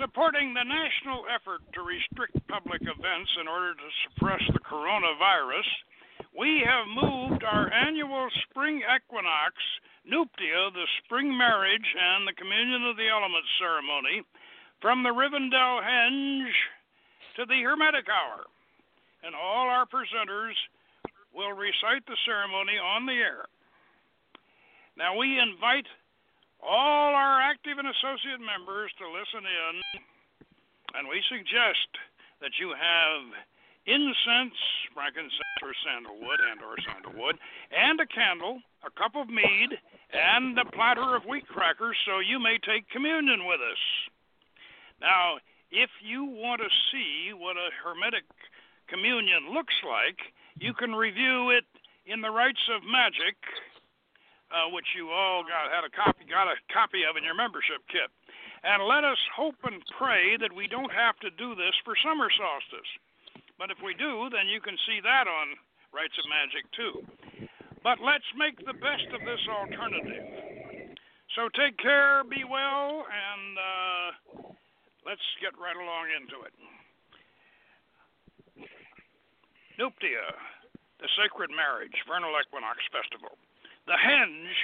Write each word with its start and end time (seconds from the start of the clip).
supporting 0.00 0.56
the 0.56 0.64
national 0.64 1.28
effort 1.28 1.60
to 1.76 1.84
restrict 1.84 2.40
public 2.48 2.80
events 2.82 3.30
in 3.36 3.46
order 3.46 3.76
to 3.76 3.88
suppress 4.08 4.40
the 4.56 4.64
coronavirus, 4.64 5.68
we 6.32 6.64
have 6.64 6.88
moved 6.88 7.44
our 7.44 7.68
annual 7.68 8.28
spring 8.48 8.80
equinox, 8.80 9.54
Nuptiae, 10.08 10.72
the 10.72 10.88
spring 11.04 11.36
marriage, 11.36 11.84
and 11.84 12.24
the 12.26 12.32
communion 12.32 12.88
of 12.88 12.96
the 12.96 13.12
elements 13.12 13.48
ceremony 13.60 14.24
from 14.80 15.04
the 15.04 15.12
Rivendell 15.12 15.84
Henge 15.84 16.56
to 17.36 17.44
the 17.44 17.60
Hermetic 17.60 18.08
Hour. 18.08 18.48
And 19.22 19.36
all 19.36 19.68
our 19.68 19.84
presenters 19.84 20.56
will 21.36 21.52
recite 21.52 22.08
the 22.08 22.16
ceremony 22.24 22.80
on 22.80 23.04
the 23.04 23.20
air. 23.20 23.44
Now, 24.96 25.16
we 25.16 25.38
invite 25.38 25.86
all 26.62 27.14
our 27.14 27.40
active 27.40 27.78
and 27.78 27.88
associate 27.88 28.40
members 28.40 28.92
to 28.98 29.08
listen 29.08 29.44
in, 29.44 29.74
and 30.94 31.08
we 31.08 31.22
suggest 31.28 31.88
that 32.40 32.56
you 32.60 32.72
have 32.76 33.22
incense, 33.86 34.56
frankincense, 34.92 35.60
or 35.62 35.72
sandalwood, 35.84 36.40
and 36.52 36.60
or 36.60 36.76
sandalwood, 36.84 37.36
and 37.72 38.00
a 38.00 38.06
candle, 38.06 38.60
a 38.84 38.90
cup 38.92 39.16
of 39.16 39.28
mead, 39.28 39.76
and 40.12 40.58
a 40.58 40.64
platter 40.72 41.16
of 41.16 41.24
wheat 41.24 41.46
crackers, 41.48 41.96
so 42.04 42.18
you 42.18 42.38
may 42.38 42.58
take 42.58 42.88
communion 42.90 43.46
with 43.46 43.60
us. 43.60 43.82
Now, 45.00 45.38
if 45.70 45.90
you 46.02 46.24
want 46.24 46.60
to 46.60 46.68
see 46.92 47.32
what 47.32 47.56
a 47.56 47.70
hermetic 47.72 48.24
communion 48.88 49.54
looks 49.54 49.74
like, 49.86 50.18
you 50.58 50.74
can 50.74 50.92
review 50.92 51.50
it 51.50 51.64
in 52.06 52.20
the 52.20 52.30
Rites 52.30 52.68
of 52.74 52.82
Magick, 52.82 53.38
uh, 54.50 54.68
which 54.74 54.86
you 54.98 55.10
all 55.10 55.42
got 55.46 55.70
had 55.70 55.86
a 55.86 55.92
copy 55.94 56.26
got 56.26 56.50
a 56.50 56.58
copy 56.74 57.06
of 57.06 57.16
in 57.16 57.24
your 57.24 57.38
membership 57.38 57.82
kit. 57.90 58.10
And 58.62 58.84
let 58.84 59.06
us 59.08 59.18
hope 59.32 59.56
and 59.64 59.80
pray 59.96 60.36
that 60.36 60.52
we 60.52 60.68
don't 60.68 60.92
have 60.92 61.16
to 61.24 61.30
do 61.40 61.56
this 61.56 61.72
for 61.80 61.96
summer 62.04 62.28
solstice. 62.28 62.90
But 63.56 63.72
if 63.72 63.80
we 63.80 63.96
do, 63.96 64.28
then 64.28 64.48
you 64.48 64.60
can 64.60 64.76
see 64.84 65.00
that 65.00 65.24
on 65.24 65.56
Rites 65.92 66.16
of 66.20 66.26
Magick 66.28 66.66
too. 66.76 66.94
But 67.82 68.00
let's 68.04 68.26
make 68.36 68.60
the 68.60 68.76
best 68.76 69.08
of 69.16 69.24
this 69.24 69.40
alternative. 69.48 70.96
So 71.38 71.48
take 71.56 71.78
care, 71.78 72.20
be 72.26 72.44
well, 72.44 73.06
and 73.06 73.52
uh, 73.56 74.08
let's 75.06 75.24
get 75.40 75.56
right 75.56 75.78
along 75.78 76.12
into 76.12 76.44
it. 76.44 76.54
Nuptiae, 79.80 80.36
the 81.00 81.08
sacred 81.16 81.48
marriage, 81.48 81.96
vernal 82.04 82.36
equinox 82.36 82.84
festival. 82.92 83.40
The 83.90 83.98
henge 83.98 84.54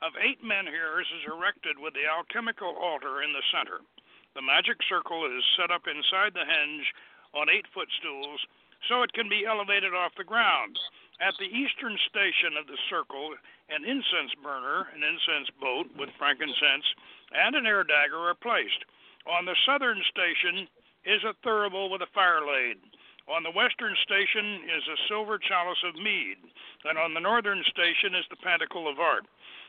of 0.00 0.16
eight 0.16 0.40
menhirs 0.40 1.04
is 1.12 1.28
erected 1.28 1.76
with 1.76 1.92
the 1.92 2.08
alchemical 2.08 2.72
altar 2.80 3.20
in 3.20 3.30
the 3.36 3.44
center. 3.52 3.84
The 4.32 4.40
magic 4.40 4.80
circle 4.88 5.28
is 5.28 5.44
set 5.52 5.68
up 5.70 5.84
inside 5.84 6.32
the 6.32 6.48
henge 6.48 6.88
on 7.36 7.52
eight 7.52 7.68
footstools 7.76 8.40
so 8.88 9.02
it 9.02 9.12
can 9.12 9.28
be 9.28 9.44
elevated 9.44 9.92
off 9.92 10.16
the 10.16 10.24
ground. 10.24 10.78
At 11.20 11.36
the 11.36 11.52
eastern 11.52 11.98
station 12.08 12.56
of 12.56 12.72
the 12.72 12.80
circle, 12.88 13.36
an 13.68 13.84
incense 13.84 14.32
burner, 14.40 14.88
an 14.96 15.04
incense 15.04 15.52
boat 15.60 15.92
with 16.00 16.16
frankincense, 16.16 16.88
and 17.36 17.60
an 17.60 17.68
air 17.68 17.84
dagger 17.84 18.32
are 18.32 18.40
placed. 18.40 18.80
On 19.28 19.44
the 19.44 19.60
southern 19.68 20.00
station 20.08 20.64
is 21.04 21.20
a 21.28 21.36
thurible 21.44 21.92
with 21.92 22.00
a 22.00 22.14
fire 22.16 22.40
laid. 22.48 22.80
On 23.30 23.46
the 23.46 23.54
western 23.54 23.94
station 24.02 24.66
is 24.66 24.82
a 24.90 24.98
silver 25.06 25.38
chalice 25.38 25.78
of 25.86 25.94
mead, 25.94 26.34
and 26.82 26.98
on 26.98 27.14
the 27.14 27.22
northern 27.22 27.62
station 27.70 28.18
is 28.18 28.26
the 28.26 28.42
pantacle 28.42 28.90
of 28.90 28.98
art, 28.98 29.22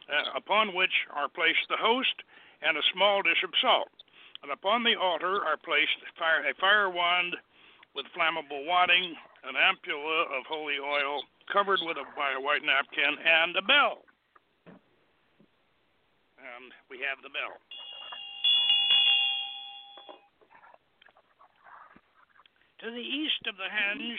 uh, 0.09 0.33
upon 0.33 0.73
which 0.73 1.05
are 1.13 1.29
placed 1.29 1.69
the 1.69 1.77
host 1.77 2.25
and 2.65 2.73
a 2.75 2.89
small 2.91 3.21
dish 3.21 3.43
of 3.45 3.53
salt. 3.61 3.93
And 4.41 4.49
upon 4.51 4.81
the 4.81 4.97
altar 4.97 5.45
are 5.45 5.61
placed 5.61 5.93
fire, 6.17 6.41
a 6.41 6.57
fire 6.57 6.89
wand 6.89 7.37
with 7.93 8.09
flammable 8.17 8.65
wadding, 8.65 9.13
an 9.45 9.53
ampulla 9.53 10.25
of 10.33 10.49
holy 10.49 10.81
oil 10.81 11.21
covered 11.53 11.85
with 11.85 11.97
a, 12.01 12.05
by 12.17 12.33
a 12.33 12.41
white 12.41 12.65
napkin, 12.65 13.13
and 13.13 13.55
a 13.55 13.61
bell. 13.61 14.01
And 16.41 16.73
we 16.89 16.97
have 17.05 17.21
the 17.21 17.29
bell. 17.29 17.61
To 22.81 22.89
the 22.89 22.97
east 22.97 23.45
of 23.45 23.61
the 23.61 23.69
henge, 23.69 24.17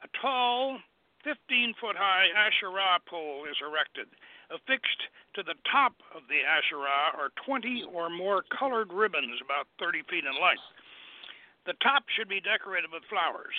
a 0.00 0.08
tall, 0.16 0.80
15 1.28 1.74
foot 1.76 1.92
high 1.92 2.32
Asherah 2.32 3.04
pole 3.04 3.44
is 3.44 3.56
erected. 3.60 4.08
Affixed 4.48 5.02
to 5.36 5.42
the 5.44 5.60
top 5.68 5.92
of 6.16 6.24
the 6.32 6.40
Asherah 6.40 7.12
are 7.12 7.36
20 7.44 7.84
or 7.92 8.08
more 8.08 8.48
colored 8.48 8.88
ribbons 8.88 9.36
about 9.44 9.68
30 9.76 10.08
feet 10.08 10.24
in 10.24 10.32
length. 10.40 10.64
The 11.68 11.76
top 11.84 12.08
should 12.16 12.32
be 12.32 12.40
decorated 12.40 12.88
with 12.88 13.04
flowers. 13.12 13.52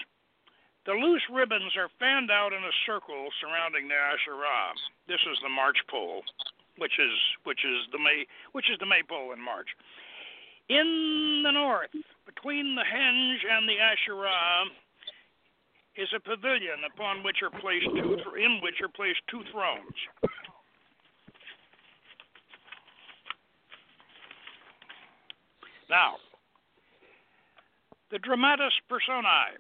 The 0.89 0.97
loose 0.97 1.28
ribbons 1.29 1.78
are 1.78 1.94
fanned 1.99 2.31
out 2.31 2.57
in 2.57 2.63
a 2.63 2.79
circle 2.89 3.29
surrounding 3.38 3.85
the 3.85 3.99
Asherah. 3.99 4.73
This 5.05 5.22
is 5.29 5.38
the 5.44 5.53
March 5.53 5.78
pole, 5.91 6.23
which 6.81 6.97
is 6.97 7.13
which 7.44 7.61
is 7.61 7.85
the 7.91 7.99
May 7.99 8.25
which 8.57 8.72
is 8.72 8.79
the 8.79 8.89
maypole 8.89 9.29
in 9.35 9.41
March. 9.44 9.69
In 10.69 11.44
the 11.44 11.51
north, 11.51 11.91
between 12.25 12.75
the 12.75 12.83
henge 12.83 13.39
and 13.50 13.67
the 13.69 13.79
Asherah, 13.79 14.66
is 15.95 16.09
a 16.16 16.19
pavilion 16.19 16.83
upon 16.94 17.23
which 17.23 17.38
are 17.41 17.50
placed 17.50 17.85
two 17.85 18.19
in 18.35 18.59
which 18.61 18.81
are 18.81 18.89
placed 18.89 19.22
two 19.29 19.41
thrones. 19.51 19.97
Now, 25.89 26.16
the 28.11 28.19
dramatis 28.19 28.73
personae. 28.89 29.55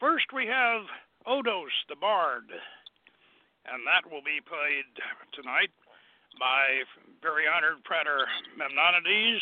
First, 0.00 0.26
we 0.34 0.46
have 0.46 0.82
Odos, 1.28 1.70
the 1.88 1.96
bard, 2.00 2.48
and 3.66 3.86
that 3.86 4.10
will 4.10 4.24
be 4.24 4.40
played 4.40 4.88
tonight 5.32 5.70
by 6.40 6.82
very 7.22 7.44
honored 7.46 7.84
praetor 7.84 8.26
Memnonides, 8.56 9.40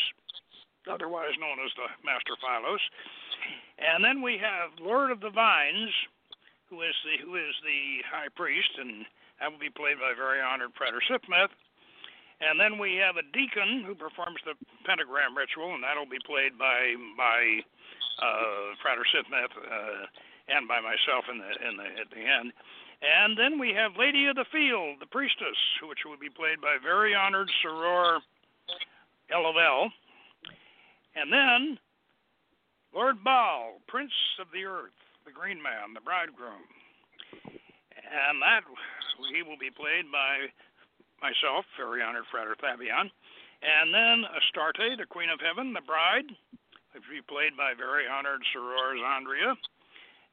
otherwise 0.89 1.35
known 1.37 1.61
as 1.61 1.71
the 1.77 1.89
Master 2.01 2.33
Philos. 2.39 2.81
And 3.77 4.03
then 4.03 4.21
we 4.21 4.37
have 4.37 4.77
Lord 4.79 5.11
of 5.11 5.21
the 5.21 5.33
Vines, 5.33 5.93
who 6.69 6.81
is 6.81 6.95
the 7.03 7.25
who 7.25 7.35
is 7.35 7.53
the 7.65 8.05
high 8.07 8.29
priest, 8.33 8.71
and 8.77 9.05
that 9.39 9.51
will 9.51 9.61
be 9.61 9.73
played 9.73 9.97
by 9.97 10.13
very 10.15 10.41
honored 10.41 10.73
Praetor 10.73 11.01
Sipmeth. 11.09 11.53
And 12.41 12.57
then 12.57 12.81
we 12.81 12.97
have 12.97 13.21
a 13.21 13.25
deacon 13.37 13.85
who 13.85 13.93
performs 13.93 14.41
the 14.45 14.57
pentagram 14.85 15.37
ritual, 15.37 15.77
and 15.77 15.83
that'll 15.85 16.09
be 16.09 16.21
played 16.25 16.57
by 16.57 16.97
by 17.17 17.61
uh, 18.21 18.73
Praetor 18.81 19.05
Sipmeth 19.13 19.53
uh, 19.53 20.05
and 20.49 20.65
by 20.67 20.81
myself 20.81 21.25
in 21.29 21.37
the 21.37 21.51
in 21.65 21.73
the 21.77 21.87
at 22.01 22.09
the 22.09 22.21
end. 22.21 22.53
And 23.01 23.33
then 23.33 23.57
we 23.57 23.73
have 23.73 23.97
Lady 23.97 24.29
of 24.29 24.37
the 24.37 24.45
Field, 24.53 25.01
the 25.01 25.09
priestess, 25.09 25.57
which 25.89 26.05
will 26.05 26.21
be 26.21 26.29
played 26.29 26.61
by 26.61 26.77
very 26.81 27.15
honored 27.15 27.49
Soror 27.65 28.21
Elavel. 29.33 29.89
And 31.15 31.31
then 31.31 31.77
Lord 32.93 33.23
Baal, 33.23 33.79
Prince 33.87 34.15
of 34.39 34.47
the 34.53 34.63
Earth, 34.65 34.95
the 35.25 35.31
Green 35.31 35.61
Man, 35.61 35.93
the 35.93 36.03
bridegroom. 36.03 36.63
And 38.11 38.41
that 38.43 38.67
he 39.31 39.43
will 39.43 39.59
be 39.59 39.71
played 39.71 40.11
by 40.11 40.51
myself, 41.23 41.63
very 41.79 42.01
honored 42.03 42.27
Frater 42.31 42.55
Thabion. 42.59 43.07
And 43.61 43.93
then 43.93 44.25
Astarte, 44.35 44.97
the 44.97 45.05
Queen 45.05 45.29
of 45.29 45.39
Heaven, 45.39 45.71
the 45.71 45.85
bride, 45.85 46.27
will 46.91 47.07
be 47.07 47.23
played 47.29 47.55
by 47.55 47.77
very 47.77 48.09
honored 48.09 48.41
Soror 48.51 48.97
Andrea. 48.99 49.55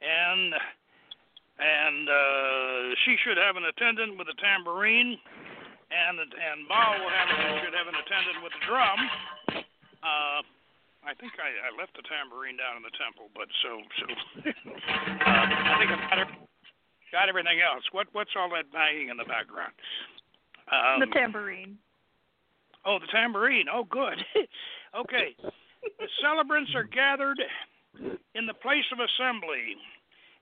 And 0.00 0.54
and 1.58 2.06
uh, 2.06 2.94
she 3.02 3.18
should 3.26 3.36
have 3.36 3.58
an 3.58 3.66
attendant 3.66 4.14
with 4.14 4.30
a 4.30 4.36
tambourine, 4.38 5.18
and 5.90 6.16
and 6.22 6.58
Baal 6.70 6.94
will 7.02 7.10
have 7.10 7.30
should 7.66 7.74
have 7.74 7.90
an 7.90 7.98
attendant 7.98 8.38
with 8.46 8.54
a 8.54 8.62
drum. 8.62 9.00
Uh, 9.98 10.40
I 11.08 11.16
think 11.16 11.32
I, 11.40 11.48
I 11.64 11.70
left 11.72 11.96
the 11.96 12.04
tambourine 12.04 12.60
down 12.60 12.76
in 12.76 12.84
the 12.84 12.92
temple, 13.00 13.32
but 13.32 13.48
so 13.64 13.80
so. 13.96 14.06
uh, 14.44 14.76
I 15.24 15.74
think 15.80 15.88
I 15.88 16.20
got, 16.20 16.28
got 17.08 17.26
everything 17.32 17.64
else. 17.64 17.80
What 17.96 18.12
what's 18.12 18.36
all 18.36 18.52
that 18.52 18.68
banging 18.68 19.08
in 19.08 19.16
the 19.16 19.24
background? 19.24 19.72
Um, 20.68 21.00
the 21.00 21.08
tambourine. 21.16 21.80
Oh, 22.84 23.00
the 23.00 23.08
tambourine. 23.08 23.72
Oh, 23.72 23.88
good. 23.88 24.20
okay. 25.02 25.32
the 25.40 26.10
celebrants 26.20 26.76
are 26.76 26.84
gathered 26.84 27.40
in 28.36 28.44
the 28.44 28.56
place 28.60 28.84
of 28.92 29.00
assembly, 29.00 29.80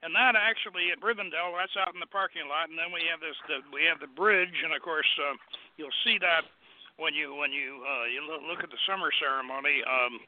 and 0.03 0.11
that 0.19 0.35
actually 0.35 0.91
at 0.91 0.99
Rivendell, 0.99 1.55
that's 1.55 1.79
out 1.79 1.95
in 1.95 2.03
the 2.03 2.11
parking 2.11 2.51
lot, 2.51 2.75
and 2.75 2.75
then 2.75 2.91
we 2.91 3.07
have 3.07 3.23
this. 3.23 3.39
The, 3.47 3.63
we 3.71 3.87
have 3.87 4.03
the 4.03 4.11
bridge, 4.19 4.67
and 4.67 4.75
of 4.75 4.83
course, 4.83 5.09
uh, 5.23 5.39
you'll 5.79 5.95
see 6.03 6.19
that 6.19 6.43
when 6.99 7.15
you 7.15 7.39
when 7.39 7.55
you 7.55 7.87
uh, 7.87 8.11
you 8.11 8.19
look 8.27 8.67
at 8.67 8.71
the 8.75 8.83
summer 8.83 9.15
ceremony. 9.23 9.87
Um, 9.87 10.27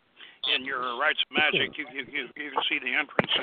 in 0.55 0.64
your 0.64 0.96
rites 0.99 1.20
of 1.26 1.31
magick, 1.35 1.76
you 1.76 1.85
you 1.93 2.02
you, 2.08 2.23
you 2.37 2.50
can 2.55 2.62
see 2.70 2.79
the 2.79 2.93
entrance, 2.94 3.35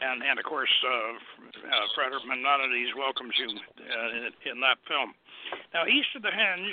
and 0.00 0.22
and, 0.22 0.38
of 0.38 0.44
course, 0.44 0.72
uh, 0.84 0.90
uh, 0.90 1.86
Frater 1.94 2.18
Memnonides 2.26 2.96
welcomes 2.96 3.34
you 3.38 3.48
uh, 3.52 4.08
in, 4.16 4.56
in 4.56 4.58
that 4.60 4.80
film. 4.88 5.14
Now, 5.74 5.84
east 5.86 6.08
of 6.16 6.22
the 6.22 6.32
Henge, 6.32 6.72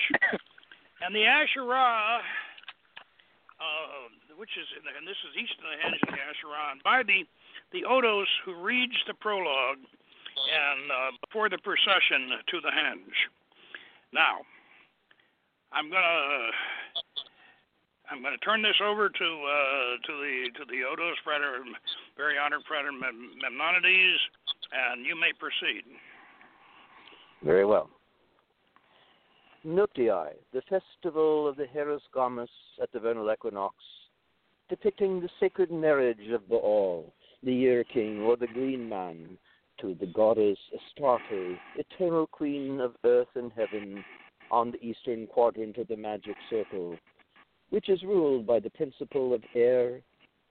and 1.03 1.11
the 1.13 1.25
Asherah, 1.25 2.23
uh, 3.59 4.35
which 4.39 4.55
is 4.55 4.67
in 4.79 4.83
the, 4.87 4.91
and 4.95 5.05
this 5.05 5.19
is 5.27 5.35
east 5.35 5.55
of 5.59 5.67
the 5.67 5.77
Henge 5.77 5.99
and 6.07 6.15
the 6.15 6.23
Asherah, 6.23 6.71
and 6.71 6.81
by 6.83 7.03
the 7.03 7.27
the 7.75 7.85
Odos 7.85 8.29
who 8.45 8.55
reads 8.57 8.97
the 9.05 9.13
prologue, 9.13 9.83
and 9.83 10.83
uh, 10.89 11.11
before 11.27 11.49
the 11.49 11.59
procession 11.59 12.33
to 12.47 12.57
the 12.61 12.71
Henge. 12.71 13.19
Now, 14.11 14.41
I'm 15.71 15.91
gonna 15.91 16.49
I'm 18.11 18.21
going 18.23 18.33
to 18.33 18.43
turn 18.43 18.63
this 18.63 18.81
over 18.83 19.07
to 19.07 19.13
uh, 19.13 20.07
to 20.07 20.13
the 20.13 20.49
to 20.57 20.65
the 20.65 20.81
Odos 20.81 21.13
Frater, 21.23 21.63
very 22.17 22.37
honored 22.39 22.61
Frater 22.67 22.91
Memnonides, 22.91 24.19
and 24.73 25.05
you 25.05 25.15
may 25.15 25.31
proceed. 25.37 25.83
Very 27.43 27.65
well. 27.65 27.89
Nuptiae, 29.65 30.33
the 30.53 30.61
festival 30.61 31.47
of 31.47 31.55
the 31.55 31.65
Hieros 31.65 31.99
Gamos 32.15 32.47
at 32.81 32.91
the 32.91 32.99
vernal 32.99 33.31
equinox, 33.31 33.75
depicting 34.69 35.21
the 35.21 35.29
sacred 35.39 35.69
marriage 35.69 36.31
of 36.33 36.47
Baal, 36.49 37.13
the 37.43 37.53
year 37.53 37.83
king 37.83 38.21
or 38.21 38.37
the 38.37 38.47
green 38.47 38.89
man, 38.89 39.37
to 39.81 39.95
the 39.99 40.07
goddess 40.07 40.57
Astarte, 40.73 41.59
eternal 41.75 42.25
queen 42.25 42.79
of 42.79 42.95
earth 43.03 43.27
and 43.35 43.51
heaven, 43.55 44.03
on 44.49 44.71
the 44.71 44.83
eastern 44.83 45.27
quadrant 45.27 45.77
of 45.77 45.87
the 45.87 45.97
magic 45.97 46.35
circle 46.49 46.97
which 47.69 47.89
is 47.89 48.01
ruled 48.03 48.47
by 48.47 48.59
the 48.59 48.69
principle 48.71 49.33
of 49.33 49.43
air 49.55 50.01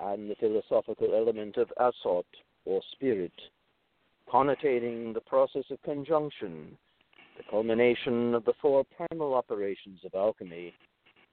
and 0.00 0.31
the 0.31 0.37
philosophical 0.37 1.15
element 1.15 1.56
of 1.56 1.73
azoth, 1.81 2.25
or 2.65 2.81
spirit, 2.93 3.32
connotating 4.31 5.12
the 5.12 5.20
process 5.20 5.65
of 5.70 5.82
conjunction, 5.82 6.76
the 7.37 7.43
culmination 7.50 8.35
of 8.35 8.44
the 8.44 8.53
four 8.61 8.85
primal 8.97 9.35
operations 9.35 10.00
of 10.05 10.15
alchemy, 10.15 10.73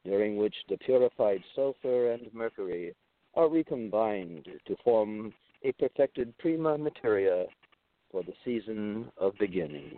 during 0.03 0.37
which 0.37 0.55
the 0.69 0.77
purified 0.77 1.43
sulfur 1.55 2.11
and 2.11 2.33
mercury 2.33 2.95
are 3.35 3.49
recombined 3.49 4.47
to 4.65 4.75
form 4.83 5.33
a 5.63 5.71
perfected 5.73 6.35
prima 6.37 6.77
materia 6.77 7.45
for 8.11 8.23
the 8.23 8.33
season 8.43 9.11
of 9.17 9.33
beginning. 9.39 9.91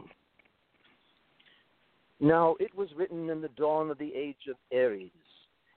Now 2.19 2.55
it 2.59 2.73
was 2.75 2.89
written 2.95 3.29
in 3.29 3.41
the 3.41 3.49
dawn 3.49 3.91
of 3.91 3.99
the 3.99 4.13
age 4.15 4.47
of 4.49 4.55
Aries 4.71 5.11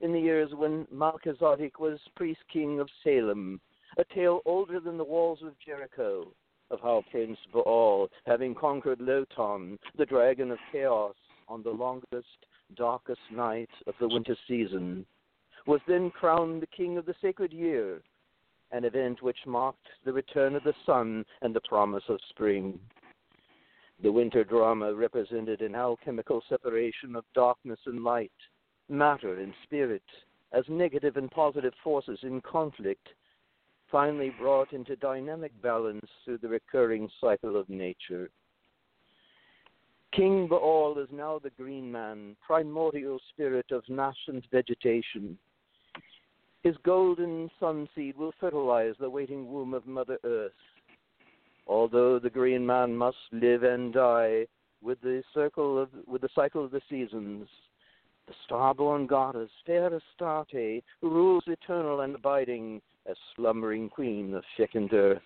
in 0.01 0.13
the 0.13 0.21
years 0.21 0.51
when 0.55 0.87
Melchizedek 0.91 1.79
was 1.79 1.99
priest 2.17 2.41
king 2.53 2.81
of 2.81 2.89
Salem, 3.05 3.61
a 3.99 4.05
tale 4.15 4.41
older 4.47 4.81
than 4.81 4.97
the 4.97 5.05
walls 5.05 5.41
of 5.43 5.59
Jericho, 5.65 6.33
of 6.71 6.81
how 6.81 7.03
Prince 7.11 7.39
Baal, 7.53 8.09
having 8.27 8.55
conquered 8.55 9.01
Lotan, 9.01 9.79
the 9.99 10.07
dragon 10.07 10.51
of 10.51 10.59
chaos, 10.73 11.15
on 11.49 11.63
the 11.63 11.71
longest, 11.71 12.47
darkest 12.77 13.21
night 13.33 13.71
of 13.87 13.95
the 14.01 14.09
winter 14.09 14.37
season, 14.47 15.05
was 15.67 15.81
then 15.87 16.11
crowned 16.11 16.63
the 16.63 16.67
king 16.69 16.97
of 16.97 17.05
the 17.05 17.15
sacred 17.21 17.53
year, 17.53 18.01
an 18.73 18.85
event 18.85 19.21
which 19.23 19.47
marked 19.47 19.89
the 20.05 20.13
return 20.13 20.55
of 20.55 20.63
the 20.63 20.75
sun 20.87 21.25
and 21.43 21.55
the 21.55 21.61
promise 21.69 22.05
of 22.09 22.21
spring. 22.29 22.79
The 24.03 24.13
winter 24.13 24.45
drama 24.45 24.95
represented 24.95 25.61
an 25.61 25.75
alchemical 25.75 26.43
separation 26.49 27.17
of 27.17 27.25
darkness 27.35 27.81
and 27.87 28.03
light, 28.03 28.33
matter 28.91 29.41
and 29.41 29.55
spirit 29.63 30.03
as 30.53 30.65
negative 30.69 31.17
and 31.17 31.31
positive 31.31 31.73
forces 31.83 32.19
in 32.23 32.41
conflict, 32.41 33.09
finally 33.91 34.33
brought 34.39 34.73
into 34.73 34.97
dynamic 34.97 35.53
balance 35.63 36.07
through 36.25 36.39
the 36.39 36.49
recurring 36.49 37.09
cycle 37.21 37.57
of 37.57 37.69
nature. 37.69 38.31
King 40.13 40.49
Baal 40.49 40.99
is 40.99 41.09
now 41.13 41.39
the 41.39 41.51
green 41.51 41.91
man, 41.91 42.37
primordial 42.45 43.21
spirit 43.33 43.67
of 43.71 43.89
nascent 43.89 44.45
vegetation. 44.51 45.39
His 46.65 46.75
golden 46.85 47.49
sun 47.61 47.89
seed 47.95 48.17
will 48.17 48.35
fertilize 48.41 48.95
the 48.99 49.09
waiting 49.09 49.51
womb 49.51 49.73
of 49.73 49.87
Mother 49.87 50.19
Earth. 50.25 50.53
Although 51.67 52.19
the 52.19 52.29
green 52.29 52.67
man 52.67 52.95
must 52.95 53.17
live 53.31 53.63
and 53.63 53.95
die 53.95 54.47
with 54.83 55.01
the 55.01 55.23
circle 55.33 55.81
of 55.81 55.89
with 56.07 56.23
the 56.23 56.29
cycle 56.35 56.65
of 56.65 56.73
the 56.73 56.83
seasons, 56.91 57.49
the 58.31 58.37
star-born 58.45 59.09
goddess, 59.09 59.51
fair 59.67 59.91
Astarte, 59.93 60.85
who 61.01 61.11
rules 61.11 61.43
eternal 61.49 62.03
and 62.03 62.15
abiding 62.15 62.81
as 63.11 63.17
slumbering 63.35 63.89
queen 63.89 64.35
of 64.35 64.45
second 64.57 64.93
earth. 64.93 65.21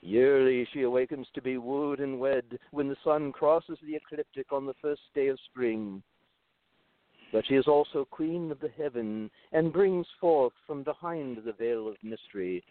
Yearly 0.00 0.68
she 0.72 0.82
awakens 0.82 1.26
to 1.34 1.42
be 1.42 1.58
wooed 1.58 1.98
and 1.98 2.20
wed 2.20 2.44
when 2.70 2.88
the 2.88 2.96
sun 3.02 3.32
crosses 3.32 3.78
the 3.84 3.96
ecliptic 3.96 4.52
on 4.52 4.64
the 4.64 4.76
first 4.80 5.00
day 5.12 5.26
of 5.26 5.40
spring. 5.50 6.04
But 7.32 7.44
she 7.48 7.56
is 7.56 7.66
also 7.66 8.04
queen 8.04 8.52
of 8.52 8.60
the 8.60 8.70
heaven 8.78 9.28
and 9.50 9.72
brings 9.72 10.06
forth 10.20 10.52
from 10.68 10.84
behind 10.84 11.38
the 11.38 11.52
veil 11.52 11.88
of 11.88 11.96
mystery 12.00 12.62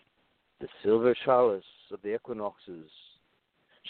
the 0.62 0.70
silver 0.82 1.14
chalice 1.26 1.66
of 1.92 2.02
the 2.02 2.16
equinoxes, 2.16 2.90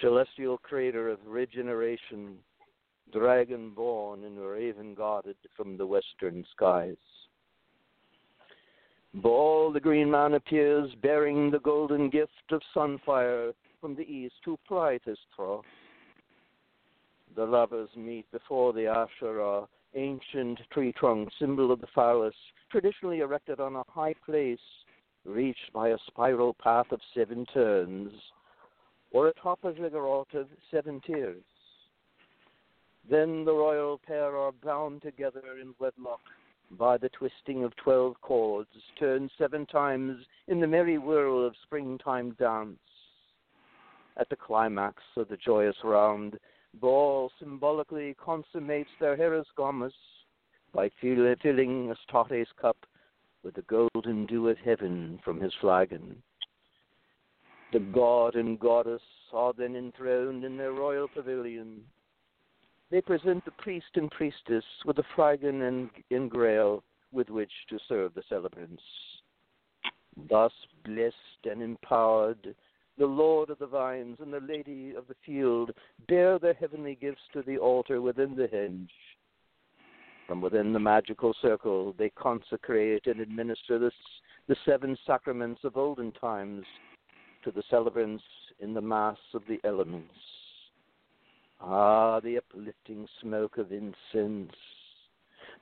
celestial 0.02 0.58
crater 0.58 1.10
of 1.10 1.20
regeneration, 1.28 2.38
dragon 3.12 3.72
born 3.72 4.24
and 4.24 4.40
raven 4.40 4.94
guarded 4.94 5.38
from 5.56 5.78
the 5.78 5.86
western 5.86 6.46
skies. 6.52 6.98
Baal 9.14 9.72
the 9.72 9.80
Green 9.80 10.12
Man 10.12 10.34
appears 10.34 10.92
bearing 11.02 11.50
the 11.50 11.60
golden 11.60 12.10
gift 12.10 12.52
of 12.52 12.62
sunfire 12.76 13.54
from 13.80 13.96
the 13.96 14.04
east 14.04 14.36
to 14.44 14.60
plight 14.68 15.02
his 15.06 15.18
troth. 15.36 15.64
The 17.36 17.46
lovers 17.46 17.90
meet 17.96 18.30
before 18.32 18.74
the 18.74 18.88
Asherah, 18.88 19.68
ancient 19.94 20.60
tree 20.72 20.92
trunk, 20.92 21.30
symbol 21.40 21.72
of 21.72 21.80
the 21.80 21.88
phallus, 21.96 22.36
traditionally 22.70 23.20
erected 23.20 23.60
on 23.60 23.76
a 23.76 23.84
high 23.88 24.16
place, 24.26 24.60
reached 25.24 25.72
by 25.74 25.90
a 25.90 25.98
spiral 26.08 26.54
path 26.54 26.88
of 26.92 27.00
seven 27.14 27.46
turns, 27.54 28.12
or 29.12 29.28
atop 29.28 29.64
a 29.64 29.70
of 29.70 30.48
seven 30.72 31.02
tiers. 31.06 31.44
Then 33.10 33.46
the 33.46 33.54
royal 33.54 34.00
pair 34.00 34.36
are 34.36 34.52
bound 34.52 35.04
together 35.04 35.60
in 35.62 35.76
wedlock 35.80 36.22
by 36.72 36.98
the 36.98 37.10
twisting 37.10 37.64
of 37.64 37.76
twelve 37.76 38.20
cords, 38.22 38.70
turned 38.98 39.30
seven 39.38 39.68
times 39.68 40.26
in 40.48 40.60
the 40.60 40.68
merry 40.68 40.98
whirl 40.98 41.46
of 41.46 41.54
springtime 41.64 42.32
dance. 42.40 42.80
At 44.18 44.30
the 44.30 44.36
climax 44.36 45.04
of 45.18 45.28
the 45.28 45.38
joyous 45.38 45.76
round, 45.84 46.40
Baal 46.82 47.32
symbolically 47.40 48.16
consummates 48.16 48.90
their 49.00 49.16
Hieros 49.16 49.46
Gamos 49.58 49.94
by 50.74 50.90
filling 51.00 51.94
Astarte's 51.94 52.50
cup 52.60 52.78
with 53.44 53.54
the 53.54 53.62
golden 53.64 54.26
dew 54.26 54.50
of 54.50 54.58
heaven 54.58 55.20
from 55.24 55.40
his 55.40 55.54
flagon. 55.62 56.22
The 57.72 57.80
god 57.80 58.36
and 58.36 58.60
goddess 58.60 59.02
are 59.32 59.54
then 59.54 59.76
enthroned 59.76 60.44
in 60.44 60.58
their 60.58 60.74
royal 60.74 61.08
pavilion, 61.08 61.82
they 62.92 63.02
present 63.02 63.44
the 63.46 63.52
priest 63.52 63.88
and 63.96 64.10
priestess 64.12 64.64
with 64.86 64.98
a 65.00 65.04
flagon 65.16 65.64
and, 65.64 65.90
and 66.12 66.30
grail 66.30 66.84
with 67.12 67.30
which 67.30 67.52
to 67.70 67.80
serve 67.88 68.14
the 68.14 68.24
celebrants. 68.30 68.84
Thus 70.30 70.52
blessed 70.84 71.16
and 71.46 71.62
empowered, 71.62 72.56
the 72.98 73.06
Lord 73.06 73.50
of 73.50 73.60
the 73.60 73.68
vines 73.68 74.18
and 74.22 74.32
the 74.32 74.40
Lady 74.40 74.94
of 74.96 75.08
the 75.08 75.16
field 75.26 75.72
bear 76.08 76.40
their 76.40 76.54
heavenly 76.54 76.96
gifts 76.96 77.22
to 77.34 77.42
the 77.42 77.58
altar 77.58 78.02
within 78.02 78.36
the 78.36 78.48
henge. 78.48 78.90
From 80.28 80.42
within 80.42 80.74
the 80.74 80.80
magical 80.80 81.36
circle, 81.42 81.94
they 81.98 82.10
consecrate 82.10 83.06
and 83.06 83.20
administer 83.20 83.78
the, 83.78 83.92
the 84.48 84.56
seven 84.66 84.98
sacraments 85.06 85.62
of 85.64 85.78
olden 85.78 86.12
times 86.14 86.66
to 87.44 87.52
the 87.52 87.64
celebrants 87.70 88.24
in 88.60 88.74
the 88.74 88.82
Mass 88.82 89.18
of 89.34 89.44
the 89.48 89.60
elements. 89.64 90.14
Ah, 91.62 92.20
the 92.20 92.38
uplifting 92.38 93.08
smoke 93.22 93.58
of 93.58 93.72
incense, 93.72 94.56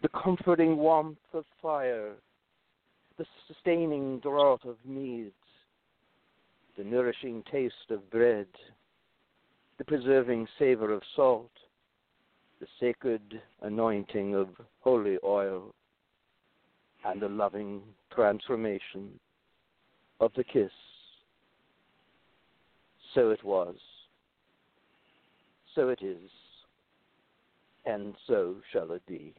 the 0.01 0.09
comforting 0.09 0.77
warmth 0.77 1.17
of 1.33 1.45
fire, 1.61 2.13
the 3.17 3.25
sustaining 3.47 4.19
draught 4.19 4.65
of 4.65 4.75
mead, 4.85 5.31
the 6.77 6.83
nourishing 6.83 7.43
taste 7.51 7.91
of 7.91 8.09
bread, 8.09 8.47
the 9.77 9.85
preserving 9.85 10.47
savor 10.57 10.91
of 10.91 11.01
salt, 11.15 11.51
the 12.59 12.67
sacred 12.79 13.41
anointing 13.61 14.33
of 14.35 14.49
holy 14.81 15.17
oil, 15.23 15.73
and 17.05 17.21
the 17.21 17.29
loving 17.29 17.81
transformation 18.13 19.09
of 20.19 20.31
the 20.35 20.43
kiss. 20.43 20.71
So 23.13 23.29
it 23.29 23.43
was 23.43 23.75
so 25.75 25.89
it 25.89 26.01
is, 26.01 26.29
and 27.85 28.15
so 28.27 28.55
shall 28.71 28.91
it 28.91 29.05
be. 29.05 29.33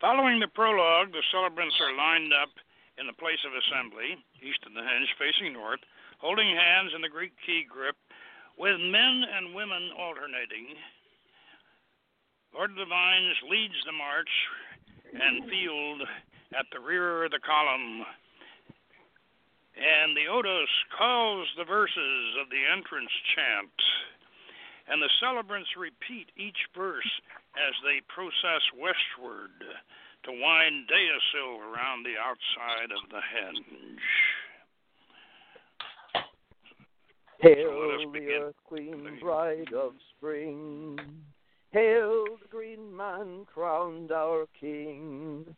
Following 0.00 0.40
the 0.40 0.48
prologue, 0.48 1.12
the 1.12 1.24
celebrants 1.30 1.76
are 1.80 1.96
lined 1.96 2.32
up 2.32 2.50
in 2.98 3.06
the 3.06 3.16
place 3.20 3.40
of 3.44 3.52
assembly, 3.52 4.16
east 4.40 4.64
of 4.64 4.72
the 4.72 4.80
henge, 4.80 5.12
facing 5.20 5.52
north, 5.52 5.80
holding 6.18 6.48
hands 6.48 6.92
in 6.96 7.02
the 7.02 7.12
Greek 7.12 7.32
key 7.44 7.64
grip, 7.68 7.96
with 8.56 8.80
men 8.80 9.24
and 9.36 9.54
women 9.54 9.92
alternating. 10.00 10.72
Lord 12.56 12.72
of 12.72 12.80
the 12.80 12.88
Vines 12.88 13.36
leads 13.52 13.76
the 13.84 13.92
march 13.92 14.32
and 15.12 15.44
field 15.50 16.00
at 16.56 16.64
the 16.72 16.80
rear 16.80 17.24
of 17.24 17.32
the 17.32 17.44
column. 17.44 18.04
And 19.76 20.16
the 20.16 20.24
Odos 20.32 20.72
calls 20.96 21.46
the 21.58 21.64
verses 21.64 22.36
of 22.40 22.48
the 22.48 22.64
entrance 22.72 23.12
chant, 23.34 23.76
and 24.88 25.02
the 25.02 25.10
celebrants 25.20 25.68
repeat 25.76 26.32
each 26.36 26.56
verse 26.74 27.20
as 27.56 27.74
they 27.84 28.00
process 28.08 28.64
westward 28.72 29.52
to 30.24 30.30
wind 30.32 30.88
Deosil 30.88 31.60
around 31.60 32.04
the 32.04 32.16
outside 32.16 32.90
of 32.90 33.04
the 33.10 33.20
henge. 33.20 34.00
Hail 37.40 38.12
the 38.12 38.32
earth 38.32 38.54
queen, 38.64 39.18
bride 39.20 39.74
of 39.74 39.92
spring. 40.16 40.98
Hail 41.70 42.24
the 42.40 42.48
green 42.48 42.96
man 42.96 43.44
crowned 43.52 44.10
our 44.10 44.46
king. 44.58 45.54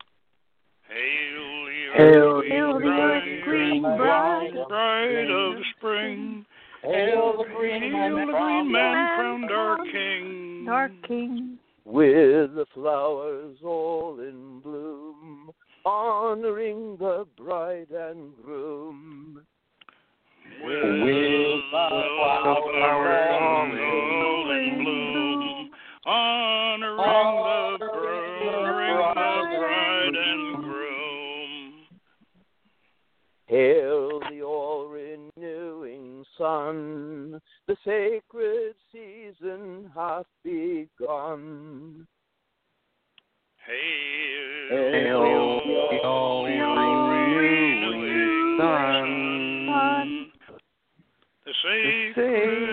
Hail 0.88 1.66
the 1.66 1.88
Hail 1.96 2.36
earth 2.36 2.44
the 2.82 2.88
earth 2.88 3.44
green 3.44 3.82
bride 3.82 4.54
bride 4.68 5.30
of 5.30 5.54
spring. 5.76 6.46
Hail 6.82 7.34
the 7.36 7.44
Hail 7.44 8.16
the 8.16 8.24
green 8.24 8.72
man 8.72 9.16
crowned 9.16 9.50
our 9.50 9.76
king. 9.92 10.66
our 10.70 10.88
king. 11.06 11.58
with 11.84 12.54
the 12.54 12.64
flowers 12.72 13.58
all 13.62 14.18
in 14.20 14.60
bloom, 14.60 15.50
honoring 15.84 16.96
the 16.98 17.26
bride 17.36 17.90
and 17.90 18.34
groom. 18.42 19.42
With 20.64 20.82
the 20.82 21.60
flowers 21.70 22.46
all 22.46 22.70
in 24.50 24.84
bloom, 24.84 25.70
honoring 26.06 26.96
the 26.96 27.67
sun, 36.38 37.40
the 37.66 37.76
sacred 37.84 38.74
season 38.92 39.90
hath 39.94 40.26
begun. 40.44 42.06
Hail, 43.66 44.92
Hail 44.92 45.60
the 45.90 45.98
all 46.04 46.44
renewing 46.44 47.28
sun. 48.58 49.08
The 51.44 51.52
sacred 51.62 52.70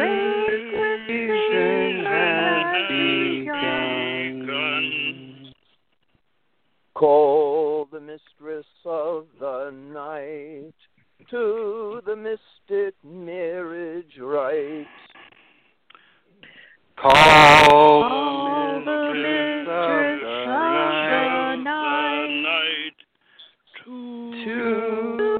season 1.08 2.06
has 2.06 2.88
begun. 2.88 3.76
Call 6.94 7.88
the 7.92 8.00
mistress 8.00 8.66
of 8.86 9.26
the 9.40 9.72
night 9.72 10.74
to 11.30 12.02
the 12.06 12.16
mystic 12.16 12.96
marriage 13.04 14.18
rite. 14.20 14.88
All 17.04 18.80
the 18.80 19.14
mistress 19.14 20.22
of 20.24 20.48
the 20.48 21.56
night 21.64 22.96
to 23.84 24.32
to 24.44 25.38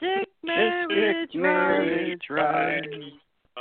the 0.00 0.26
mystic 0.42 1.34
marriage 1.34 2.30
rite. 2.30 3.12
I 3.56 3.60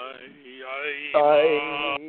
The 1.13 2.02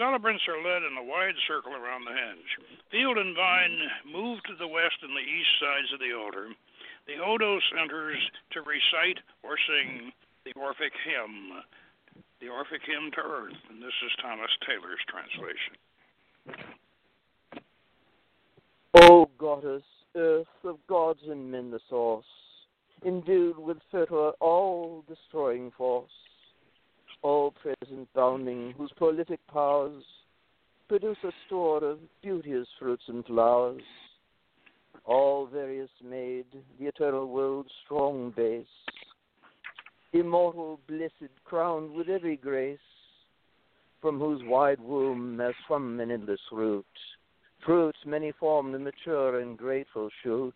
celebrants 0.00 0.48
are 0.48 0.64
led 0.64 0.80
in 0.80 0.96
a 0.96 1.04
wide 1.04 1.36
circle 1.46 1.76
around 1.76 2.08
the 2.08 2.16
henge. 2.16 2.56
Field 2.90 3.18
and 3.20 3.36
Vine 3.36 3.76
move 4.08 4.40
to 4.48 4.56
the 4.56 4.66
west 4.66 4.96
and 5.04 5.12
the 5.12 5.20
east 5.20 5.52
sides 5.60 5.92
of 5.92 6.00
the 6.00 6.16
altar. 6.16 6.48
The 7.04 7.20
Odos 7.20 7.60
enters 7.76 8.16
to 8.52 8.64
recite 8.64 9.20
or 9.44 9.60
sing 9.68 10.10
the 10.48 10.56
Orphic 10.56 10.96
hymn, 11.04 11.60
the 12.40 12.48
Orphic 12.48 12.80
hymn 12.88 13.12
to 13.12 13.20
earth, 13.20 13.60
and 13.68 13.82
this 13.82 13.92
is 14.00 14.12
Thomas 14.24 14.50
Taylor's 14.64 15.04
translation. 15.04 15.76
O 18.96 19.28
goddess, 19.36 19.84
earth 20.16 20.46
of 20.64 20.78
gods 20.88 21.20
and 21.28 21.52
men 21.52 21.70
the 21.70 21.80
source, 21.90 22.24
endued 23.04 23.58
with 23.58 23.76
fertile 23.90 24.32
all 24.40 25.04
destroying 25.06 25.70
force, 25.76 26.10
all 27.22 27.52
present 27.52 28.08
bounding, 28.14 28.74
whose 28.76 28.92
prolific 28.96 29.40
powers 29.52 30.02
produce 30.88 31.18
a 31.24 31.30
store 31.46 31.84
of 31.84 31.98
beauteous 32.22 32.66
fruits 32.78 33.04
and 33.08 33.24
flowers, 33.24 33.82
all 35.04 35.46
various 35.46 35.90
made, 36.02 36.46
the 36.78 36.86
eternal 36.86 37.28
world's 37.28 37.70
strong 37.84 38.32
base, 38.36 38.66
immortal, 40.12 40.80
blessed, 40.88 41.30
crowned 41.44 41.92
with 41.92 42.08
every 42.08 42.36
grace, 42.36 42.78
from 44.00 44.18
whose 44.18 44.42
wide 44.44 44.80
womb, 44.80 45.40
as 45.40 45.54
from 45.68 46.00
an 46.00 46.10
endless 46.10 46.40
root, 46.50 46.86
fruits 47.64 47.98
many 48.06 48.32
form 48.32 48.72
the 48.72 48.78
mature 48.78 49.40
and 49.40 49.58
grateful 49.58 50.08
shoot. 50.22 50.54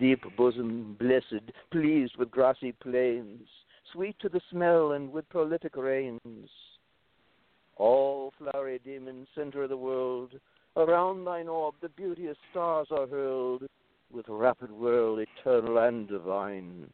Deep 0.00 0.24
bosom, 0.36 0.96
blessed, 0.98 1.44
pleased 1.70 2.16
with 2.18 2.30
grassy 2.30 2.72
plains, 2.72 3.46
sweet 3.96 4.16
to 4.20 4.28
the 4.28 4.40
smell 4.50 4.92
and 4.92 5.10
with 5.10 5.28
prolific 5.30 5.74
rains. 5.74 6.20
All 7.76 8.32
flowery 8.36 8.78
demons, 8.84 9.26
center 9.34 9.62
of 9.62 9.70
the 9.70 9.76
world, 9.76 10.32
around 10.76 11.24
thine 11.24 11.48
orb 11.48 11.76
the 11.80 11.88
beauteous 11.88 12.36
stars 12.50 12.88
are 12.90 13.06
hurled, 13.06 13.62
with 14.12 14.26
rapid 14.28 14.70
whirl, 14.70 15.18
eternal 15.18 15.78
and 15.78 16.06
divine, 16.06 16.90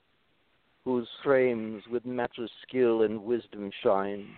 whose 0.85 1.09
frames 1.25 1.83
with 1.91 2.07
matchless 2.07 2.51
skill 2.67 3.03
and 3.03 3.25
wisdom 3.25 3.71
shine. 3.83 4.29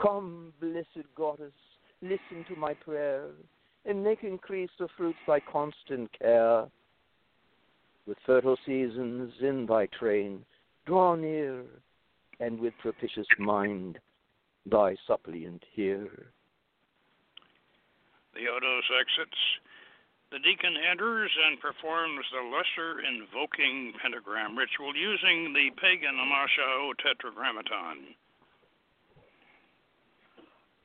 Come, 0.00 0.52
blessed 0.60 1.06
goddess, 1.16 1.52
listen 2.02 2.44
to 2.48 2.56
my 2.56 2.74
prayer, 2.74 3.26
and 3.84 4.02
make 4.02 4.22
increase 4.22 4.70
the 4.78 4.86
fruits 4.96 5.18
thy 5.26 5.40
constant 5.40 6.08
care. 6.18 6.66
With 8.06 8.18
fertile 8.24 8.58
seasons 8.64 9.32
in 9.40 9.66
thy 9.66 9.86
train, 9.86 10.44
draw 10.86 11.14
near, 11.14 11.64
and 12.40 12.58
with 12.58 12.74
propitious 12.80 13.26
mind 13.38 13.98
thy 14.66 14.96
suppliant 15.06 15.62
hear. 15.74 16.32
The 18.34 18.40
Odos 18.40 18.88
exits. 19.00 19.38
The 20.32 20.38
deacon 20.40 20.74
enters 20.90 21.30
and 21.46 21.60
performs 21.60 22.26
the 22.32 22.42
lesser 22.50 23.00
invoking 23.06 23.92
pentagram 24.02 24.58
ritual 24.58 24.96
using 24.96 25.52
the 25.52 25.70
pagan 25.80 26.16
Amashao 26.16 26.92
tetragrammaton. 26.98 28.16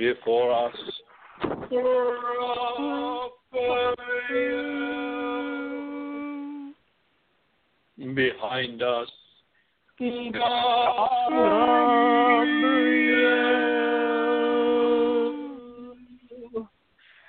Before 0.05 0.53
us. 0.53 0.77
Behind 8.15 8.83
us. 8.83 9.09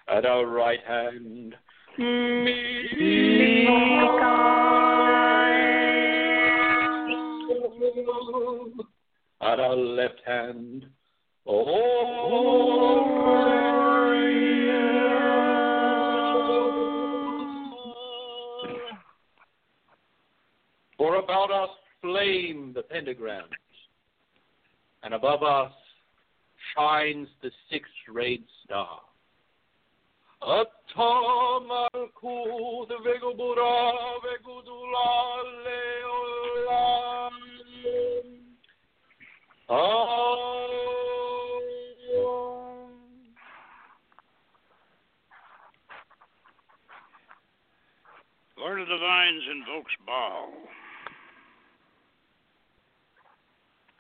At 0.10 0.26
our 0.26 0.46
right 0.46 0.80
hand. 0.86 1.56
At 9.42 9.60
our 9.62 9.76
left 9.78 10.20
hand. 10.26 10.85
For 11.66 11.72
about 21.16 21.50
us 21.52 21.70
flame 22.02 22.74
the 22.76 22.84
pentagrams, 22.84 23.50
and 25.02 25.16
above 25.16 25.42
us 25.42 25.72
shines 26.76 27.28
the 27.42 27.50
six-rayed 27.72 28.44
star. 28.64 29.02
Atamalku 30.44 31.82
the 32.90 32.98
Vegubura 33.04 33.92
Vegudula 34.22 35.44
Leolam. 35.66 37.34
Lord 48.76 48.90
of 48.92 49.00
the 49.00 49.06
Vines 49.06 49.44
invokes 49.52 49.94
Baal. 50.06 50.52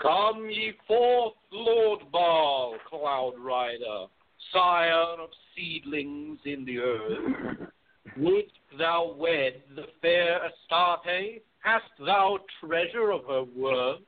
Come 0.01 0.49
ye 0.49 0.73
forth, 0.85 1.35
Lord 1.49 2.01
Baal, 2.11 2.75
Cloud 2.89 3.35
Rider, 3.39 4.07
sire 4.51 5.21
of 5.21 5.29
seedlings 5.55 6.39
in 6.43 6.65
the 6.65 6.79
earth. 6.79 7.69
Wouldst 8.17 8.51
thou 8.77 9.15
wed 9.17 9.63
the 9.77 9.85
fair 10.01 10.41
Astarte? 10.43 11.41
Hast 11.63 11.85
thou 11.97 12.39
treasure 12.59 13.11
of 13.11 13.23
her 13.29 13.43
worth? 13.55 14.01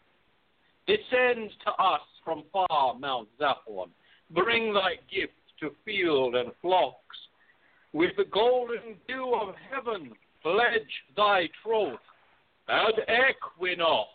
Descend 0.85 1.49
to 1.63 1.71
us 1.81 2.01
from 2.25 2.43
far 2.51 2.93
Mount 2.99 3.29
Zaphon. 3.39 3.87
Bring 4.31 4.73
thy 4.73 4.95
gifts 5.09 5.33
to 5.61 5.71
field 5.85 6.35
and 6.35 6.51
flocks. 6.61 6.97
With 7.93 8.11
the 8.17 8.25
golden 8.25 8.97
dew 9.07 9.33
of 9.33 9.55
heaven, 9.71 10.11
pledge 10.41 11.03
thy 11.15 11.47
troth 11.63 11.99
at 12.69 12.95
equinox. 13.09 14.09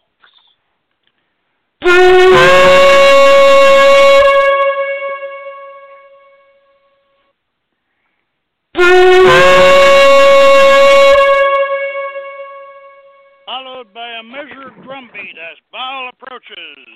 followed 13.46 13.92
by 13.94 14.08
a 14.18 14.22
measured 14.22 14.82
drumbeat 14.85 15.37
as 15.37 15.58
Baal 15.70 16.11
approaches, 16.12 16.87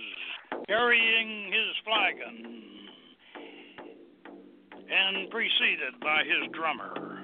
carrying 0.66 1.52
his 1.52 1.76
flagon, 1.84 2.62
and 4.88 5.30
preceded 5.30 6.00
by 6.00 6.22
his 6.24 6.50
drummer. 6.52 7.15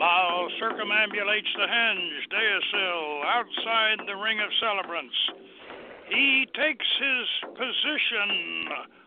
Baal 0.00 0.48
circumambulates 0.58 1.52
the 1.60 1.68
henge, 1.68 2.24
Deosil, 2.32 3.22
outside 3.26 3.98
the 4.06 4.16
ring 4.16 4.40
of 4.40 4.48
celebrants. 4.58 5.14
He 6.08 6.48
takes 6.56 6.86
his 6.98 7.28
position 7.52 8.64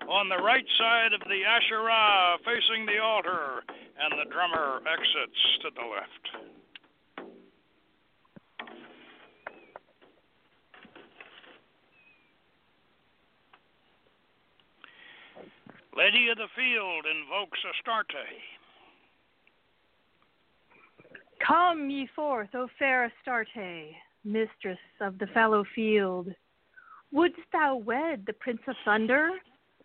on 0.07 0.29
the 0.29 0.37
right 0.37 0.65
side 0.77 1.13
of 1.13 1.21
the 1.21 1.41
Asherah 1.49 2.37
facing 2.45 2.85
the 2.85 2.99
altar, 3.01 3.63
and 3.99 4.13
the 4.19 4.31
drummer 4.31 4.81
exits 4.85 5.41
to 5.63 5.69
the 5.73 5.81
left. 5.81 6.29
Lady 15.97 16.29
of 16.29 16.37
the 16.37 16.49
Field 16.55 17.05
invokes 17.09 17.59
Astarte. 17.65 18.52
Come 21.47 21.89
ye 21.89 22.07
forth, 22.15 22.49
O 22.53 22.67
fair 22.79 23.05
Astarte, 23.05 23.95
mistress 24.23 24.79
of 25.01 25.17
the 25.19 25.27
fallow 25.33 25.63
field. 25.75 26.29
Wouldst 27.11 27.41
thou 27.51 27.75
wed 27.75 28.23
the 28.25 28.33
Prince 28.33 28.61
of 28.67 28.75
Thunder? 28.85 29.31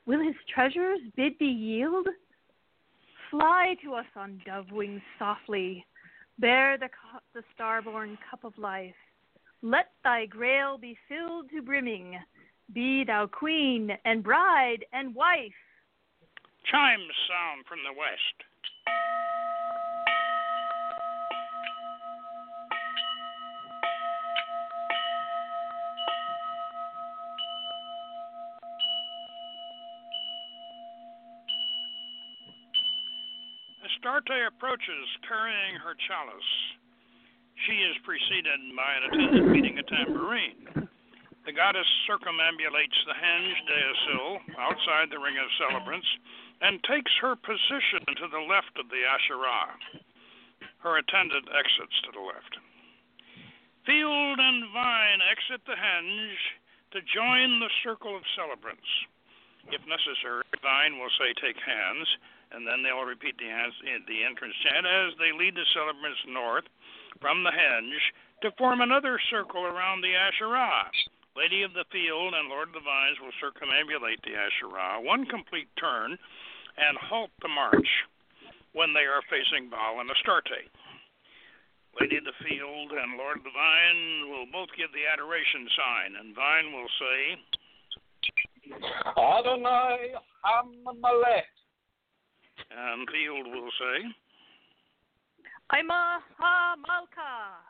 Will 0.06 0.24
his 0.24 0.36
treasures 0.52 1.00
bid 1.16 1.32
thee 1.38 1.46
yield? 1.46 2.06
Fly 3.30 3.76
to 3.82 3.94
us 3.94 4.06
on 4.16 4.40
dove 4.46 4.70
wings 4.70 5.02
softly, 5.18 5.84
bear 6.38 6.78
the, 6.78 6.88
the 7.34 7.42
star-born 7.54 8.16
cup 8.30 8.44
of 8.44 8.56
life. 8.56 8.94
Let 9.60 9.90
thy 10.04 10.26
grail 10.26 10.78
be 10.78 10.96
filled 11.08 11.50
to 11.50 11.60
brimming. 11.60 12.18
Be 12.72 13.04
thou 13.04 13.26
queen 13.26 13.90
and 14.04 14.22
bride 14.22 14.84
and 14.92 15.14
wife. 15.14 15.52
Chimes 16.70 17.12
sound 17.28 17.66
from 17.66 17.78
the 17.82 17.98
west. 17.98 18.44
Astarte 34.08 34.48
approaches 34.48 35.04
carrying 35.28 35.76
her 35.84 35.92
chalice. 36.08 36.52
She 37.68 37.76
is 37.84 37.92
preceded 38.08 38.56
by 38.72 38.88
an 38.96 39.04
attendant 39.04 39.52
beating 39.52 39.76
a 39.76 39.84
tambourine. 39.84 40.88
The 41.44 41.52
goddess 41.52 41.84
circumambulates 42.08 42.96
the 43.04 43.12
henge 43.12 43.60
Deosil 43.68 44.40
outside 44.56 45.12
the 45.12 45.20
ring 45.20 45.36
of 45.36 45.52
celebrants 45.60 46.08
and 46.64 46.80
takes 46.88 47.12
her 47.20 47.36
position 47.36 48.00
to 48.16 48.32
the 48.32 48.48
left 48.48 48.72
of 48.80 48.88
the 48.88 49.04
Asherah. 49.04 49.76
Her 50.80 50.96
attendant 50.96 51.44
exits 51.52 52.00
to 52.08 52.10
the 52.16 52.24
left. 52.24 52.56
Field 53.84 54.40
and 54.40 54.72
Vine 54.72 55.20
exit 55.20 55.60
the 55.68 55.76
henge 55.76 56.40
to 56.96 57.04
join 57.12 57.60
the 57.60 57.72
circle 57.84 58.16
of 58.16 58.24
celebrants. 58.32 58.88
If 59.68 59.84
necessary, 59.84 60.48
Vine 60.64 60.96
will 60.96 61.12
say, 61.20 61.36
Take 61.44 61.60
hands, 61.60 62.08
and 62.52 62.66
then 62.66 62.82
they'll 62.82 63.04
repeat 63.04 63.36
the, 63.36 63.48
the 64.08 64.24
entrance 64.24 64.54
chant 64.64 64.86
as 64.86 65.12
they 65.18 65.36
lead 65.36 65.54
the 65.54 65.68
celebrants 65.74 66.20
north 66.28 66.64
from 67.20 67.44
the 67.44 67.52
henge 67.52 68.02
to 68.42 68.54
form 68.56 68.80
another 68.80 69.18
circle 69.30 69.64
around 69.66 70.00
the 70.00 70.14
Asherah. 70.14 70.88
Lady 71.36 71.62
of 71.62 71.72
the 71.74 71.86
Field 71.92 72.34
and 72.34 72.48
Lord 72.48 72.68
of 72.68 72.74
the 72.74 72.82
Vines 72.82 73.18
will 73.22 73.34
circumambulate 73.38 74.22
the 74.26 74.34
Asherah 74.34 75.02
one 75.02 75.26
complete 75.26 75.68
turn 75.78 76.18
and 76.78 76.94
halt 76.98 77.30
the 77.42 77.50
march 77.50 77.88
when 78.72 78.94
they 78.94 79.06
are 79.06 79.22
facing 79.30 79.70
Baal 79.70 80.00
and 80.00 80.10
Astarte. 80.10 80.70
Lady 82.00 82.16
of 82.16 82.24
the 82.24 82.38
Field 82.46 82.94
and 82.94 83.18
Lord 83.18 83.38
of 83.38 83.44
the 83.44 83.54
Vine 83.54 84.30
will 84.30 84.46
both 84.50 84.70
give 84.78 84.90
the 84.94 85.06
adoration 85.06 85.66
sign, 85.74 86.14
and 86.14 86.34
Vine 86.34 86.70
will 86.70 86.90
say, 87.02 87.18
Adonai 89.18 90.14
Hamalek. 90.46 91.57
And 92.70 93.08
Field 93.10 93.46
will 93.46 93.70
say, 93.78 94.08
Ima 95.78 96.20
ha 96.38 96.76
malka. 96.86 97.62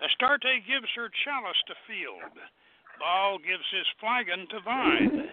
Astarte 0.00 0.64
gives 0.66 0.88
her 0.96 1.10
chalice 1.24 1.60
to 1.66 1.74
Field. 1.86 2.32
Baal 2.98 3.38
gives 3.38 3.64
his 3.72 3.86
flagon 4.00 4.46
to 4.48 4.60
Vine. 4.60 5.28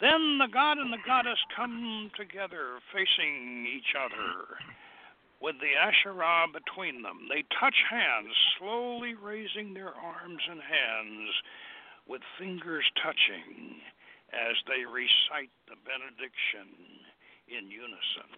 Then 0.00 0.38
the 0.38 0.46
god 0.52 0.78
and 0.78 0.92
the 0.92 1.02
goddess 1.06 1.38
come 1.56 2.10
together, 2.16 2.78
facing 2.92 3.66
each 3.66 3.94
other, 3.98 4.58
with 5.40 5.56
the 5.58 5.74
Asherah 5.74 6.46
between 6.52 7.02
them. 7.02 7.26
They 7.28 7.42
touch 7.58 7.74
hands, 7.90 8.30
slowly 8.58 9.14
raising 9.14 9.74
their 9.74 9.94
arms 9.94 10.42
and 10.48 10.60
hands, 10.62 11.30
with 12.08 12.22
fingers 12.38 12.84
touching, 13.02 13.76
as 14.32 14.56
they 14.66 14.84
recite 14.84 15.50
the 15.68 15.76
benediction 15.84 16.72
in 17.48 17.70
unison. 17.70 18.30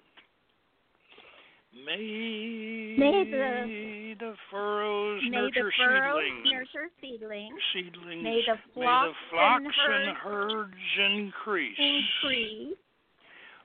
May, 1.86 2.96
May 2.98 3.24
the, 3.30 4.14
the- 4.18 4.34
furrows 4.50 5.22
May 5.22 5.30
nurture 5.30 5.64
the 5.64 5.72
furrows 5.78 6.22
seedlings. 6.24 6.52
nurture 6.52 6.88
seedlings. 7.00 7.54
seedlings. 7.72 8.22
May 8.24 8.42
the 8.44 8.54
May 8.80 8.86
the 8.86 9.12
flocks, 9.30 9.64
and 9.86 10.08
and 10.08 10.16
herds 10.16 10.58
herds 10.66 10.74
increase. 10.98 11.78
increase. 11.78 12.76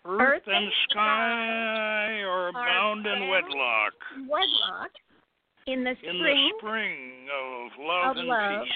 Earth, 0.06 0.22
Earth 0.22 0.44
and 0.46 0.66
and 0.66 0.74
sky 0.92 2.22
are 2.30 2.52
bound 2.54 3.08
in 3.08 3.28
wedlock. 3.28 3.94
Wedlock 4.30 4.92
in 5.66 5.84
the 5.84 5.90
In 5.90 5.96
spring 5.98 6.22
the 6.22 6.52
spring 6.60 7.28
of 7.34 7.72
love 7.84 8.12
of 8.12 8.18
and 8.18 8.28
love. 8.28 8.64
peace. 8.66 8.72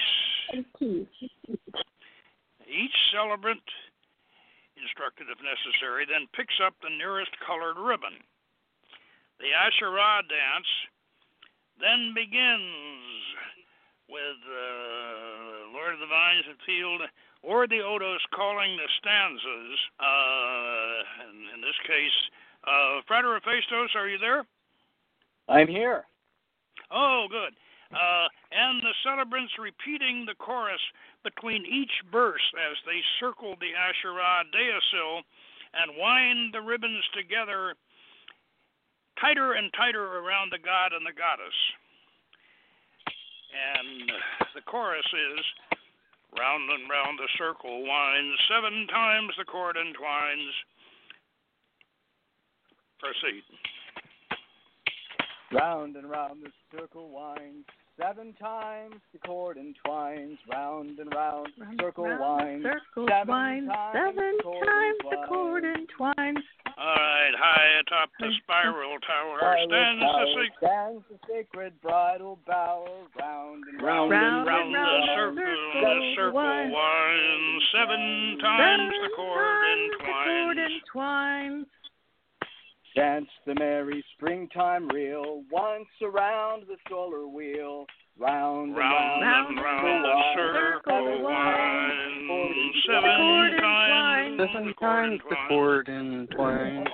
Each 2.70 2.98
celebrant, 3.12 3.62
instructed 4.78 5.26
if 5.30 5.38
necessary, 5.42 6.06
then 6.06 6.26
picks 6.34 6.54
up 6.64 6.74
the 6.82 6.90
nearest 6.90 7.30
colored 7.46 7.76
ribbon. 7.76 8.14
The 9.38 9.52
Asherah 9.54 10.22
dance 10.28 10.70
then 11.80 12.12
begins 12.14 13.24
with 14.08 14.40
uh, 14.42 15.72
Lord 15.72 15.94
of 15.94 16.00
the 16.00 16.06
Vines 16.06 16.44
and 16.48 16.58
Field, 16.66 17.02
or 17.42 17.66
the 17.66 17.80
Odos 17.80 18.20
calling 18.34 18.76
the 18.76 18.88
stanzas. 18.98 19.78
Uh, 19.98 21.30
in, 21.30 21.36
in 21.56 21.60
this 21.62 21.78
case, 21.86 22.18
uh, 22.66 23.00
Frater 23.06 23.34
Hephaestus, 23.34 23.94
are 23.94 24.08
you 24.08 24.18
there? 24.18 24.44
I'm 25.48 25.68
here. 25.68 26.04
Oh, 26.90 27.26
good. 27.30 27.54
Uh, 27.90 28.26
and 28.54 28.82
the 28.82 28.94
celebrants 29.02 29.52
repeating 29.58 30.22
the 30.22 30.38
chorus 30.38 30.80
between 31.24 31.66
each 31.66 31.90
verse 32.10 32.44
as 32.70 32.78
they 32.86 33.02
circle 33.18 33.58
the 33.58 33.74
Asherah 33.74 34.46
deosil 34.54 35.26
and 35.74 35.98
wind 35.98 36.54
the 36.54 36.62
ribbons 36.62 37.02
together 37.14 37.74
tighter 39.20 39.52
and 39.54 39.70
tighter 39.74 40.22
around 40.22 40.50
the 40.50 40.62
god 40.62 40.94
and 40.94 41.04
the 41.04 41.12
goddess. 41.12 41.58
And 43.50 44.12
the 44.54 44.62
chorus 44.62 45.06
is 45.10 45.42
round 46.38 46.70
and 46.70 46.88
round 46.88 47.18
the 47.18 47.28
circle 47.36 47.82
winds, 47.82 48.38
seven 48.48 48.86
times 48.86 49.34
the 49.36 49.44
cord 49.44 49.76
entwines. 49.76 50.54
Proceed. 53.00 53.42
Round 55.52 55.96
and 55.96 56.08
round 56.08 56.44
the 56.44 56.52
circle 56.70 57.10
winds, 57.10 57.66
seven 57.98 58.32
times 58.40 58.96
the 59.12 59.18
cord 59.20 59.56
entwines. 59.56 60.38
Round 60.50 60.98
and 60.98 61.12
round 61.14 61.48
the 61.58 61.64
Round, 61.64 61.80
circle 61.80 62.04
round 62.04 62.20
winds, 62.20 62.66
circle 62.66 63.06
seven 63.08 63.28
winds, 63.34 63.68
times 63.70 63.94
seven 63.96 64.32
the 64.36 64.42
cord 64.42 64.66
times 64.66 64.98
the 65.00 65.16
entwines. 65.16 65.28
cord 65.28 65.64
entwines. 65.64 66.44
All 66.80 66.96
right, 66.96 67.34
high 67.36 67.70
atop 67.84 68.08
the 68.20 68.30
spiral 68.42 68.96
tower 69.04 69.36
stands 69.68 70.00
the 70.00 70.06
Tower 70.06 70.26
sacred. 70.32 70.52
stands 70.56 71.02
the 71.10 71.18
sacred 71.28 71.72
bridal 71.82 72.38
bower. 72.46 72.88
Round 73.20 73.64
and 73.68 73.82
round, 73.82 74.10
Round 74.10 74.12
and 74.12 74.46
Round 74.46 74.72
round 74.72 74.74
the 74.74 74.78
round 74.78 75.04
circle, 75.12 75.34
the 75.36 75.84
the 75.84 76.14
circle 76.16 76.16
circle 76.16 76.40
winds. 76.40 76.72
winds, 76.72 77.64
seven 77.76 78.02
times 78.40 78.92
the 78.96 78.96
Seven 78.96 79.16
cord 79.16 79.44
times 79.44 79.92
the 79.92 80.04
cord 80.08 80.56
entwines. 80.56 81.66
Entwines. 82.96 83.26
Dance 83.26 83.28
the 83.46 83.54
merry 83.54 84.04
springtime 84.16 84.88
reel, 84.88 85.42
once 85.50 85.88
around 86.02 86.64
the 86.68 86.76
solar 86.88 87.26
wheel. 87.26 87.86
Round 88.18 88.70
and 88.70 88.76
Round 88.76 89.18
round, 89.18 89.48
and 89.48 89.58
the 89.58 89.62
round 89.62 90.04
the 90.04 90.12
circle 90.36 91.24
winds, 91.24 92.86
seven 92.86 93.58
times 93.58 94.38
the 94.38 94.46
Seven 94.52 94.74
cord 94.74 95.10
times 95.10 95.20
the 95.28 95.36
entwines. 95.36 95.48
cord 95.48 95.88
entwined. 95.88 96.88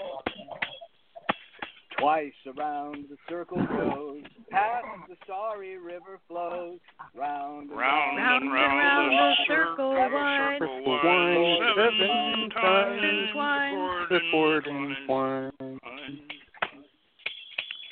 Twice 1.98 2.32
around 2.58 3.06
the 3.08 3.16
circle 3.28 3.56
goes, 3.56 4.22
past 4.50 4.84
the 5.08 5.16
starry 5.24 5.78
river 5.78 6.20
flows. 6.28 6.78
Round 7.14 7.70
and 7.70 7.78
Round 7.78 8.18
Round 8.18 8.18
and 8.18 8.44
and 8.44 8.52
round 8.52 8.78
round 8.78 9.12
the 9.12 9.16
the 9.16 9.44
circle 9.48 9.94
circle 9.96 10.12
winds. 10.12 10.58
circle 10.60 10.84
Circle 10.84 11.00
winds, 11.02 11.38
winds, 11.38 11.74
seven 11.74 11.98
seven 11.98 12.50
times 12.50 13.00
times 13.32 14.08
the 14.10 14.14
The 14.14 14.20
cord 14.30 14.64
cord 14.64 14.66
entwined. 14.66 15.52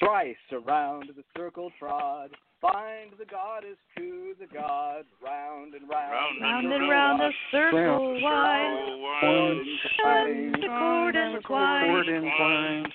Entwines. 0.04 0.36
Thrice 0.50 0.62
around 0.66 1.10
the 1.16 1.22
circle 1.36 1.70
trod, 1.78 2.30
find 2.60 3.10
the 3.18 3.24
goddess 3.26 3.76
to 3.96 4.34
the 4.38 4.46
god. 4.46 5.04
Round 5.22 5.74
and 5.74 5.88
round, 5.88 6.12
Round 6.12 6.40
Round 6.42 6.72
and 6.72 6.90
round 6.90 7.20
the 7.20 7.30
circle 7.50 8.22
wide, 8.22 8.76
Circle 8.78 9.02
winds, 9.02 9.68
Seven 10.02 10.52
the 10.60 10.68
cord 10.68 11.14
times 11.16 11.34
the 11.34 12.14
entwines. 12.14 12.92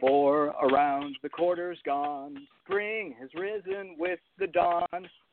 Four 0.00 0.46
around 0.60 1.16
the 1.22 1.28
quarters 1.28 1.78
gone, 1.84 2.36
spring 2.64 3.14
has 3.20 3.28
risen 3.34 3.94
with 3.98 4.18
the 4.38 4.48
dawn. 4.48 4.88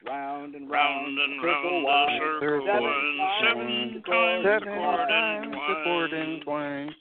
Round 0.05 0.53
and 0.55 0.69
round, 0.69 1.17
Round 1.17 1.19
and 1.19 1.33
the 1.33 1.47
circle 1.47 1.83
round 1.85 1.85
winds. 1.85 2.21
the 2.21 2.45
circle 2.45 2.67
Seven 2.67 2.83
winds, 2.83 3.21
seven 3.41 4.03
times 4.05 4.43
times 4.45 4.45
Seven 4.45 4.69
times 5.09 5.51
the 5.51 5.75
cord 5.83 6.13
entwines. 6.13 6.39
entwined. 6.39 6.95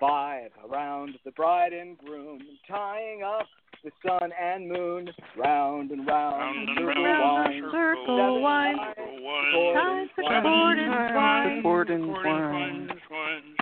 Five 0.00 0.50
around 0.68 1.14
the 1.24 1.30
bride 1.32 1.72
and 1.72 1.96
groom, 1.96 2.40
tying 2.68 3.22
up 3.22 3.46
the 3.84 3.90
sun 4.06 4.30
and 4.40 4.68
moon. 4.68 5.08
Round 5.36 5.90
and 5.90 6.06
round, 6.06 6.40
Round 6.40 6.68
the 6.68 6.72
and 6.72 6.78
circle 6.78 7.04
round 7.04 7.44
winds. 7.48 7.64
the 7.64 7.70
circle 7.72 8.42
winds. 8.42 8.80
circle 8.96 9.72
Times 9.74 10.10
the 10.16 10.22
cord 10.22 10.76
times 10.78 11.10
entwines. 11.10 11.56
The 11.56 11.62
cord 11.62 11.88
the 11.88 11.92
entwined. 11.94 12.90
entwines. 12.90 13.56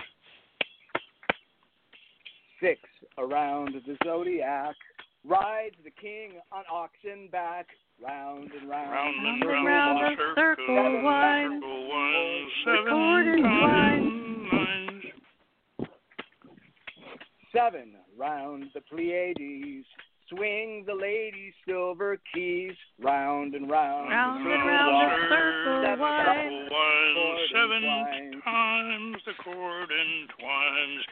Six 2.61 2.79
around 3.17 3.75
the 3.85 3.97
zodiac, 4.05 4.75
rides 5.25 5.75
the 5.83 5.91
king 5.91 6.31
on 6.51 6.63
oxen 6.71 7.27
back. 7.31 7.67
Round 8.03 8.49
and 8.59 8.67
round, 8.69 8.91
Round 8.91 9.15
the 9.23 9.29
and 9.29 9.43
circle 9.43 9.65
round 9.65 9.99
winds. 10.03 10.17
the 10.19 10.33
circle 10.35 10.65
circle 10.65 11.03
winds. 11.03 11.63
circle 11.63 11.89
winds, 11.89 12.51
seven 12.65 12.89
cord 12.89 13.41
times. 13.43 14.32
Seven 17.55 17.93
round 18.17 18.65
the 18.73 18.81
Pleiades, 18.81 19.85
swing 20.29 20.83
the 20.87 20.95
lady's 20.95 21.53
silver 21.67 22.17
keys. 22.33 22.73
Round 22.99 23.53
and 23.53 23.69
round, 23.69 24.09
Round 24.09 24.41
and 24.41 24.57
circle 24.57 24.67
round 24.67 24.89
the 24.89 24.97
winds. 24.97 25.29
circle 25.29 25.81
Seven 25.83 25.99
winds. 26.01 26.71
winds, 26.73 27.51
seven 27.53 28.41
times 28.41 29.17
the 29.25 29.33
cord 29.43 29.89
entwines. 29.91 31.03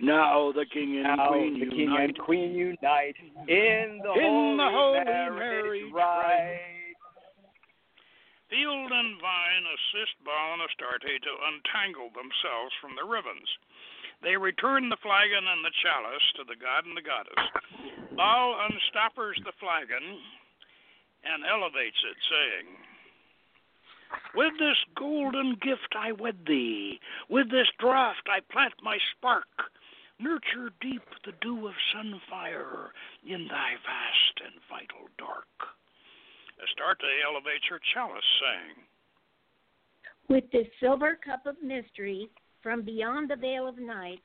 Now 0.00 0.52
the 0.52 0.64
king 0.72 0.96
and 0.96 1.16
Now 1.16 1.28
queen 1.28 1.60
the 1.60 1.66
king 1.66 1.78
unite. 1.92 2.08
and 2.08 2.18
queen 2.18 2.52
unite 2.54 3.16
in 3.48 4.00
the 4.02 4.12
In 4.16 4.24
holy, 4.24 4.56
the 4.56 4.70
holy 4.72 5.04
marriage 5.04 5.36
marriage 5.36 5.92
rite. 5.92 6.96
Field 8.48 8.90
and 8.90 9.20
Vine 9.20 9.66
assist 9.68 10.16
Baal 10.24 10.54
and 10.54 10.62
Astarte 10.66 11.22
to 11.22 11.32
untangle 11.52 12.10
themselves 12.16 12.74
from 12.80 12.96
the 12.96 13.04
ribbons. 13.06 13.46
They 14.22 14.36
return 14.36 14.88
the 14.88 15.00
flagon 15.02 15.48
and 15.48 15.64
the 15.64 15.72
chalice 15.80 16.26
to 16.36 16.44
the 16.44 16.60
god 16.60 16.84
and 16.84 16.96
the 16.96 17.02
goddess. 17.02 17.40
Baal 18.16 18.68
unstoppers 18.68 19.40
the 19.44 19.56
flagon 19.58 20.20
and 21.24 21.44
elevates 21.44 21.96
it, 22.04 22.18
saying, 22.28 22.66
With 24.34 24.52
this 24.58 24.76
golden 24.96 25.56
gift 25.62 25.96
I 25.96 26.12
wed 26.12 26.44
thee, 26.46 27.00
with 27.28 27.50
this 27.50 27.68
draught 27.80 28.28
I 28.28 28.40
plant 28.52 28.74
my 28.82 28.98
spark. 29.16 29.48
Nurture 30.20 30.68
deep 30.82 31.02
the 31.24 31.32
dew 31.40 31.66
of 31.66 31.74
sunfire 31.96 32.92
in 33.24 33.48
thy 33.48 33.72
vast 33.80 34.36
and 34.44 34.60
vital 34.68 35.08
dark. 35.16 35.48
Astarte 36.60 37.24
elevates 37.24 37.64
her 37.70 37.80
chalice, 37.94 38.20
saying, 38.36 38.84
With 40.28 40.44
this 40.52 40.68
silver 40.78 41.18
cup 41.24 41.46
of 41.46 41.56
mystery 41.62 42.28
from 42.62 42.82
beyond 42.82 43.30
the 43.30 43.36
veil 43.36 43.66
of 43.66 43.78
night, 43.78 44.20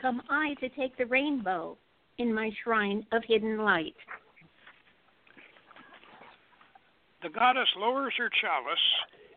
come 0.00 0.22
I 0.28 0.54
to 0.60 0.68
take 0.70 0.96
the 0.96 1.06
rainbow 1.06 1.76
in 2.18 2.32
my 2.32 2.50
shrine 2.62 3.04
of 3.12 3.22
hidden 3.26 3.58
light. 3.58 3.94
The 7.22 7.30
goddess 7.30 7.68
lowers 7.76 8.14
her 8.18 8.30
chalice, 8.40 8.78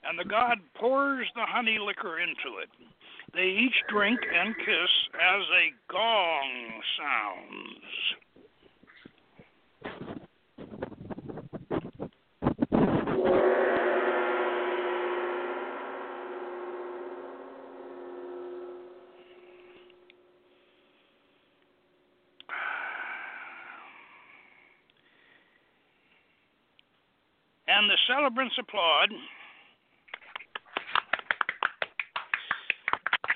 and 0.07 0.17
the 0.17 0.29
god 0.29 0.57
pours 0.79 1.27
the 1.35 1.45
honey 1.45 1.77
liquor 1.79 2.19
into 2.19 2.59
it. 2.61 2.69
They 3.33 3.47
each 3.47 3.75
drink 3.89 4.19
and 4.21 4.55
kiss 4.55 4.91
as 5.13 5.43
a 5.43 5.73
gong 5.91 6.81
sounds. 6.97 8.15
And 27.67 27.89
the 27.89 27.97
celebrants 28.25 28.57
applaud. 28.57 29.13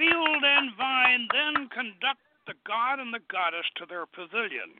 Field 0.01 0.41
and 0.41 0.73
Vine 0.81 1.29
then 1.29 1.69
conduct 1.69 2.25
the 2.49 2.57
god 2.65 2.97
and 2.97 3.13
the 3.13 3.21
goddess 3.29 3.69
to 3.77 3.85
their 3.85 4.09
pavilion. 4.09 4.73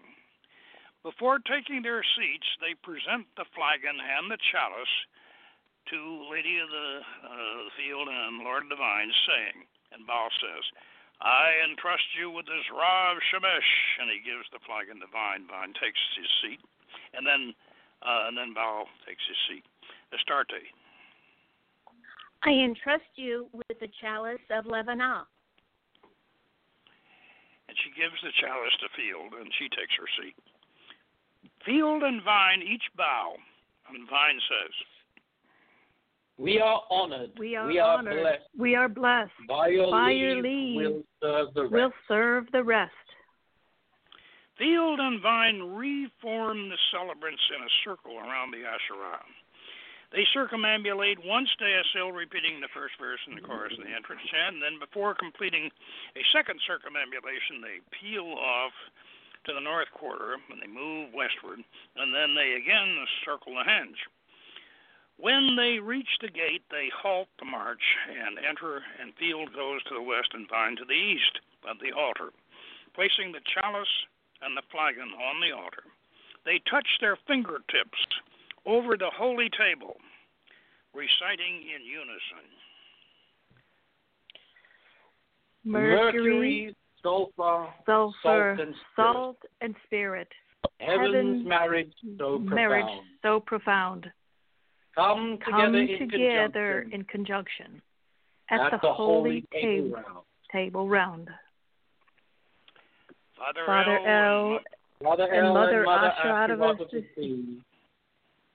Before 1.05 1.37
taking 1.45 1.85
their 1.85 2.01
seats, 2.17 2.49
they 2.57 2.73
present 2.81 3.29
the 3.37 3.45
flagon 3.53 4.01
and 4.01 4.33
the 4.33 4.41
chalice 4.49 4.95
to 5.93 6.25
Lady 6.33 6.57
of 6.57 6.73
the 6.73 6.89
uh, 7.05 7.61
Field 7.77 8.09
and 8.09 8.41
Lord 8.41 8.65
of 8.65 8.73
the 8.73 8.81
Vine, 8.81 9.13
saying, 9.29 9.61
and 9.93 10.09
Baal 10.09 10.33
says, 10.41 10.65
I 11.21 11.69
entrust 11.69 12.17
you 12.17 12.33
with 12.33 12.49
this 12.49 12.65
Rav 12.73 13.21
Shemesh, 13.29 13.73
and 14.01 14.09
he 14.09 14.25
gives 14.25 14.49
the 14.49 14.63
flagon 14.65 15.05
to 15.05 15.09
Vine. 15.13 15.45
Vine 15.45 15.77
takes 15.77 16.01
his 16.17 16.31
seat, 16.41 16.61
and 17.13 17.29
then 17.29 17.53
uh, 18.01 18.31
and 18.31 18.33
then 18.33 18.55
Baal 18.57 18.89
takes 19.05 19.21
his 19.29 19.37
seat. 19.45 19.65
Astarte. 20.13 20.63
I 22.43 22.51
entrust 22.51 23.11
you 23.15 23.47
with 23.51 23.79
the 23.79 23.89
chalice 24.01 24.39
of 24.49 24.65
Lebanon. 24.65 25.23
And 27.67 27.77
she 27.83 27.91
gives 27.99 28.15
the 28.23 28.31
chalice 28.41 28.73
to 28.81 28.87
Field, 28.95 29.33
and 29.39 29.51
she 29.59 29.69
takes 29.69 29.93
her 29.99 30.09
seat. 30.21 30.35
Field 31.65 32.03
and 32.03 32.23
Vine 32.23 32.61
each 32.61 32.83
bow, 32.97 33.35
and 33.93 34.09
Vine 34.09 34.39
says, 34.49 34.73
We 36.37 36.59
are 36.59 36.81
honored. 36.89 37.31
We 37.37 37.55
are, 37.55 37.67
we 37.67 37.77
are 37.79 37.97
honored. 37.99 38.21
blessed. 38.23 38.49
We 38.57 38.75
are 38.75 38.89
blessed. 38.89 39.31
By 39.47 39.67
your 39.67 39.91
By 39.91 40.09
leave, 40.09 40.19
your 40.19 40.41
leave, 40.41 40.75
we'll 40.75 41.03
serve 41.21 41.53
the 41.53 41.63
rest. 41.63 41.73
We'll 41.73 41.93
serve 42.07 42.45
the 42.51 42.63
rest. 42.63 42.93
Field 44.57 44.99
and 44.99 45.21
Vine 45.21 45.59
reform 45.75 46.69
the 46.69 46.77
celebrants 46.91 47.41
in 47.55 47.63
a 47.63 47.71
circle 47.85 48.17
around 48.17 48.51
the 48.51 48.59
Asherah. 48.59 49.23
They 50.11 50.25
circumambulate 50.33 51.21
one 51.21 51.45
staysail, 51.53 52.11
repeating 52.11 52.59
the 52.59 52.73
first 52.73 52.97
verse 52.97 53.21
in 53.29 53.35
the 53.35 53.45
chorus 53.45 53.73
and 53.77 53.85
the 53.85 53.93
entrance 53.93 54.21
chant, 54.25 54.57
and 54.57 54.63
then 54.63 54.81
before 54.81 55.13
completing 55.13 55.69
a 56.17 56.23
second 56.33 56.59
circumambulation, 56.65 57.61
they 57.61 57.77
peel 57.93 58.25
off 58.25 58.73
to 59.45 59.53
the 59.53 59.61
north 59.61 59.87
quarter 59.93 60.41
and 60.49 60.57
they 60.57 60.67
move 60.67 61.13
westward, 61.13 61.61
and 61.61 62.09
then 62.09 62.33
they 62.33 62.57
again 62.57 63.05
circle 63.23 63.53
the 63.53 63.69
henge. 63.69 64.01
When 65.17 65.55
they 65.55 65.77
reach 65.77 66.09
the 66.21 66.31
gate, 66.31 66.63
they 66.71 66.89
halt 66.89 67.27
the 67.37 67.45
march 67.45 67.83
and 68.09 68.39
enter, 68.39 68.81
and 68.99 69.13
Field 69.19 69.53
goes 69.53 69.83
to 69.83 69.93
the 69.93 70.01
west 70.01 70.33
and 70.33 70.49
Vine 70.49 70.75
to 70.77 70.85
the 70.85 70.97
east 70.97 71.39
of 71.69 71.77
the 71.83 71.91
altar, 71.91 72.33
placing 72.95 73.31
the 73.31 73.45
chalice 73.45 73.93
and 74.41 74.57
the 74.57 74.65
flagon 74.71 75.11
on 75.13 75.37
the 75.37 75.51
altar. 75.51 75.83
They 76.45 76.63
touch 76.65 76.87
their 76.99 77.17
fingertips 77.27 77.99
over 78.65 78.97
the 78.97 79.09
holy 79.15 79.49
table, 79.57 79.95
reciting 80.93 81.61
in 81.63 81.85
unison. 81.85 82.45
Mercury, 85.65 86.75
sulfur, 87.03 87.67
sulfur, 87.85 88.13
salt 88.23 88.59
and 88.59 88.75
spirit. 88.75 89.13
salt 89.13 89.37
and 89.61 89.75
spirit. 89.85 90.27
Heaven's 90.79 91.15
heaven's 91.15 91.47
marriage 91.47 91.93
so 92.17 92.39
Marriage 92.39 92.83
profound. 92.85 93.07
so 93.21 93.39
profound. 93.39 94.11
Come 94.95 95.37
together 95.45 95.65
Come 95.65 95.75
in 95.75 96.09
together 96.09 96.81
conjunction 96.81 96.93
in 96.93 97.03
conjunction 97.05 97.81
at, 98.49 98.73
at, 98.73 98.81
the, 98.81 98.91
holy 98.91 99.45
table, 99.53 99.91
table 99.91 99.91
round. 99.95 100.25
table 100.51 100.87
round. 100.89 101.29
Father, 103.37 103.61
Father 103.65 103.99
El 104.05 104.53
El 104.53 104.59
Mother 105.03 105.23
And 105.31 105.47
El 105.47 105.53
Mother 105.53 105.77
and 105.77 105.85
Mother 105.85 106.11
Asheratavas 106.23 106.75
Asheratavas, 106.81 107.61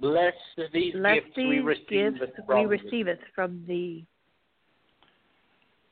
bless 0.05 0.37
these 0.73 0.93
Bless 0.93 1.25
gifts 1.25 1.37
we 1.37 1.65
receive 1.65 2.21
gifts 2.21 2.37
it 2.37 2.37
we 2.37 2.45
from 2.45 2.61
thee. 2.61 2.77
receiveth 2.77 3.23
from 3.35 3.65
thee. 3.67 4.05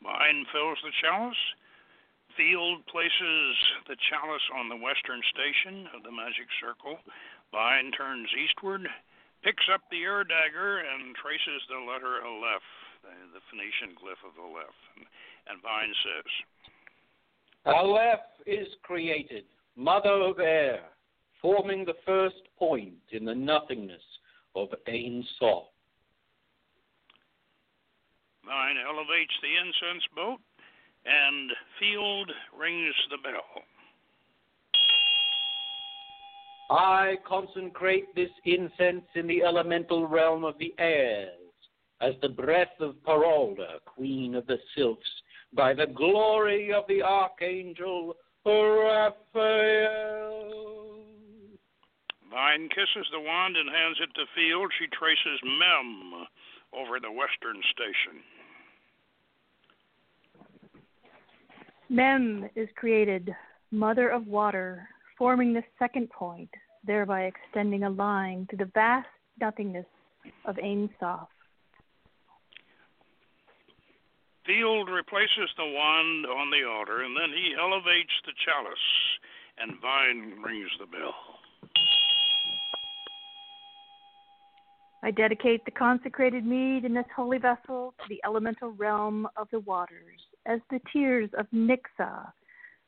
Vine 0.04 0.44
fills 0.52 0.78
the 0.84 0.92
chalice. 1.00 1.44
Field 2.36 2.84
places 2.88 3.48
the 3.88 3.96
chalice 4.08 4.46
on 4.56 4.68
the 4.68 4.76
western 4.76 5.20
station 5.32 5.88
of 5.96 6.02
the 6.04 6.12
magic 6.12 6.48
circle. 6.60 6.96
Vine 7.52 7.92
turns 7.92 8.28
eastward, 8.36 8.88
picks 9.44 9.64
up 9.72 9.84
the 9.90 10.00
air 10.00 10.24
dagger, 10.24 10.80
and 10.80 11.14
traces 11.16 11.60
the 11.68 11.80
letter 11.84 12.24
Aleph, 12.24 12.68
the, 13.04 13.12
the 13.36 13.42
Phoenician 13.52 13.92
glyph 14.00 14.20
of 14.24 14.32
Aleph. 14.40 14.80
And, 14.96 15.04
and 15.52 15.60
Vine 15.60 15.92
says, 16.04 16.28
Aleph 17.68 18.24
is 18.46 18.68
created, 18.82 19.44
mother 19.76 20.32
of 20.32 20.40
air, 20.40 20.88
forming 21.42 21.84
the 21.84 21.96
first 22.06 22.40
point 22.58 22.94
in 23.10 23.24
the 23.24 23.34
nothingness 23.34 24.00
of 24.54 24.68
Ein 24.88 25.24
Sof. 25.38 25.64
Vine 28.46 28.76
elevates 28.88 29.34
the 29.42 29.56
incense 29.56 30.04
boat, 30.14 30.40
and 31.04 31.50
Field 31.78 32.30
rings 32.58 32.94
the 33.10 33.18
bell. 33.18 33.64
I 36.70 37.16
consecrate 37.26 38.14
this 38.14 38.30
incense 38.44 39.04
in 39.14 39.26
the 39.26 39.42
elemental 39.42 40.06
realm 40.06 40.44
of 40.44 40.56
the 40.58 40.72
airs, 40.78 41.34
as 42.00 42.14
the 42.22 42.28
breath 42.28 42.80
of 42.80 42.94
Paralda, 43.06 43.80
queen 43.84 44.34
of 44.34 44.46
the 44.46 44.58
sylphs, 44.74 45.22
by 45.54 45.74
the 45.74 45.86
glory 45.86 46.72
of 46.72 46.84
the 46.88 47.02
archangel 47.02 48.16
Raphael. 48.44 49.12
Vine 52.32 52.68
kisses 52.70 53.06
the 53.12 53.20
wand 53.20 53.56
and 53.56 53.68
hands 53.68 53.98
it 54.00 54.08
to 54.14 54.24
Field. 54.34 54.72
She 54.78 54.86
traces 54.88 55.38
Mem 55.44 56.26
over 56.72 56.98
the 56.98 57.12
western 57.12 57.60
station. 57.70 58.24
Mem 61.90 62.48
is 62.56 62.68
created, 62.74 63.34
mother 63.70 64.08
of 64.08 64.26
water, 64.26 64.88
forming 65.18 65.52
the 65.52 65.62
second 65.78 66.08
point, 66.08 66.48
thereby 66.86 67.24
extending 67.24 67.84
a 67.84 67.90
line 67.90 68.46
to 68.50 68.56
the 68.56 68.70
vast 68.72 69.08
nothingness 69.38 69.84
of 70.46 70.56
Ein 70.58 70.88
Sof. 70.98 71.28
Field 74.46 74.88
replaces 74.88 75.50
the 75.58 75.64
wand 75.64 76.26
on 76.26 76.50
the 76.50 76.66
altar, 76.66 77.02
and 77.02 77.14
then 77.14 77.30
he 77.30 77.54
elevates 77.60 78.12
the 78.24 78.32
chalice, 78.44 78.88
and 79.58 79.80
Vine 79.82 80.42
rings 80.42 80.70
the 80.80 80.86
bell. 80.86 81.41
I 85.04 85.10
dedicate 85.10 85.64
the 85.64 85.72
consecrated 85.72 86.46
mead 86.46 86.84
in 86.84 86.94
this 86.94 87.06
holy 87.14 87.38
vessel 87.38 87.92
to 87.98 88.04
the 88.08 88.20
elemental 88.24 88.70
realm 88.70 89.26
of 89.36 89.48
the 89.50 89.58
waters, 89.60 90.20
as 90.46 90.60
the 90.70 90.80
tears 90.92 91.28
of 91.36 91.46
Nixa, 91.52 92.32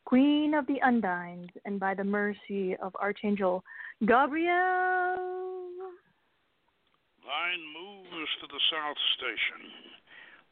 queen 0.05 0.55
of 0.55 0.65
the 0.69 0.79
Undines, 0.85 1.51
and 1.65 1.81
by 1.81 1.95
the 1.95 2.05
mercy 2.05 2.77
of 2.77 2.95
Archangel 2.97 3.65
Gabriel. 4.07 5.17
Vine 7.25 7.65
moves 7.75 8.31
to 8.41 8.47
the 8.47 8.61
south 8.71 8.99
station, 9.17 9.73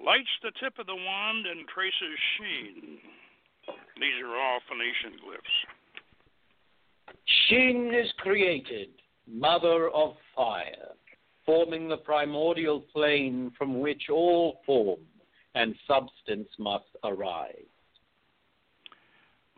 lights 0.05 0.35
the 0.42 0.51
tip 0.59 0.79
of 0.81 0.87
the 0.87 0.96
wand, 0.96 1.46
and 1.46 1.68
traces 1.68 2.18
Sheen. 2.38 2.98
These 4.01 4.18
are 4.25 4.37
all 4.37 4.59
Phoenician 4.68 5.20
glyphs. 5.25 5.57
Sheen 7.46 7.94
is 7.94 8.11
created, 8.18 8.88
mother 9.29 9.90
of 9.90 10.14
fire, 10.35 10.96
forming 11.44 11.88
the 11.88 11.96
primordial 11.96 12.81
plane 12.81 13.52
from 13.57 13.81
which 13.81 14.02
all 14.11 14.61
form 14.64 15.00
and 15.55 15.74
substance 15.87 16.48
must 16.59 16.85
arise. 17.05 17.66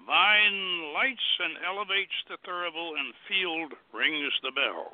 Vine 0.07 0.93
lights 0.93 1.21
and 1.41 1.55
elevates 1.67 2.13
the 2.29 2.37
thurible, 2.47 2.93
and 2.99 3.15
Field 3.29 3.73
rings 3.95 4.33
the 4.43 4.51
bell. 4.51 4.93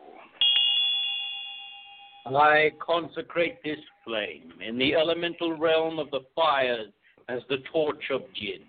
I 2.37 2.70
consecrate 2.79 3.62
this 3.64 3.79
flame 4.05 4.53
in 4.64 4.79
the 4.79 4.94
elemental 4.94 5.57
realm 5.57 5.98
of 5.98 6.11
the 6.11 6.20
fires 6.37 6.92
as 7.29 7.40
the 7.48 7.59
torch 7.72 8.05
of 8.11 8.22
Djin, 8.35 8.62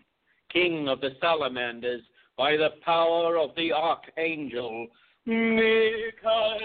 king 0.52 0.88
of 0.88 1.02
the 1.02 1.12
salamanders, 1.20 2.02
by 2.38 2.58
the 2.58 2.70
power 2.84 3.38
of 3.38 3.54
the 3.56 3.72
archangel 3.72 4.88
Michael. 5.26 6.58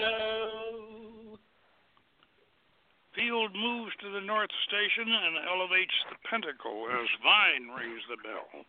Field 3.17 3.55
moves 3.55 3.91
to 4.01 4.11
the 4.11 4.21
north 4.21 4.49
station 4.67 5.11
and 5.11 5.37
elevates 5.49 5.93
the 6.11 6.17
pentacle 6.29 6.85
as 6.91 7.07
Vine 7.23 7.67
rings 7.69 8.01
the 8.09 8.17
bell. 8.21 8.63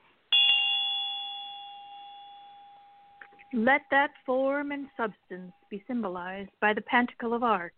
Let 3.52 3.82
that 3.90 4.10
form 4.24 4.72
and 4.72 4.86
substance 4.96 5.52
be 5.68 5.84
symbolized 5.86 6.50
by 6.62 6.72
the 6.72 6.80
pentacle 6.80 7.34
of 7.34 7.42
art, 7.42 7.74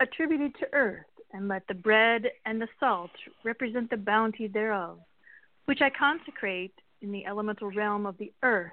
attributed 0.00 0.54
to 0.58 0.66
earth, 0.72 1.06
and 1.32 1.46
let 1.46 1.62
the 1.68 1.74
bread 1.74 2.24
and 2.44 2.60
the 2.60 2.68
salt 2.80 3.10
represent 3.44 3.90
the 3.90 3.96
bounty 3.96 4.48
thereof, 4.48 4.98
which 5.66 5.80
I 5.80 5.90
consecrate 5.90 6.74
in 7.02 7.12
the 7.12 7.24
elemental 7.24 7.70
realm 7.70 8.04
of 8.04 8.18
the 8.18 8.32
earth 8.42 8.72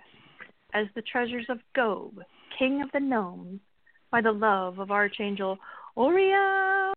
as 0.73 0.87
the 0.95 1.03
treasures 1.03 1.45
of 1.49 1.59
Gob, 1.75 2.13
king 2.57 2.81
of 2.81 2.91
the 2.93 2.99
gnomes, 2.99 3.59
by 4.11 4.21
the 4.21 4.31
love 4.31 4.79
of 4.79 4.89
Archangel 4.89 5.59
Oriel. 5.95 6.93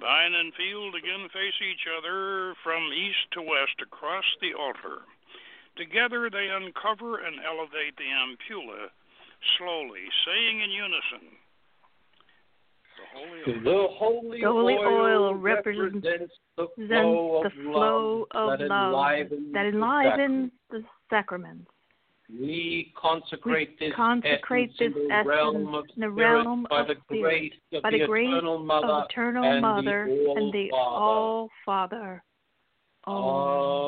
Vine 0.00 0.34
and 0.34 0.52
field 0.54 0.94
again 0.94 1.28
face 1.32 1.58
each 1.62 1.86
other 1.96 2.54
from 2.62 2.92
east 2.92 3.32
to 3.32 3.40
west 3.42 3.80
across 3.82 4.24
the 4.40 4.52
altar. 4.54 5.02
Together 5.76 6.28
they 6.30 6.48
uncover 6.48 7.18
and 7.24 7.36
elevate 7.44 7.96
the 7.96 8.08
ampulla 8.08 8.88
slowly, 9.58 10.04
saying 10.26 10.60
in 10.60 10.70
unison, 10.70 11.36
The 12.96 13.06
holy 13.12 13.40
oil. 13.46 13.60
The 13.64 13.88
holy, 13.94 14.40
The 14.40 14.52
holy 14.52 14.74
oil 14.74 15.24
oil 15.24 15.34
represents 15.34 16.06
represents 16.06 16.34
the 16.56 16.66
Then 16.76 16.88
flow 16.88 17.40
the 17.42 17.46
of 17.46 17.52
flow 17.52 18.26
love 18.34 18.52
of 18.52 18.58
that 18.58 18.68
love 18.68 18.92
enlivens 18.92 19.52
that 19.52 19.62
the 19.62 19.68
enlivens 19.68 20.52
the 20.70 20.84
sacraments. 21.10 21.70
We 22.28 22.92
consecrate 23.00 23.76
We 23.80 23.86
this 23.86 23.94
consecrate 23.94 24.70
essence 24.74 24.94
this 24.94 25.02
in 25.02 25.08
the 25.08 25.22
realm 25.24 25.74
of 25.74 25.84
in 25.94 26.00
the 26.00 26.12
spirit 26.12 26.44
realm 26.44 26.66
by 26.68 26.80
of 26.80 26.88
the 26.88 26.94
spirit, 27.04 27.22
grace 27.22 27.52
of 27.72 27.82
by 27.82 27.90
the, 27.90 27.98
the 28.00 28.06
grace 28.06 28.28
eternal 28.28 28.58
Mother 28.58 28.86
of 28.88 29.04
eternal 29.10 29.44
and 29.44 29.62
mother 29.62 30.06
the 30.08 30.34
and 30.36 30.52
the 30.52 30.70
All 30.72 30.80
all 30.80 31.50
father. 31.64 32.22
Father. 33.04 33.86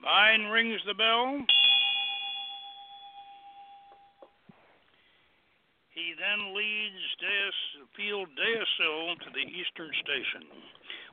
Vine 0.00 0.44
rings 0.52 0.80
the 0.86 0.94
bell. 0.94 1.44
He 5.90 6.14
then 6.14 6.54
leads 6.54 7.02
Deus, 7.18 7.88
Field 7.96 8.28
Deosil 8.38 9.18
to 9.18 9.30
the 9.34 9.50
eastern 9.50 9.90
station, 9.98 10.46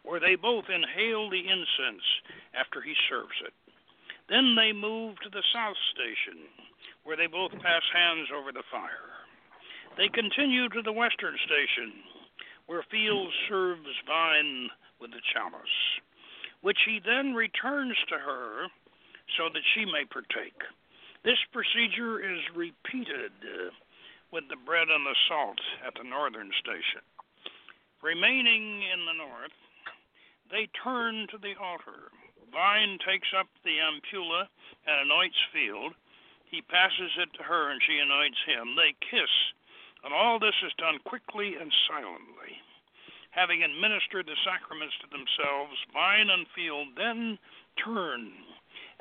where 0.03 0.19
they 0.19 0.35
both 0.35 0.65
inhale 0.69 1.27
the 1.31 1.39
incense 1.39 2.05
after 2.53 2.83
he 2.83 2.93
serves 3.09 3.33
it. 3.47 3.64
Then 4.29 4.55
they 4.55 4.73
move 4.73 5.15
to 5.21 5.29
the 5.29 5.43
south 5.53 5.77
station, 5.93 6.49
where 7.03 7.15
they 7.15 7.27
both 7.27 7.51
pass 7.61 7.83
hands 7.93 8.27
over 8.33 8.51
the 8.51 8.63
fire. 8.71 9.13
They 9.97 10.09
continue 10.09 10.67
to 10.69 10.81
the 10.81 10.91
western 10.91 11.37
station, 11.45 11.93
where 12.65 12.83
Field 12.89 13.31
serves 13.47 13.85
Vine 14.07 14.69
with 14.99 15.11
the 15.11 15.21
chalice, 15.33 15.77
which 16.61 16.79
he 16.85 16.99
then 17.05 17.33
returns 17.33 17.95
to 18.09 18.17
her 18.17 18.67
so 19.37 19.49
that 19.53 19.63
she 19.73 19.85
may 19.85 20.05
partake. 20.05 20.57
This 21.23 21.39
procedure 21.53 22.19
is 22.19 22.41
repeated 22.55 23.31
with 24.31 24.43
the 24.49 24.57
bread 24.65 24.89
and 24.89 25.05
the 25.05 25.15
salt 25.27 25.59
at 25.85 25.93
the 25.95 26.07
northern 26.07 26.51
station. 26.59 27.01
Remaining 28.01 28.81
in 28.81 29.05
the 29.05 29.17
north, 29.17 29.53
they 30.51 30.67
turn 30.83 31.25
to 31.31 31.37
the 31.37 31.55
altar. 31.61 32.11
Vine 32.55 32.95
takes 33.03 33.27
up 33.35 33.51
the 33.67 33.83
ampulla 33.83 34.47
and 34.87 34.95
anoints 35.03 35.35
Field. 35.51 35.91
He 36.47 36.63
passes 36.63 37.11
it 37.19 37.27
to 37.35 37.43
her 37.43 37.67
and 37.67 37.83
she 37.83 37.99
anoints 37.99 38.39
him. 38.47 38.79
They 38.79 38.95
kiss, 39.03 39.33
and 40.07 40.15
all 40.15 40.39
this 40.39 40.55
is 40.63 40.71
done 40.79 41.03
quickly 41.03 41.59
and 41.59 41.67
silently. 41.83 42.55
Having 43.35 43.67
administered 43.67 44.31
the 44.31 44.39
sacraments 44.47 44.95
to 45.03 45.11
themselves, 45.11 45.75
Vine 45.91 46.31
and 46.31 46.47
Field 46.55 46.95
then 46.95 47.35
turn 47.75 48.31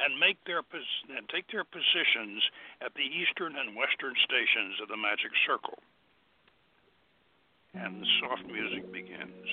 and 0.03 0.19
make 0.19 0.43
their 0.43 0.67
pos- 0.67 1.07
and 1.07 1.23
take 1.31 1.47
their 1.55 1.63
positions 1.63 2.43
at 2.83 2.91
the 2.99 3.07
eastern 3.07 3.55
and 3.55 3.79
western 3.79 4.19
stations 4.27 4.83
of 4.83 4.91
the 4.91 4.99
magic 4.99 5.31
circle. 5.47 5.79
And 7.71 8.03
the 8.03 8.11
soft 8.19 8.51
music 8.51 8.91
begins. 8.91 9.47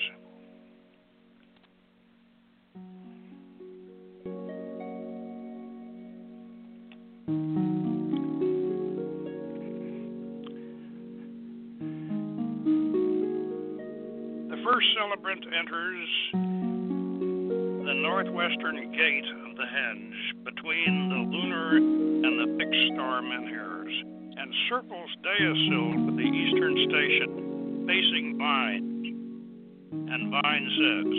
Celebrant 15.32 15.54
enters 15.58 16.08
the 16.32 17.94
northwestern 17.94 18.92
gate 18.92 19.24
of 19.48 19.56
the 19.56 19.64
henge 19.64 20.44
between 20.44 21.08
the 21.08 21.16
lunar 21.36 21.76
and 21.76 22.38
the 22.38 22.58
fixed 22.58 22.94
star 22.94 23.22
menhirs 23.22 23.92
and 24.36 24.54
circles 24.68 25.10
Deosil 25.24 26.06
to 26.06 26.12
the 26.16 26.22
eastern 26.22 26.76
station 26.88 27.84
facing 27.86 28.36
Vine. 28.38 28.88
And 30.12 30.30
Vine 30.30 30.68
says 30.78 31.12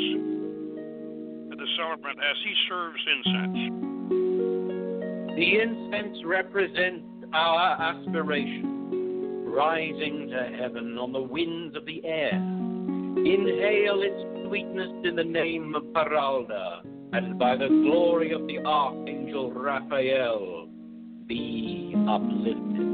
to 1.49 1.55
the 1.57 1.67
celebrant 1.77 2.19
as 2.19 2.37
he 2.43 2.53
serves 2.69 3.05
incense, 3.15 3.57
The 5.35 5.59
incense 5.61 6.17
represents 6.25 7.05
our 7.33 7.81
aspiration, 7.81 9.45
rising 9.51 10.29
to 10.29 10.57
heaven 10.57 10.97
on 10.97 11.11
the 11.13 11.21
winds 11.21 11.75
of 11.75 11.85
the 11.85 12.05
air. 12.05 12.72
Inhale 13.17 14.01
its 14.01 14.47
sweetness 14.47 14.89
in 15.05 15.15
the 15.15 15.23
name 15.23 15.75
of 15.75 15.83
Paralda, 15.93 16.81
and 17.13 17.37
by 17.37 17.55
the 17.55 17.67
glory 17.67 18.33
of 18.33 18.47
the 18.47 18.57
Archangel 18.59 19.51
Raphael, 19.51 20.67
be 21.27 21.93
uplifted. 22.07 22.93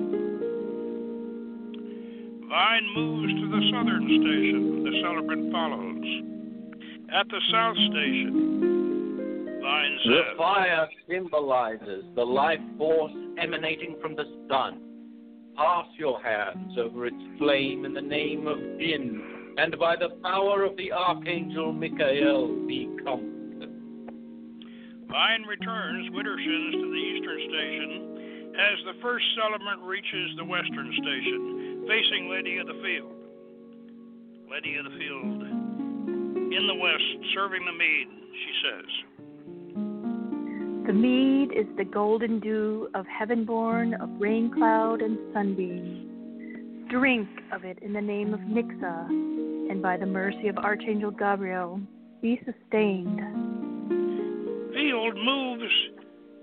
Vine 2.50 2.88
moves 2.96 3.34
to 3.34 3.48
the 3.48 3.62
southern 3.72 4.06
station. 4.06 4.84
The 4.84 5.02
celebrant 5.02 5.52
follows. 5.52 5.90
At 7.14 7.28
the 7.30 7.42
south 7.52 7.78
station, 7.92 9.60
Vine 9.62 9.98
The 10.06 10.22
fire 10.38 10.88
symbolizes 11.08 12.04
the 12.16 12.24
life 12.24 12.60
force 12.78 13.14
emanating 13.38 13.96
from 14.02 14.16
the 14.16 14.26
sun. 14.50 14.80
Pass 15.56 15.88
your 15.98 16.22
hands 16.22 16.78
over 16.78 17.06
its 17.08 17.16
flame 17.38 17.86
in 17.86 17.94
the 17.94 18.02
name 18.02 18.48
of 18.48 18.58
Djin, 18.58 19.39
and 19.58 19.78
by 19.80 19.96
the 19.96 20.10
power 20.22 20.64
of 20.64 20.76
the 20.78 20.92
Archangel 20.92 21.72
Michael, 21.74 22.66
be 22.68 22.90
comforted. 23.04 23.70
Vine 25.08 25.44
returns 25.44 26.10
Widdershins 26.12 26.72
to 26.72 26.90
the 26.92 27.04
eastern 27.16 27.40
station 27.50 28.10
as 28.56 28.78
the 28.86 29.02
first 29.02 29.26
celebrant 29.36 29.82
reaches 29.84 30.36
the 30.38 30.46
western 30.46 30.92
station, 30.94 31.86
facing 31.88 32.30
Lady 32.30 32.58
of 32.58 32.68
the 32.68 32.80
Field. 32.84 33.16
Lady 34.52 34.76
of 34.76 34.86
the 34.86 34.98
Field, 34.98 35.42
in 36.52 36.68
the 36.68 36.76
west, 36.76 37.04
serving 37.34 37.66
the 37.66 37.72
mead, 37.72 38.08
she 38.34 38.52
says. 38.64 38.90
The 40.88 40.94
mead 40.94 41.52
is 41.56 41.68
the 41.78 41.86
golden 41.86 42.40
dew 42.40 42.90
of 42.96 43.06
heaven 43.06 43.46
born 43.46 43.94
of 43.94 44.10
rain 44.20 44.52
cloud 44.52 45.02
and 45.02 45.20
sunbeam. 45.34 46.09
Drink 46.90 47.30
of 47.54 47.66
it 47.66 47.78
in 47.84 47.94
the 47.94 48.02
name 48.02 48.34
of 48.34 48.40
Nixa, 48.40 49.08
and 49.70 49.80
by 49.80 49.96
the 49.96 50.08
mercy 50.08 50.48
of 50.48 50.58
Archangel 50.58 51.12
Gabriel, 51.12 51.80
be 52.20 52.42
sustained. 52.44 53.20
Field 54.74 55.16
moves 55.24 55.72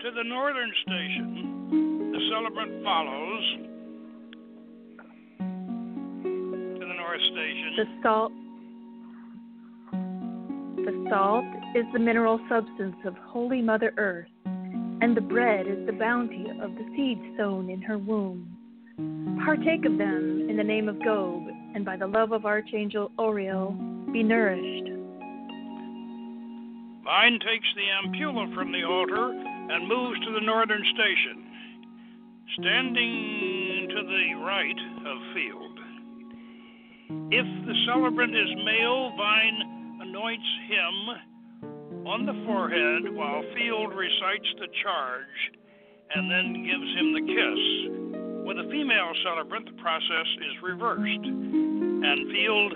to 0.02 0.10
the 0.12 0.22
northern 0.22 0.72
station. 0.82 2.12
The 2.12 2.20
celebrant 2.30 2.84
follows 2.84 3.44
to 6.74 6.86
the 6.86 6.94
north 6.94 7.22
station. 7.22 7.74
The 7.76 7.86
salt 8.04 8.32
The 10.76 11.06
salt 11.10 11.44
is 11.74 11.84
the 11.92 11.98
mineral 11.98 12.38
substance 12.48 12.96
of 13.04 13.16
Holy 13.16 13.62
Mother 13.62 13.92
Earth, 13.96 14.28
and 14.44 15.16
the 15.16 15.22
bread 15.22 15.66
is 15.66 15.84
the 15.86 15.92
bounty 15.92 16.46
of 16.62 16.70
the 16.76 16.84
seed 16.94 17.18
sown 17.36 17.68
in 17.68 17.82
her 17.82 17.98
womb. 17.98 18.55
Partake 18.96 19.84
of 19.84 19.98
them 19.98 20.48
in 20.48 20.56
the 20.56 20.64
name 20.64 20.88
of 20.88 20.98
Gob, 21.04 21.42
and 21.74 21.84
by 21.84 21.96
the 21.96 22.06
love 22.06 22.32
of 22.32 22.46
Archangel 22.46 23.12
Oriel, 23.18 23.72
be 24.12 24.22
nourished. 24.22 24.88
Vine 27.04 27.38
takes 27.38 27.68
the 27.76 27.86
ampulla 28.02 28.52
from 28.54 28.72
the 28.72 28.82
altar 28.82 29.32
and 29.32 29.86
moves 29.86 30.18
to 30.24 30.32
the 30.32 30.40
northern 30.40 30.82
station. 30.94 31.44
Standing 32.58 33.88
to 33.90 34.02
the 34.02 34.34
right 34.42 34.80
of 35.06 35.18
Field. 35.34 35.78
If 37.30 37.66
the 37.66 37.74
celebrant 37.86 38.34
is 38.34 38.48
male, 38.64 39.12
Vine 39.16 39.98
anoints 40.00 40.48
him 40.68 42.06
on 42.06 42.24
the 42.24 42.42
forehead 42.46 43.14
while 43.14 43.42
Field 43.54 43.94
recites 43.94 44.48
the 44.58 44.68
charge 44.82 45.52
and 46.14 46.30
then 46.30 46.64
gives 46.64 46.94
him 46.96 47.12
the 47.12 47.20
kiss. 47.20 48.05
With 48.46 48.58
a 48.58 48.70
female 48.70 49.12
celebrant, 49.24 49.66
the 49.66 49.82
process 49.82 50.26
is 50.38 50.62
reversed. 50.62 51.02
And 51.02 52.30
Field, 52.30 52.74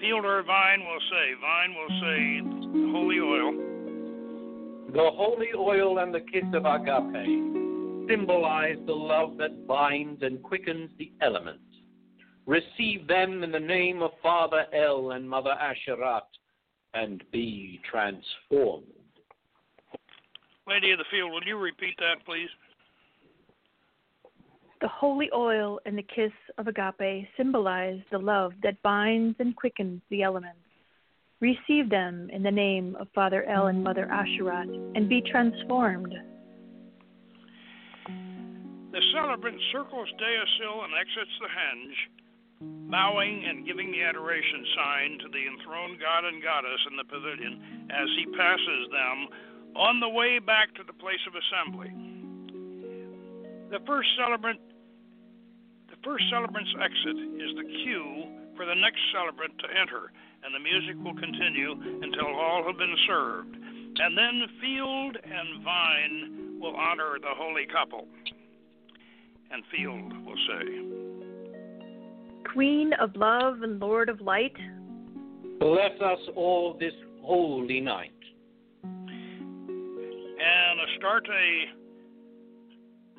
Field 0.00 0.24
or 0.24 0.42
Vine 0.42 0.80
will 0.80 0.98
say, 1.08 1.34
Vine 1.40 1.74
will 1.78 1.88
say, 2.00 2.40
the 2.74 2.90
holy 2.90 3.20
oil. 3.20 3.52
The 4.92 5.10
holy 5.14 5.50
oil 5.56 5.98
and 5.98 6.12
the 6.12 6.18
kiss 6.20 6.42
of 6.52 6.64
agape 6.66 8.08
symbolize 8.08 8.76
the 8.86 8.92
love 8.92 9.36
that 9.38 9.68
binds 9.68 10.20
and 10.24 10.42
quickens 10.42 10.90
the 10.98 11.12
elements. 11.20 11.62
Receive 12.46 13.06
them 13.06 13.44
in 13.44 13.52
the 13.52 13.60
name 13.60 14.02
of 14.02 14.10
Father 14.20 14.66
El 14.74 15.12
and 15.12 15.30
Mother 15.30 15.54
Asherat 15.62 16.26
and 16.94 17.22
be 17.30 17.80
transformed. 17.88 18.86
Lady 20.66 20.90
of 20.90 20.98
the 20.98 21.04
Field, 21.12 21.30
will 21.30 21.44
you 21.44 21.56
repeat 21.56 21.94
that, 21.98 22.24
please? 22.26 22.48
The 24.84 24.88
holy 24.88 25.30
oil 25.34 25.80
and 25.86 25.96
the 25.96 26.02
kiss 26.02 26.30
of 26.58 26.68
agape 26.68 27.26
symbolize 27.38 28.02
the 28.12 28.18
love 28.18 28.52
that 28.62 28.82
binds 28.82 29.34
and 29.38 29.56
quickens 29.56 30.02
the 30.10 30.22
elements. 30.22 30.60
Receive 31.40 31.88
them 31.88 32.28
in 32.30 32.42
the 32.42 32.50
name 32.50 32.94
of 33.00 33.08
Father 33.14 33.44
El 33.44 33.68
and 33.68 33.82
Mother 33.82 34.06
Asherat 34.12 34.68
and 34.94 35.08
be 35.08 35.22
transformed. 35.22 36.12
The 38.92 39.00
celebrant 39.14 39.56
circles 39.72 40.08
Deosil 40.20 40.84
and 40.84 40.92
exits 41.00 41.32
the 41.40 41.48
henge, 41.48 42.90
bowing 42.90 43.42
and 43.48 43.64
giving 43.64 43.90
the 43.90 44.02
adoration 44.02 44.66
sign 44.76 45.18
to 45.20 45.28
the 45.32 45.46
enthroned 45.48 45.98
god 45.98 46.26
and 46.26 46.42
goddess 46.42 46.86
in 46.90 46.98
the 46.98 47.04
pavilion 47.04 47.88
as 47.88 48.08
he 48.18 48.26
passes 48.36 48.88
them 48.92 49.28
on 49.76 49.98
the 49.98 50.10
way 50.10 50.38
back 50.40 50.74
to 50.74 50.82
the 50.86 50.92
place 50.92 51.24
of 51.26 51.32
assembly. 51.32 51.88
The 53.70 53.80
first 53.86 54.10
celebrant 54.18 54.60
first 56.04 56.24
celebrant's 56.30 56.70
exit 56.82 57.16
is 57.40 57.56
the 57.56 57.64
cue 57.84 58.24
for 58.56 58.66
the 58.66 58.74
next 58.74 59.00
celebrant 59.12 59.58
to 59.58 59.66
enter, 59.80 60.12
and 60.44 60.54
the 60.54 60.60
music 60.60 60.96
will 61.02 61.14
continue 61.14 61.72
until 62.02 62.26
all 62.26 62.62
have 62.66 62.78
been 62.78 62.96
served. 63.06 63.56
And 63.96 64.18
then 64.18 64.42
Field 64.60 65.16
and 65.22 65.64
Vine 65.64 66.58
will 66.60 66.76
honor 66.76 67.18
the 67.20 67.34
holy 67.36 67.66
couple. 67.66 68.06
And 69.50 69.62
Field 69.74 70.12
will 70.26 70.36
say, 70.48 70.64
Queen 72.52 72.92
of 73.00 73.16
love 73.16 73.62
and 73.62 73.80
Lord 73.80 74.08
of 74.08 74.20
light, 74.20 74.56
Bless 75.60 76.00
us 76.00 76.18
all 76.36 76.76
this 76.78 76.92
holy 77.22 77.80
night. 77.80 78.10
and 78.82 80.80
Astarte 80.80 81.68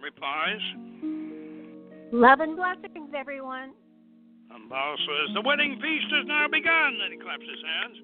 replies, 0.02 0.62
Love 2.12 2.40
and 2.40 2.56
blessings, 2.56 3.12
everyone. 3.18 3.74
and 4.52 4.70
Baal 4.70 4.96
says, 4.98 5.34
The 5.34 5.42
wedding 5.42 5.80
feast 5.82 6.08
has 6.14 6.26
now 6.28 6.48
begun, 6.48 6.98
and 7.04 7.14
he 7.14 7.20
claps 7.20 7.44
his 7.44 7.64
hands. 7.66 7.98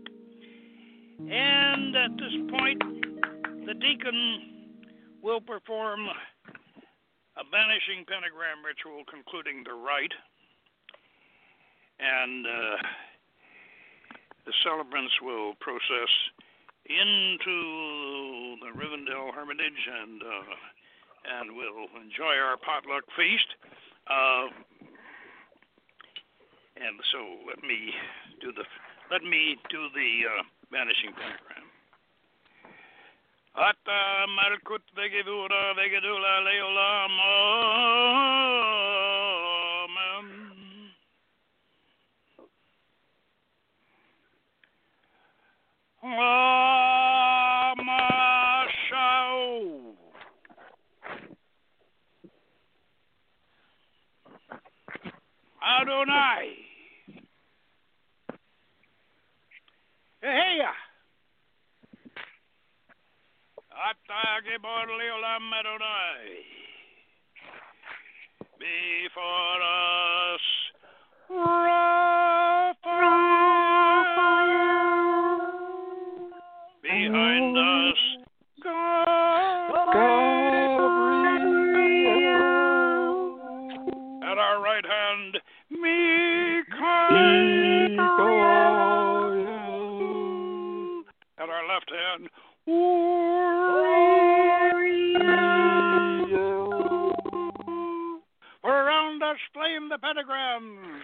And 1.22 1.96
at 1.96 2.12
this 2.18 2.36
point, 2.50 2.82
the 3.66 3.74
deacon 3.76 4.74
will 5.22 5.40
perform 5.40 6.08
a 7.38 7.44
banishing 7.52 8.04
pentagram 8.10 8.66
ritual 8.66 9.06
concluding 9.06 9.64
the 9.64 9.74
rite. 9.74 10.14
And 12.02 12.46
uh, 12.48 12.78
the 14.46 14.54
celebrants 14.66 15.14
will 15.22 15.54
process 15.62 16.10
into 16.90 18.58
the 18.66 18.74
Rivendell 18.74 19.32
Hermitage 19.34 19.86
and 20.02 20.22
uh, 20.24 20.56
and 21.22 21.56
we'll 21.56 21.86
enjoy 22.02 22.34
our 22.42 22.58
potluck 22.58 23.06
feast. 23.16 23.46
Uh, 24.12 24.48
and 26.76 27.00
so 27.12 27.20
let 27.48 27.64
me 27.64 27.94
do 28.42 28.52
the 28.52 28.66
let 29.12 29.24
me 29.24 29.56
do 29.70 29.88
the 29.96 30.10
uh, 30.28 30.44
banishing 30.72 31.14
pentagram. 31.16 31.68
Atta 33.56 34.28
malkut 34.36 34.84
vegevura 34.98 35.76
vegedula 35.80 36.34
leolam 36.48 37.16
amen. 46.04 46.91
Adonai. 55.62 56.48
Hey, 60.22 60.60
Attage 63.72 64.62
bodily 64.62 65.06
olam 65.06 65.54
Adonai. 65.60 66.46
Before 68.60 69.62
us, 69.62 70.46
Raphael. 71.30 71.82
Behind 76.84 77.58
pentagrams, 100.12 101.04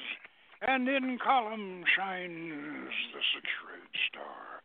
and 0.62 0.88
in 0.88 1.18
column 1.24 1.84
shines 1.96 2.92
the 3.14 3.22
sacred 3.34 3.88
star. 4.10 4.62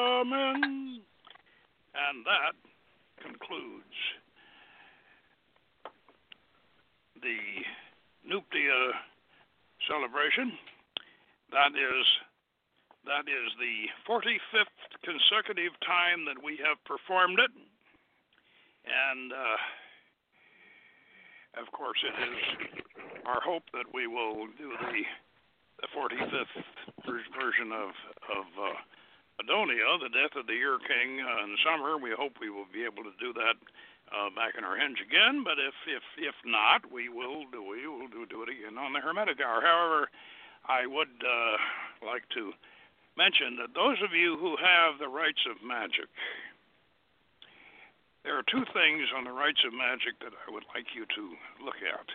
Amen. 0.00 1.00
And 1.94 2.26
that 2.26 2.54
concludes 3.22 3.84
the 7.22 7.38
Nuptiae 8.28 8.92
celebration. 9.88 10.52
That 11.52 11.72
is 11.74 12.06
that 13.06 13.28
is 13.28 13.48
the 13.58 13.88
45th 14.04 14.76
consecutive 15.02 15.72
time 15.84 16.24
that 16.26 16.42
we 16.42 16.58
have 16.64 16.76
performed 16.84 17.38
it, 17.40 17.50
and 18.84 19.32
uh, 19.32 19.58
of 21.58 21.72
course, 21.72 21.98
it 22.04 22.14
is 22.14 22.38
our 23.26 23.40
hope 23.40 23.64
that 23.72 23.86
we 23.92 24.06
will 24.06 24.46
do 24.58 24.70
the 24.80 25.02
the 25.80 25.88
45th 25.96 26.60
ver- 27.08 27.32
version 27.32 27.72
of 27.72 27.90
of 28.28 28.46
uh, 28.60 28.76
Adonia, 29.40 29.96
the 29.98 30.12
Death 30.12 30.36
of 30.36 30.46
the 30.46 30.52
Year 30.52 30.76
King, 30.84 31.24
uh, 31.24 31.44
in 31.44 31.56
summer. 31.64 31.96
We 31.96 32.12
hope 32.12 32.36
we 32.40 32.50
will 32.50 32.68
be 32.68 32.84
able 32.84 33.02
to 33.02 33.14
do 33.18 33.32
that 33.32 33.56
uh, 34.12 34.28
back 34.36 34.54
in 34.58 34.64
our 34.64 34.76
henge 34.76 35.00
again. 35.00 35.42
But 35.42 35.58
if 35.58 35.74
if 35.88 36.04
if 36.20 36.36
not, 36.44 36.84
we 36.92 37.08
will 37.08 37.48
do 37.50 37.64
we 37.64 37.88
will 37.88 38.08
do 38.08 38.26
do 38.28 38.42
it 38.44 38.50
again 38.52 38.76
on 38.76 38.92
the 38.92 39.00
Hermetic 39.00 39.40
Hour. 39.40 39.64
However, 39.64 40.10
I 40.68 40.86
would 40.86 41.16
uh, 41.24 41.56
like 42.04 42.28
to 42.36 42.52
mention 43.20 43.60
that 43.60 43.76
those 43.76 44.00
of 44.00 44.16
you 44.16 44.40
who 44.40 44.56
have 44.56 44.96
the 44.96 45.12
rites 45.12 45.44
of 45.44 45.60
magick, 45.60 46.08
there 48.24 48.32
are 48.32 48.46
two 48.48 48.64
things 48.72 49.12
on 49.12 49.28
the 49.28 49.36
rites 49.36 49.60
of 49.68 49.76
magick 49.76 50.16
that 50.24 50.32
I 50.32 50.48
would 50.48 50.64
like 50.72 50.96
you 50.96 51.04
to 51.04 51.24
look 51.60 51.84
at. 51.84 52.08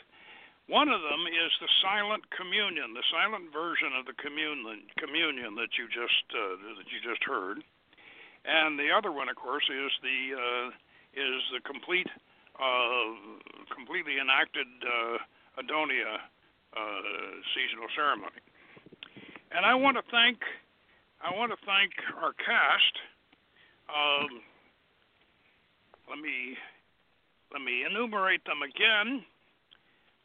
One 0.65 0.89
of 0.89 1.05
them 1.05 1.29
is 1.29 1.53
the 1.61 1.69
silent 1.85 2.25
communion, 2.33 2.97
the 2.97 3.05
silent 3.13 3.53
version 3.53 3.93
of 3.93 4.09
the 4.09 4.17
communion 4.17 4.89
communion 4.97 5.53
that 5.61 5.77
you 5.77 5.85
just 5.85 6.25
uh, 6.33 6.57
that 6.81 6.89
you 6.89 6.97
just 7.05 7.21
heard, 7.21 7.61
and 8.49 8.73
the 8.73 8.89
other 8.89 9.13
one, 9.13 9.29
of 9.29 9.37
course, 9.37 9.69
is 9.69 9.93
the 10.01 10.33
uh, 10.33 10.67
is 11.13 11.41
the 11.53 11.61
complete, 11.61 12.09
uh, 12.57 13.13
completely 13.69 14.17
enacted 14.17 14.65
uh, 14.81 15.61
Adonia 15.61 16.17
uh, 16.73 16.81
seasonal 17.53 17.89
ceremony. 17.93 18.41
And 19.53 19.69
I 19.69 19.77
want 19.77 20.01
to 20.01 20.03
thank 20.09 20.41
I 21.21 21.33
want 21.33 21.51
to 21.51 21.57
thank 21.65 21.91
our 22.21 22.33
cast. 22.33 22.95
Um, 23.87 24.41
let 26.09 26.19
me 26.19 26.57
let 27.53 27.61
me 27.61 27.85
enumerate 27.85 28.43
them 28.45 28.61
again. 28.61 29.23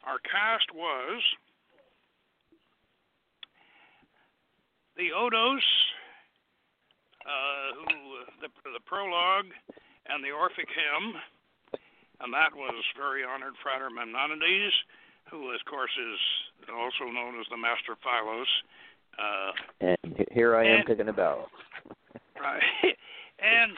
Our 0.05 0.19
cast 0.19 0.67
was 0.73 1.21
the 4.97 5.13
Odos, 5.15 5.65
uh, 7.25 7.67
who 7.77 7.87
the, 8.41 8.49
the 8.73 8.83
prologue 8.85 9.49
and 10.09 10.23
the 10.23 10.33
Orphic 10.33 10.67
hymn, 10.67 11.15
and 12.19 12.33
that 12.33 12.53
was 12.53 12.83
very 12.97 13.23
honored 13.23 13.53
Frater 13.63 13.89
Memnonides, 13.89 14.73
who 15.29 15.53
of 15.53 15.61
course 15.69 15.93
is 15.95 16.19
also 16.69 17.09
known 17.09 17.39
as 17.39 17.47
the 17.49 17.57
Master 17.57 17.95
Philos. 18.01 18.49
Uh, 19.19 19.51
And 19.81 20.25
here 20.31 20.55
I 20.55 20.65
am 20.65 20.79
And- 20.79 20.87
taking 20.87 21.09
a 21.09 21.13
bow. 21.13 21.47
Right. 22.39 22.63
and 23.39 23.77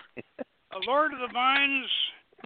Lord 0.87 1.13
of 1.13 1.19
the 1.19 1.27
Vines 1.33 1.91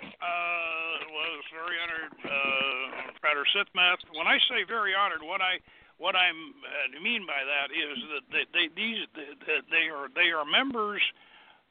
uh, 0.02 0.98
was 1.10 1.42
very 1.54 1.78
honored. 1.82 2.14
Uh, 2.26 3.12
Frater 3.22 3.46
Sithmath. 3.54 3.98
When 4.14 4.28
I 4.28 4.38
say 4.50 4.64
very 4.68 4.94
honored, 4.96 5.22
what 5.22 5.42
I 5.42 5.60
what 5.98 6.16
I 6.16 6.30
uh, 6.30 7.02
mean 7.02 7.26
by 7.26 7.42
that 7.42 7.74
is 7.74 7.98
that 8.14 8.26
they, 8.30 8.46
they 8.54 8.66
these 8.74 9.06
they, 9.18 9.60
they 9.70 9.86
are 9.90 10.08
they 10.14 10.30
are 10.30 10.46
members 10.46 11.02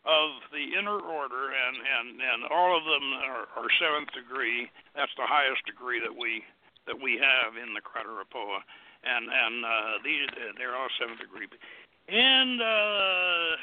of 0.06 0.42
the 0.54 0.78
inner 0.78 0.98
order, 0.98 1.50
and 1.54 1.76
and 1.78 2.08
and 2.22 2.40
all 2.50 2.76
of 2.76 2.82
them 2.86 3.06
are, 3.26 3.46
are 3.58 3.70
seventh 3.78 4.10
degree. 4.14 4.70
That's 4.94 5.14
the 5.18 5.26
highest 5.26 5.62
degree 5.66 5.98
that 6.02 6.14
we 6.14 6.42
that 6.86 6.98
we 6.98 7.18
have 7.18 7.54
in 7.58 7.74
the 7.74 7.82
Kratarapoa, 7.82 8.62
and 9.06 9.26
and 9.30 9.64
uh, 9.64 10.02
these 10.04 10.28
they're 10.58 10.74
all 10.74 10.88
seventh 10.98 11.20
degree. 11.20 11.46
And 12.08 12.60
uh, 12.60 13.56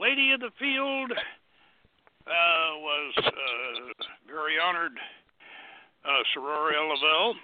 Lady 0.00 0.32
of 0.32 0.40
the 0.40 0.50
Field 0.58 1.12
uh, 1.12 2.70
was 2.78 3.14
uh, 3.18 4.04
very 4.26 4.58
honored, 4.62 4.92
uh, 6.04 6.22
Soror 6.34 6.72
Lavelle. 6.72 7.34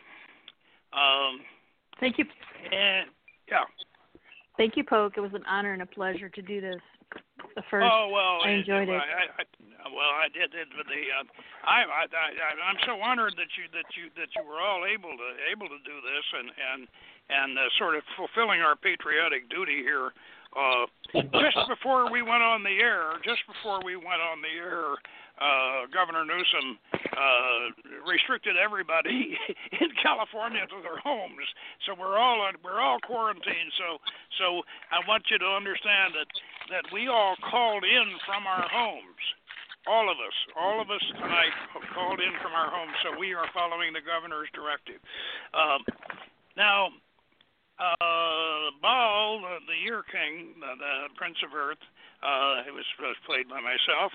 Um, 0.92 1.40
Thank 2.00 2.18
you. 2.18 2.24
and 2.72 3.10
yeah. 3.48 3.64
Thank 4.56 4.76
you, 4.76 4.84
Poke. 4.84 5.14
It 5.16 5.20
was 5.20 5.34
an 5.34 5.44
honor 5.48 5.72
and 5.72 5.82
a 5.82 5.86
pleasure 5.86 6.28
to 6.28 6.42
do 6.42 6.60
this. 6.60 6.80
The 7.58 7.66
first. 7.74 7.90
Oh 7.90 8.06
well, 8.14 8.38
I 8.46 8.62
enjoyed 8.62 8.86
it. 8.86 8.94
I, 8.94 9.34
I, 9.34 9.44
well, 9.90 10.14
I 10.14 10.30
did 10.30 10.54
it, 10.54 10.70
but 10.78 10.86
the 10.86 11.02
uh, 11.10 11.26
I, 11.66 11.82
I 11.82 12.02
I 12.06 12.50
I'm 12.70 12.78
so 12.86 13.02
honored 13.02 13.34
that 13.34 13.50
you 13.58 13.66
that 13.74 13.90
you 13.98 14.14
that 14.14 14.30
you 14.38 14.46
were 14.46 14.62
all 14.62 14.86
able 14.86 15.10
to 15.10 15.28
able 15.50 15.66
to 15.66 15.80
do 15.82 15.98
this 15.98 16.26
and 16.38 16.54
and 16.54 16.80
and 17.26 17.58
uh, 17.58 17.66
sort 17.74 17.98
of 17.98 18.06
fulfilling 18.14 18.62
our 18.62 18.78
patriotic 18.78 19.50
duty 19.50 19.82
here. 19.82 20.14
Uh, 20.54 20.86
just 21.42 21.58
before 21.66 22.06
we 22.14 22.22
went 22.22 22.46
on 22.46 22.62
the 22.62 22.78
air, 22.78 23.18
just 23.26 23.42
before 23.50 23.82
we 23.82 23.98
went 23.98 24.22
on 24.22 24.38
the 24.38 24.54
air, 24.54 24.94
uh, 25.38 25.86
Governor 25.94 26.26
Newsom 26.26 26.78
uh, 26.94 27.62
restricted 28.06 28.58
everybody 28.58 29.38
in 29.82 29.90
California 30.02 30.66
to 30.66 30.78
their 30.82 30.98
homes. 30.98 31.46
So 31.86 31.94
we're 31.94 32.18
all 32.18 32.42
we're 32.62 32.80
all 32.80 32.98
quarantined. 33.02 33.72
So 33.78 33.98
so 34.38 34.46
I 34.90 35.02
want 35.06 35.24
you 35.30 35.38
to 35.38 35.50
understand 35.50 36.14
that 36.18 36.28
that 36.74 36.84
we 36.92 37.08
all 37.08 37.34
called 37.50 37.84
in 37.84 38.08
from 38.26 38.46
our 38.46 38.66
homes. 38.68 39.24
All 39.86 40.10
of 40.12 40.20
us, 40.20 40.36
all 40.52 40.82
of 40.82 40.90
us 40.90 41.00
tonight 41.16 41.54
called 41.94 42.20
in 42.20 42.34
from 42.44 42.52
our 42.52 42.68
homes. 42.68 42.92
So 43.00 43.16
we 43.16 43.32
are 43.32 43.48
following 43.54 43.96
the 43.96 44.04
governor's 44.04 44.52
directive. 44.52 45.00
Um, 45.56 45.80
now, 46.58 46.92
uh, 47.78 48.74
Baal, 48.82 49.40
the, 49.40 49.64
the 49.70 49.78
Year 49.80 50.02
King, 50.10 50.60
the, 50.60 50.76
the 50.76 50.94
Prince 51.16 51.38
of 51.46 51.54
Earth, 51.54 51.80
uh, 52.20 52.66
it 52.66 52.74
was, 52.74 52.84
was 52.98 53.14
played 53.24 53.48
by 53.48 53.62
myself, 53.62 54.10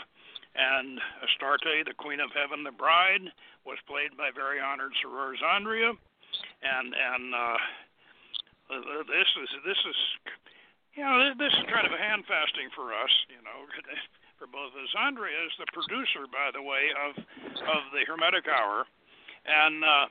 and 0.54 1.02
Astarte, 1.26 1.86
the 1.86 1.98
Queen 1.98 2.22
of 2.22 2.30
Heaven, 2.34 2.64
the 2.64 2.74
Bride, 2.74 3.26
was 3.66 3.82
played 3.90 4.14
by 4.14 4.30
very 4.30 4.62
honored 4.62 4.94
Soror 5.02 5.34
Zandria, 5.42 5.98
and 6.62 6.88
and 6.94 7.26
uh, 7.34 7.58
this 9.10 9.30
is 9.42 9.50
this 9.66 9.82
is 9.82 10.00
you 10.94 11.04
know 11.04 11.34
this 11.38 11.54
is 11.54 11.66
kind 11.70 11.90
of 11.90 11.94
a 11.94 12.02
hand 12.02 12.24
fasting 12.30 12.70
for 12.78 12.94
us, 12.94 13.14
you 13.30 13.42
know. 13.42 13.66
For 14.42 14.50
both 14.50 14.74
us, 14.76 14.92
Andrea 14.98 15.40
is 15.46 15.56
the 15.56 15.70
producer, 15.72 16.28
by 16.28 16.50
the 16.52 16.60
way, 16.60 16.90
of 16.92 17.16
of 17.16 17.82
the 17.94 18.04
Hermetic 18.04 18.44
Hour, 18.50 18.84
and 19.46 19.78
uh, 19.86 20.08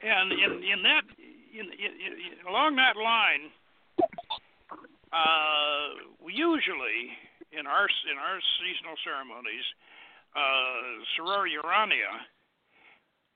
and 0.00 0.32
in 0.32 0.52
in 0.62 0.80
that 0.86 1.04
in, 1.52 1.66
in, 1.66 1.92
in, 2.00 2.46
along 2.48 2.76
that 2.76 2.96
line, 2.96 3.50
uh, 5.12 6.00
usually 6.24 7.12
in 7.58 7.66
our 7.66 7.88
in 7.88 8.16
our 8.20 8.38
seasonal 8.60 8.96
ceremonies, 9.02 9.66
uh, 10.36 11.00
Soror 11.16 11.48
Urania 11.48 12.28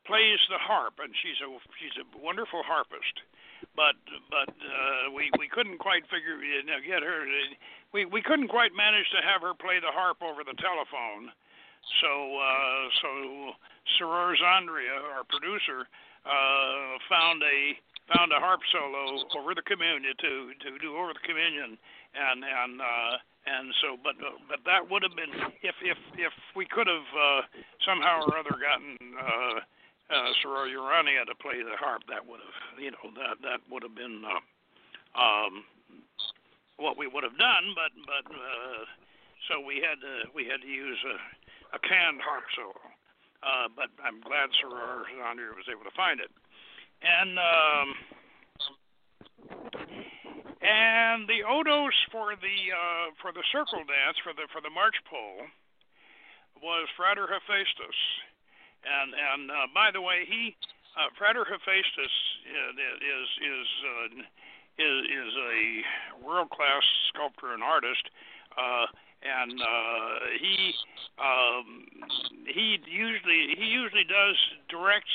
plays 0.06 0.40
the 0.48 0.60
harp, 0.60 1.00
and 1.00 1.12
she's 1.20 1.40
a 1.40 1.48
she's 1.80 1.96
a 2.00 2.06
wonderful 2.18 2.62
harpist. 2.64 3.24
But 3.76 3.96
but 4.28 4.52
uh, 4.52 5.12
we 5.12 5.30
we 5.38 5.48
couldn't 5.48 5.78
quite 5.78 6.04
figure 6.08 6.40
you 6.40 6.64
know, 6.64 6.80
get 6.84 7.02
her. 7.02 7.24
We 7.92 8.04
we 8.04 8.22
couldn't 8.22 8.48
quite 8.48 8.72
manage 8.76 9.08
to 9.16 9.20
have 9.24 9.42
her 9.42 9.54
play 9.54 9.80
the 9.80 9.92
harp 9.92 10.20
over 10.22 10.44
the 10.44 10.56
telephone. 10.60 11.32
So 12.00 12.12
uh, 12.36 12.82
so 13.00 13.08
Soror 13.96 14.36
Zandria, 14.36 14.96
our 15.16 15.24
producer, 15.24 15.88
uh, 16.24 17.00
found 17.08 17.42
a 17.42 17.76
found 18.12 18.32
a 18.32 18.40
harp 18.40 18.60
solo 18.72 19.24
over 19.36 19.54
the 19.54 19.62
communion 19.62 20.12
to 20.20 20.52
to 20.64 20.78
do 20.80 20.96
over 20.96 21.12
the 21.12 21.24
communion, 21.24 21.78
and 22.16 22.44
and 22.44 22.80
uh, 22.80 23.14
and 23.46 23.72
so 23.80 23.96
but 24.02 24.16
but 24.48 24.60
that 24.64 24.84
would 24.90 25.02
have 25.02 25.16
been 25.16 25.32
if 25.62 25.76
if 25.82 25.98
if 26.16 26.34
we 26.56 26.66
could 26.66 26.86
have 26.86 27.08
uh, 27.14 27.40
somehow 27.86 28.22
or 28.26 28.36
other 28.38 28.56
gotten. 28.56 28.96
Uh, 29.16 29.60
uh, 30.10 30.34
Soror 30.42 30.66
Urania 30.66 31.22
to 31.22 31.38
play 31.38 31.62
the 31.62 31.78
harp, 31.78 32.02
that 32.10 32.26
would 32.26 32.42
have, 32.42 32.82
you 32.82 32.90
know, 32.90 33.14
that 33.14 33.38
that 33.46 33.62
would 33.70 33.86
have 33.86 33.94
been 33.94 34.26
uh, 34.26 34.42
um, 35.14 35.62
what 36.82 36.98
we 36.98 37.06
would 37.06 37.22
have 37.22 37.38
done. 37.38 37.78
But 37.78 37.94
but 38.02 38.26
uh, 38.26 38.82
so 39.46 39.62
we 39.62 39.78
had 39.78 40.02
to 40.02 40.26
we 40.34 40.50
had 40.50 40.60
to 40.66 40.70
use 40.70 40.98
a, 41.06 41.16
a 41.76 41.80
canned 41.86 42.18
harp 42.20 42.44
solo. 42.58 42.74
Uh, 43.40 43.72
but 43.72 43.88
I'm 44.04 44.20
glad 44.20 44.52
Soror 44.60 45.08
Zandria 45.16 45.56
was 45.56 45.64
able 45.70 45.86
to 45.88 45.96
find 45.96 46.20
it. 46.20 46.28
And 47.00 47.40
um, 47.40 47.88
and 50.60 51.28
the 51.28 51.40
odos 51.44 51.96
for 52.12 52.36
the 52.36 52.58
uh, 52.72 53.12
for 53.20 53.32
the 53.32 53.44
circle 53.52 53.80
dance 53.84 54.16
for 54.22 54.32
the 54.32 54.44
for 54.52 54.60
the 54.60 54.70
march 54.70 54.96
pole 55.08 55.48
was 56.60 56.88
Frater 56.96 57.26
Hephaestus 57.26 57.96
and 58.84 59.12
and 59.12 59.50
uh, 59.50 59.66
by 59.74 59.90
the 59.92 60.00
way, 60.00 60.24
he 60.24 60.56
uh, 60.96 61.12
Frater 61.18 61.44
Hephaestus 61.44 62.14
uh, 62.48 62.70
is 62.96 63.28
is 63.44 63.68
uh, 63.84 64.06
is 64.80 64.96
is 65.04 65.32
a 65.36 65.56
world 66.24 66.50
class 66.50 66.82
sculptor 67.12 67.52
and 67.52 67.62
artist. 67.62 68.08
Uh, 68.56 68.86
and 69.20 69.52
uh, 69.52 70.18
he 70.40 70.72
um, 71.20 71.84
he 72.48 72.80
usually 72.88 73.52
he 73.58 73.66
usually 73.68 74.08
does 74.08 74.36
directs 74.72 75.12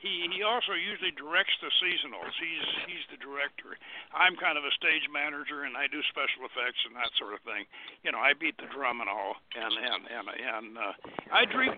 he 0.00 0.30
he 0.30 0.42
also 0.46 0.74
usually 0.78 1.10
directs 1.14 1.54
the 1.58 1.70
seasonals. 1.82 2.34
He's 2.38 2.66
he's 2.86 3.04
the 3.10 3.18
director. 3.18 3.74
I'm 4.14 4.38
kind 4.38 4.54
of 4.54 4.64
a 4.64 4.72
stage 4.78 5.06
manager, 5.10 5.66
and 5.66 5.74
I 5.74 5.90
do 5.90 5.98
special 6.10 6.46
effects 6.46 6.82
and 6.86 6.94
that 6.94 7.10
sort 7.18 7.34
of 7.34 7.42
thing. 7.42 7.66
You 8.06 8.14
know, 8.14 8.22
I 8.22 8.34
beat 8.38 8.56
the 8.58 8.70
drum 8.70 9.02
and 9.02 9.10
all, 9.10 9.38
and 9.58 9.74
and 9.74 10.02
and 10.06 10.26
and 10.30 10.66
uh, 10.78 10.94
I 11.34 11.44
drink 11.50 11.74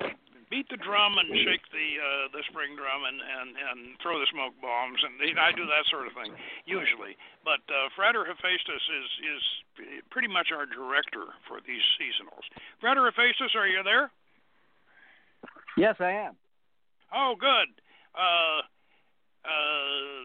beat 0.52 0.66
the 0.68 0.76
drum 0.82 1.14
and 1.16 1.30
shake 1.46 1.62
the 1.70 1.88
uh, 1.96 2.26
the 2.34 2.42
spring 2.50 2.74
drum 2.74 3.06
and 3.06 3.22
and 3.22 3.50
and 3.56 3.78
throw 4.02 4.18
the 4.18 4.28
smoke 4.28 4.52
bombs 4.60 5.00
and 5.00 5.16
you 5.22 5.32
know, 5.32 5.46
I 5.46 5.54
do 5.54 5.64
that 5.64 5.86
sort 5.88 6.10
of 6.10 6.12
thing 6.12 6.34
usually. 6.66 7.16
But 7.46 7.64
uh, 7.70 7.88
Frater 7.96 8.26
Hephaestus 8.26 8.84
is 8.84 9.08
is 9.24 9.42
pretty 10.12 10.28
much 10.28 10.52
our 10.52 10.66
director 10.66 11.32
for 11.48 11.62
these 11.64 11.82
seasonals. 11.96 12.44
Frater 12.82 13.06
Hephaestus, 13.08 13.56
are 13.56 13.70
you 13.70 13.80
there? 13.80 14.10
Yes, 15.78 15.96
I 16.02 16.28
am. 16.28 16.34
Oh, 17.14 17.34
good. 17.38 17.70
Uh, 18.14 18.60
uh, 19.40 20.20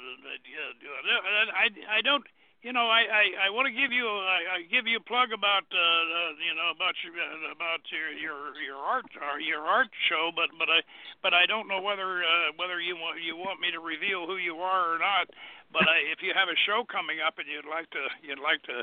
I 1.53 1.69
I 1.89 2.01
don't 2.01 2.25
you 2.65 2.73
know, 2.73 2.89
I 2.89 3.05
I, 3.05 3.25
I 3.45 3.47
want 3.53 3.69
to 3.69 3.75
give 3.77 3.93
you 3.93 4.09
I, 4.09 4.57
I 4.57 4.65
give 4.65 4.89
you 4.89 4.97
a 4.97 5.05
plug 5.05 5.29
about 5.29 5.69
uh, 5.69 5.77
uh 5.77 6.33
you 6.41 6.57
know 6.57 6.73
about 6.73 6.97
your 7.05 7.13
about 7.53 7.86
your 7.93 8.09
your 8.17 8.38
your 8.57 8.79
art 8.81 9.05
uh, 9.21 9.38
your 9.38 9.61
art 9.61 9.93
show, 10.09 10.33
but 10.33 10.49
but 10.57 10.65
I 10.65 10.81
but 11.21 11.38
I 11.38 11.45
don't 11.45 11.69
know 11.69 11.77
whether 11.77 12.25
uh, 12.25 12.57
whether 12.57 12.81
you 12.81 12.97
want 12.97 13.21
you 13.21 13.38
want 13.38 13.61
me 13.61 13.69
to 13.69 13.77
reveal 13.77 14.25
who 14.25 14.41
you 14.41 14.57
are 14.65 14.97
or 14.97 14.97
not. 14.97 15.29
But 15.69 15.86
I, 15.86 16.09
if 16.09 16.25
you 16.25 16.33
have 16.33 16.49
a 16.49 16.57
show 16.65 16.81
coming 16.89 17.21
up 17.21 17.38
and 17.38 17.45
you'd 17.45 17.69
like 17.69 17.86
to 17.93 18.03
you'd 18.25 18.41
like 18.41 18.65
to 18.65 18.81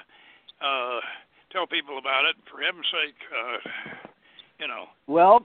uh, 0.62 1.02
tell 1.50 1.66
people 1.66 1.98
about 1.98 2.22
it, 2.30 2.38
for 2.46 2.62
heaven's 2.62 2.86
sake, 2.86 3.18
uh, 3.34 3.58
you 4.62 4.70
know. 4.70 4.94
Well, 5.10 5.42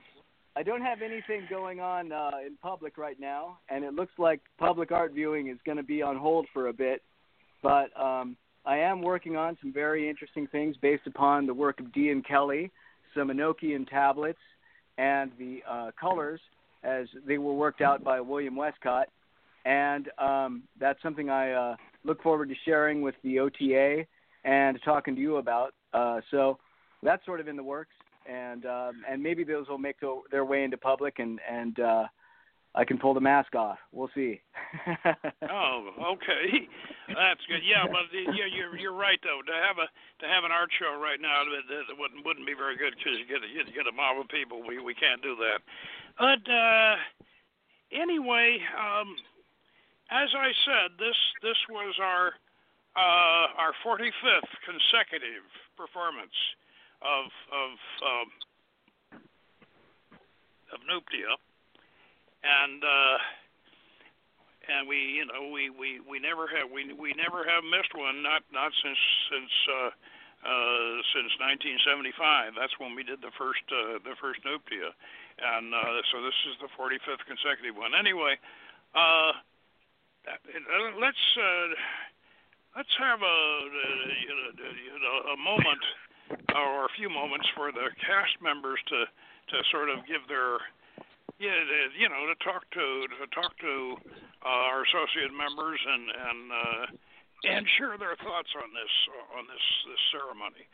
I 0.57 0.63
don't 0.63 0.81
have 0.81 1.03
anything 1.03 1.45
going 1.51 1.79
on 1.79 2.11
uh, 2.11 2.31
in 2.43 2.57
public 2.59 2.97
right 2.97 3.19
now, 3.19 3.59
and 3.69 3.83
it 3.83 3.93
looks 3.93 4.13
like 4.17 4.41
public 4.57 4.91
art 4.91 5.13
viewing 5.13 5.49
is 5.49 5.59
going 5.67 5.77
to 5.77 5.83
be 5.83 6.01
on 6.01 6.17
hold 6.17 6.47
for 6.51 6.69
a 6.69 6.73
bit. 6.73 7.03
But 7.61 7.95
um, 7.95 8.35
I 8.65 8.77
am 8.77 9.03
working 9.03 9.35
on 9.35 9.55
some 9.61 9.71
very 9.71 10.09
interesting 10.09 10.47
things 10.47 10.75
based 10.81 11.05
upon 11.05 11.45
the 11.45 11.53
work 11.53 11.79
of 11.79 11.93
Dee 11.93 12.09
and 12.09 12.25
Kelley, 12.25 12.71
some 13.15 13.27
Enochian 13.27 13.87
tablets, 13.87 14.39
and 14.97 15.31
the 15.37 15.59
uh, 15.69 15.91
colors 15.99 16.41
as 16.83 17.05
they 17.27 17.37
were 17.37 17.53
worked 17.53 17.81
out 17.81 18.03
by 18.03 18.19
William 18.19 18.55
Westcott. 18.55 19.09
And 19.63 20.09
um, 20.17 20.63
that's 20.79 20.99
something 21.03 21.29
I 21.29 21.51
uh, 21.51 21.75
look 22.03 22.23
forward 22.23 22.49
to 22.49 22.55
sharing 22.65 23.03
with 23.03 23.13
the 23.23 23.37
OTA 23.41 24.07
and 24.43 24.79
talking 24.83 25.13
to 25.13 25.21
you 25.21 25.35
about. 25.35 25.75
Uh, 25.93 26.21
so 26.31 26.57
that's 27.03 27.23
sort 27.27 27.41
of 27.41 27.47
in 27.47 27.57
the 27.57 27.63
works, 27.63 27.93
and 28.27 28.65
um, 28.65 29.03
and 29.09 29.21
maybe 29.21 29.43
those 29.43 29.67
will 29.67 29.77
make 29.77 29.97
their 30.31 30.45
way 30.45 30.63
into 30.63 30.77
public, 30.77 31.19
and 31.19 31.39
and 31.49 31.79
uh, 31.79 32.05
I 32.75 32.85
can 32.85 32.97
pull 32.97 33.13
the 33.13 33.21
mask 33.21 33.55
off. 33.55 33.79
We'll 33.91 34.11
see. 34.13 34.41
oh, 35.49 35.89
okay, 36.13 36.67
that's 37.07 37.41
good. 37.47 37.63
Yeah, 37.63 37.89
but 37.89 38.05
yeah, 38.13 38.45
you're 38.45 38.77
you're 38.77 38.93
right 38.93 39.19
though. 39.23 39.41
To 39.45 39.53
have 39.53 39.77
a 39.77 39.87
to 40.21 40.25
have 40.27 40.43
an 40.43 40.51
art 40.51 40.69
show 40.77 40.99
right 40.99 41.21
now 41.21 41.43
that, 41.45 41.97
wouldn't 41.97 42.25
wouldn't 42.25 42.45
be 42.45 42.53
very 42.53 42.77
good 42.77 42.93
because 42.97 43.17
you 43.17 43.25
get 43.25 43.41
a, 43.41 43.49
you 43.49 43.63
get 43.73 43.87
a 43.87 43.95
mob 43.95 44.19
of 44.19 44.27
people. 44.29 44.61
We 44.61 44.79
we 44.79 44.93
can't 44.93 45.21
do 45.23 45.35
that. 45.41 45.59
But 46.19 46.43
uh, 46.51 46.95
anyway, 47.91 48.59
um, 48.75 49.15
as 50.11 50.29
I 50.35 50.51
said, 50.65 50.99
this 50.99 51.17
this 51.41 51.57
was 51.69 51.95
our 52.01 52.33
uh, 52.97 53.45
our 53.57 53.73
45th 53.85 54.53
consecutive 54.65 55.45
performance 55.77 56.33
of 57.01 57.25
of 57.53 57.71
um, 58.01 58.27
of 60.73 60.79
Nuptiae, 60.85 61.37
and 62.43 62.83
uh, 62.83 63.17
and 64.67 64.87
we 64.87 64.97
you 64.97 65.25
know 65.25 65.49
we 65.51 65.69
we 65.69 65.99
we 66.03 66.19
never 66.19 66.47
have 66.47 66.69
we 66.71 66.93
we 66.93 67.13
never 67.13 67.45
have 67.45 67.63
missed 67.63 67.93
one 67.95 68.23
not 68.23 68.43
not 68.51 68.71
since 68.83 69.01
since 69.31 69.53
uh, 69.69 69.91
uh, 70.45 71.01
since 71.13 71.33
1975. 71.81 72.53
That's 72.53 72.75
when 72.77 72.93
we 72.93 73.03
did 73.03 73.21
the 73.21 73.33
first 73.37 73.63
uh, 73.71 73.99
the 74.03 74.15
first 74.19 74.43
Nuptiae, 74.43 74.93
and 75.41 75.73
uh, 75.73 76.01
so 76.11 76.21
this 76.21 76.37
is 76.49 76.55
the 76.61 76.69
45th 76.77 77.23
consecutive 77.25 77.75
one. 77.75 77.93
Anyway, 77.97 78.37
uh, 78.93 79.33
uh, 80.27 80.91
let's 80.99 81.23
uh, 81.37 81.67
let's 82.75 82.95
have 82.99 83.21
a 83.21 83.25
uh, 83.25 84.05
you 84.21 84.99
know 84.99 85.33
a 85.33 85.37
moment 85.37 85.83
or 86.55 86.85
a 86.85 86.93
few 86.97 87.09
moments 87.09 87.47
for 87.55 87.71
the 87.71 87.87
cast 88.01 88.35
members 88.41 88.79
to 88.89 89.05
to 89.51 89.57
sort 89.71 89.87
of 89.89 90.03
give 90.05 90.27
their 90.27 90.59
yeah, 91.39 91.53
you 91.93 92.09
know, 92.09 92.25
to 92.25 92.35
talk 92.41 92.65
to 92.73 92.85
to 93.07 93.25
talk 93.29 93.53
to 93.61 93.95
uh, 94.41 94.69
our 94.73 94.81
associate 94.83 95.29
members 95.29 95.79
and 95.79 96.03
and 96.09 96.41
uh, 96.51 96.85
and 97.45 97.63
share 97.77 97.97
their 97.97 98.17
thoughts 98.17 98.49
on 98.57 98.73
this 98.73 98.93
on 99.37 99.43
this 99.45 99.65
this 99.85 100.01
ceremony. 100.11 100.65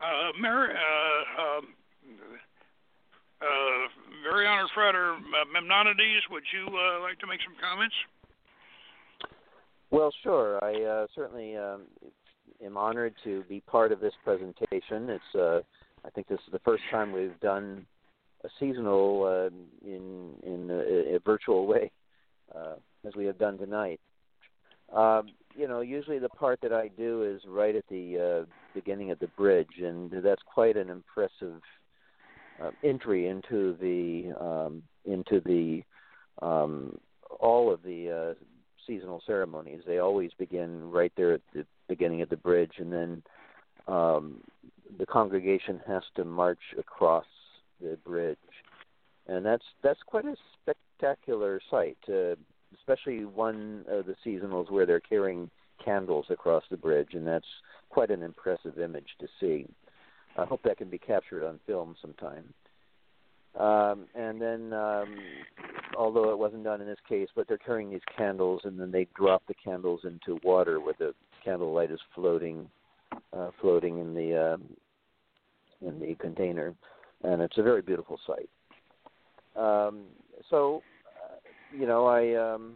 Uh, 0.00 0.32
Mary, 0.40 0.72
uh, 0.72 1.42
um, 1.42 1.64
uh, 3.42 3.82
very 4.22 4.46
honored 4.46 4.70
Frater 4.74 5.14
uh, 5.14 5.44
Memnonides, 5.52 6.24
would 6.30 6.44
you 6.54 6.66
uh, 6.70 7.02
like 7.02 7.18
to 7.18 7.26
make 7.26 7.40
some 7.44 7.54
comments? 7.60 7.94
Well, 9.90 10.12
sure. 10.22 10.62
I 10.62 10.74
uh, 10.82 11.06
certainly 11.14 11.56
um, 11.56 11.82
am 12.64 12.76
honored 12.76 13.14
to 13.24 13.44
be 13.48 13.60
part 13.60 13.92
of 13.92 14.00
this 14.00 14.14
presentation. 14.24 15.10
It's 15.10 15.34
uh, 15.34 15.60
I 16.04 16.10
think 16.10 16.28
this 16.28 16.40
is 16.46 16.52
the 16.52 16.60
first 16.60 16.82
time 16.90 17.12
we've 17.12 17.38
done 17.40 17.86
a 18.44 18.48
seasonal 18.60 19.24
uh, 19.24 19.86
in 19.86 20.34
in 20.42 20.70
a, 20.70 21.16
a 21.16 21.18
virtual 21.24 21.66
way, 21.66 21.90
uh, 22.54 22.74
as 23.06 23.14
we 23.16 23.24
have 23.26 23.38
done 23.38 23.58
tonight. 23.58 24.00
Um, 24.94 25.28
you 25.54 25.68
know, 25.68 25.80
usually 25.80 26.18
the 26.18 26.28
part 26.28 26.60
that 26.62 26.72
I 26.72 26.88
do 26.88 27.24
is 27.24 27.42
right 27.46 27.74
at 27.74 27.84
the 27.90 28.44
uh, 28.46 28.46
beginning 28.74 29.10
of 29.10 29.18
the 29.18 29.26
bridge, 29.28 29.80
and 29.82 30.10
that's 30.22 30.42
quite 30.46 30.76
an 30.76 30.88
impressive 30.88 31.60
uh, 32.62 32.70
entry 32.82 33.28
into 33.28 33.76
the 33.80 34.32
um, 34.40 34.82
into 35.04 35.40
the 35.44 35.82
um, 36.44 36.98
all 37.40 37.72
of 37.72 37.82
the 37.82 38.34
uh, 38.36 38.44
seasonal 38.88 39.22
ceremonies. 39.24 39.82
They 39.86 39.98
always 39.98 40.32
begin 40.38 40.90
right 40.90 41.12
there 41.16 41.34
at 41.34 41.42
the 41.54 41.64
beginning 41.88 42.22
of 42.22 42.30
the 42.30 42.36
bridge, 42.36 42.72
and 42.78 42.92
then 42.92 43.22
um, 43.86 44.40
the 44.98 45.06
congregation 45.06 45.80
has 45.86 46.02
to 46.16 46.24
march 46.24 46.58
across 46.76 47.26
the 47.80 47.96
bridge, 48.04 48.36
and 49.28 49.46
that's 49.46 49.64
that's 49.82 50.00
quite 50.06 50.24
a 50.24 50.34
spectacular 50.62 51.60
sight, 51.70 51.98
uh, 52.08 52.34
especially 52.76 53.24
one 53.24 53.84
of 53.88 54.06
the 54.06 54.16
seasonals 54.26 54.70
where 54.70 54.86
they're 54.86 54.98
carrying 54.98 55.48
candles 55.84 56.26
across 56.30 56.64
the 56.70 56.76
bridge, 56.76 57.10
and 57.12 57.26
that's 57.26 57.46
quite 57.90 58.10
an 58.10 58.22
impressive 58.22 58.78
image 58.78 59.08
to 59.20 59.28
see. 59.38 59.66
I 60.36 60.44
hope 60.44 60.62
that 60.64 60.78
can 60.78 60.88
be 60.88 60.98
captured 60.98 61.46
on 61.46 61.60
film 61.66 61.96
sometime. 62.00 62.52
Um, 63.56 64.06
and 64.14 64.40
then, 64.40 64.72
um, 64.72 65.16
although 65.96 66.30
it 66.30 66.38
wasn't 66.38 66.64
done 66.64 66.80
in 66.80 66.86
this 66.86 66.98
case, 67.08 67.28
but 67.34 67.48
they're 67.48 67.58
carrying 67.58 67.90
these 67.90 68.00
candles, 68.16 68.60
and 68.64 68.78
then 68.78 68.90
they 68.90 69.06
drop 69.16 69.42
the 69.48 69.54
candles 69.54 70.00
into 70.04 70.40
water 70.44 70.80
where 70.80 70.94
the 70.98 71.14
candle 71.44 71.72
light 71.72 71.90
is 71.90 72.00
floating, 72.14 72.68
uh, 73.32 73.50
floating 73.60 73.98
in 73.98 74.14
the 74.14 74.54
um, 74.54 74.64
in 75.80 75.98
the 76.00 76.14
container, 76.16 76.74
and 77.24 77.40
it's 77.40 77.58
a 77.58 77.62
very 77.62 77.82
beautiful 77.82 78.18
sight. 78.26 78.48
Um, 79.56 80.04
so, 80.50 80.82
uh, 81.06 81.36
you 81.76 81.86
know, 81.86 82.06
I, 82.06 82.34
um, 82.34 82.74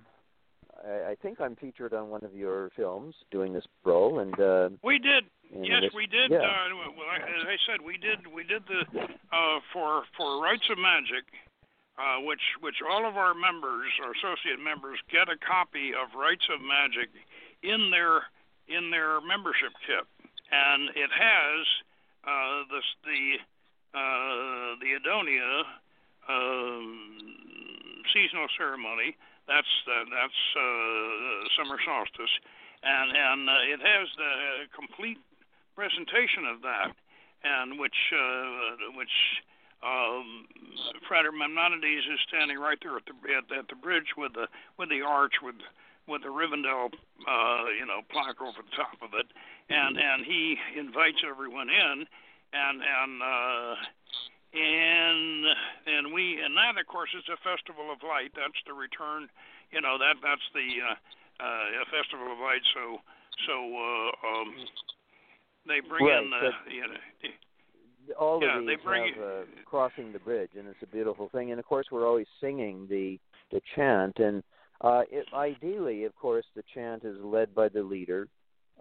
I 0.86 1.10
I 1.10 1.14
think 1.22 1.40
I'm 1.40 1.56
featured 1.56 1.94
on 1.94 2.08
one 2.10 2.24
of 2.24 2.34
your 2.34 2.70
films 2.76 3.14
doing 3.30 3.52
this 3.52 3.66
role, 3.84 4.18
and 4.20 4.38
uh, 4.40 4.68
We 4.82 4.98
did. 4.98 5.24
and 5.54 5.66
Yes, 5.66 5.82
this- 5.82 5.94
we 5.94 6.06
did. 6.06 6.30
Yeah. 6.30 6.38
Uh, 6.38 6.92
well, 6.96 7.08
I- 7.08 7.16
as 7.18 7.44
I 7.46 7.56
said, 7.66 7.80
we 7.80 7.96
did. 7.98 8.26
We 8.26 8.44
did 8.44 8.62
the 8.66 8.82
uh, 9.32 9.60
for 9.72 10.04
for 10.16 10.42
Rites 10.42 10.68
of 10.70 10.78
Magick, 10.78 11.26
uh, 11.98 12.20
which 12.22 12.42
which 12.60 12.76
all 12.82 13.06
of 13.06 13.16
our 13.16 13.34
members, 13.34 13.88
our 14.02 14.12
associate 14.12 14.60
members, 14.60 14.98
get 15.10 15.28
a 15.28 15.36
copy 15.36 15.92
of 15.94 16.14
Rites 16.18 16.46
of 16.52 16.60
Magick 16.60 17.10
in 17.62 17.90
their 17.90 18.22
in 18.68 18.90
their 18.90 19.20
membership 19.20 19.72
kit, 19.86 20.06
and 20.50 20.88
it 20.96 21.10
has 21.10 21.66
uh, 22.24 22.62
this 22.70 22.84
the 23.04 23.38
uh, 23.94 24.74
the 24.80 24.98
Adonia 24.98 25.64
um, 26.28 27.18
seasonal 28.12 28.46
ceremony. 28.56 29.16
That's 29.48 29.72
uh, 29.88 30.04
that's 30.06 30.42
uh, 30.54 31.48
summer 31.58 31.78
solstice, 31.82 32.34
and 32.82 33.10
and 33.10 33.40
uh, 33.50 33.74
it 33.74 33.80
has 33.82 34.06
the 34.16 34.32
complete 34.70 35.18
presentation 35.74 36.46
of 36.46 36.62
that, 36.62 36.94
and 37.42 37.78
which 37.78 37.98
uh, 38.14 38.94
which 38.94 39.42
um, 39.82 40.46
Frater 41.08 41.32
Memnonides 41.32 42.06
is 42.06 42.20
standing 42.28 42.58
right 42.58 42.78
there 42.82 42.96
at 42.96 43.06
the 43.06 43.14
at, 43.34 43.46
at 43.58 43.66
the 43.68 43.74
bridge 43.76 44.14
with 44.16 44.34
the 44.34 44.46
with 44.78 44.88
the 44.88 45.02
arch 45.02 45.42
with 45.42 45.58
with 46.06 46.22
the 46.22 46.30
Rivendell 46.30 46.94
uh, 47.26 47.64
you 47.74 47.86
know 47.86 48.06
plaque 48.10 48.40
over 48.40 48.62
the 48.62 48.76
top 48.78 48.98
of 49.02 49.10
it, 49.18 49.26
and 49.70 49.98
and 49.98 50.24
he 50.24 50.56
invites 50.78 51.22
everyone 51.26 51.68
in, 51.68 52.06
and 52.54 52.76
and 52.78 53.12
uh, 53.22 53.74
and 54.52 55.44
and 55.86 56.12
we 56.12 56.40
and 56.40 56.56
that 56.56 56.78
of 56.80 56.86
course 56.86 57.10
is 57.16 57.24
a 57.32 57.36
festival 57.40 57.90
of 57.92 58.02
light. 58.04 58.32
That's 58.36 58.58
the 58.66 58.74
return, 58.74 59.28
you 59.72 59.80
know 59.80 59.98
that 59.98 60.16
that's 60.22 60.46
the 60.54 60.68
uh, 60.84 60.96
uh, 61.42 61.84
festival 61.90 62.32
of 62.32 62.38
light. 62.38 62.62
So 62.74 62.98
so 63.48 63.54
uh, 63.56 64.10
um, 64.28 64.48
they 65.66 65.80
bring 65.80 66.04
Right, 66.06 66.22
in 66.22 66.30
the 66.30 66.44
you 66.72 66.86
know 66.86 67.00
all 68.18 68.42
Yeah, 68.42 68.58
of 68.58 68.66
they 68.66 68.76
bring 68.76 69.14
have 69.14 69.22
uh, 69.22 69.42
crossing 69.64 70.12
the 70.12 70.18
bridge, 70.18 70.50
and 70.58 70.66
it's 70.68 70.82
a 70.82 70.86
beautiful 70.86 71.28
thing. 71.30 71.50
And 71.50 71.58
of 71.60 71.66
course, 71.66 71.86
we're 71.90 72.06
always 72.06 72.26
singing 72.40 72.86
the 72.88 73.18
the 73.50 73.60
chant, 73.74 74.18
and 74.18 74.42
uh, 74.80 75.02
it, 75.10 75.26
ideally, 75.32 76.04
of 76.04 76.14
course, 76.16 76.44
the 76.54 76.62
chant 76.74 77.04
is 77.04 77.16
led 77.22 77.54
by 77.54 77.68
the 77.68 77.82
leader, 77.82 78.28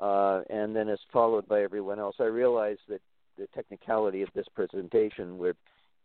uh, 0.01 0.41
and 0.49 0.75
then 0.75 0.89
is 0.89 0.99
followed 1.13 1.47
by 1.47 1.61
everyone 1.61 1.99
else. 1.99 2.15
I 2.19 2.23
realize 2.25 2.77
that 2.89 3.01
the 3.41 3.47
technicality 3.55 4.21
of 4.21 4.29
this 4.35 4.45
presentation, 4.55 5.37
where 5.37 5.55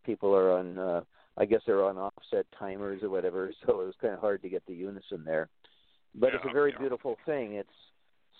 people 0.04 0.34
are 0.34 0.58
on, 0.58 0.78
uh, 0.78 1.00
I 1.36 1.44
guess 1.44 1.60
they're 1.66 1.84
on 1.84 1.98
offset 1.98 2.46
timers 2.58 3.02
or 3.02 3.10
whatever, 3.10 3.52
so 3.66 3.80
it 3.80 3.86
was 3.86 3.94
kind 4.00 4.14
of 4.14 4.20
hard 4.20 4.42
to 4.42 4.48
get 4.48 4.64
the 4.66 4.74
unison 4.74 5.22
there. 5.24 5.48
But 6.14 6.34
it's 6.34 6.44
a 6.48 6.52
very 6.52 6.72
yeah. 6.72 6.78
beautiful 6.78 7.16
thing. 7.26 7.54
It's 7.54 7.68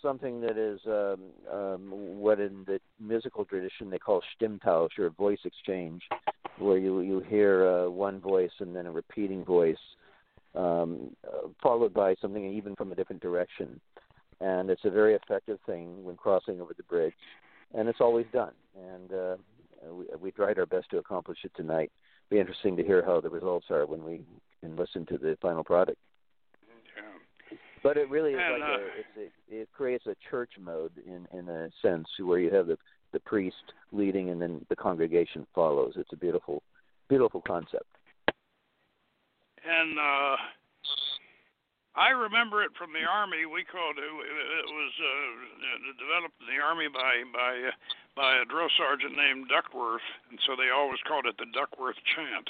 something 0.00 0.40
that 0.40 0.56
is 0.56 0.80
um, 0.86 1.20
um, 1.52 1.90
what 2.18 2.40
in 2.40 2.64
the 2.66 2.80
musical 2.98 3.44
tradition 3.44 3.90
they 3.90 3.98
call 3.98 4.22
Stimmtausch 4.40 4.98
or 4.98 5.10
voice 5.10 5.38
exchange, 5.44 6.02
where 6.58 6.78
you 6.78 7.00
you 7.00 7.20
hear 7.28 7.66
uh, 7.66 7.90
one 7.90 8.20
voice 8.20 8.50
and 8.60 8.74
then 8.74 8.86
a 8.86 8.92
repeating 8.92 9.44
voice, 9.44 9.76
um, 10.54 11.14
uh, 11.26 11.48
followed 11.62 11.92
by 11.92 12.14
something 12.22 12.50
even 12.54 12.74
from 12.76 12.92
a 12.92 12.94
different 12.94 13.20
direction, 13.20 13.78
and 14.40 14.70
it's 14.70 14.84
a 14.84 14.90
very 14.90 15.14
effective 15.14 15.58
thing 15.66 16.02
when 16.02 16.16
crossing 16.16 16.62
over 16.62 16.72
the 16.74 16.82
bridge, 16.84 17.14
and 17.76 17.88
it's 17.88 18.00
always 18.00 18.26
done. 18.32 18.52
And 18.74 19.12
uh, 19.12 19.36
we, 19.90 20.04
we 20.20 20.30
tried 20.32 20.58
our 20.58 20.66
best 20.66 20.90
to 20.90 20.98
accomplish 20.98 21.38
it 21.44 21.52
tonight. 21.54 21.92
Be 22.30 22.40
interesting 22.40 22.76
to 22.76 22.82
hear 22.82 23.04
how 23.04 23.20
the 23.20 23.30
results 23.30 23.66
are 23.70 23.86
when 23.86 24.02
we 24.02 24.22
can 24.60 24.76
listen 24.76 25.06
to 25.06 25.18
the 25.18 25.36
final 25.40 25.62
product. 25.62 25.98
yeah. 26.96 27.56
But 27.82 27.96
it 27.96 28.10
really 28.10 28.32
is 28.32 28.40
And, 28.42 28.60
like 28.60 28.70
uh, 28.70 28.72
a, 28.72 28.78
it's 28.98 29.32
a, 29.50 29.60
it 29.60 29.68
creates 29.72 30.06
a 30.06 30.16
church 30.30 30.52
mode 30.60 30.92
in 31.06 31.26
in 31.38 31.48
a 31.48 31.70
sense 31.82 32.08
where 32.18 32.38
you 32.40 32.52
have 32.52 32.66
the 32.66 32.78
the 33.12 33.20
priest 33.20 33.72
leading 33.92 34.30
and 34.30 34.42
then 34.42 34.66
the 34.68 34.76
congregation 34.76 35.46
follows. 35.54 35.92
It's 35.96 36.12
a 36.12 36.16
beautiful 36.16 36.62
beautiful 37.08 37.42
concept. 37.46 37.86
and 39.64 39.98
uh 39.98 40.36
I 41.96 42.12
remember 42.12 42.60
it 42.60 42.76
from 42.76 42.92
the 42.92 43.08
army. 43.08 43.48
We 43.48 43.64
called 43.64 43.96
it. 43.96 44.04
It 44.04 44.68
was 44.68 44.92
uh, 45.00 45.96
developed 45.96 46.36
in 46.44 46.52
the 46.52 46.60
army 46.60 46.92
by 46.92 47.24
by 47.32 47.52
uh, 47.56 47.72
by 48.12 48.36
a 48.40 48.44
drill 48.44 48.68
sergeant 48.76 49.16
named 49.16 49.48
Duckworth, 49.48 50.04
and 50.28 50.36
so 50.44 50.56
they 50.56 50.68
always 50.68 51.00
called 51.08 51.24
it 51.24 51.40
the 51.40 51.48
Duckworth 51.56 51.96
chant. 52.12 52.48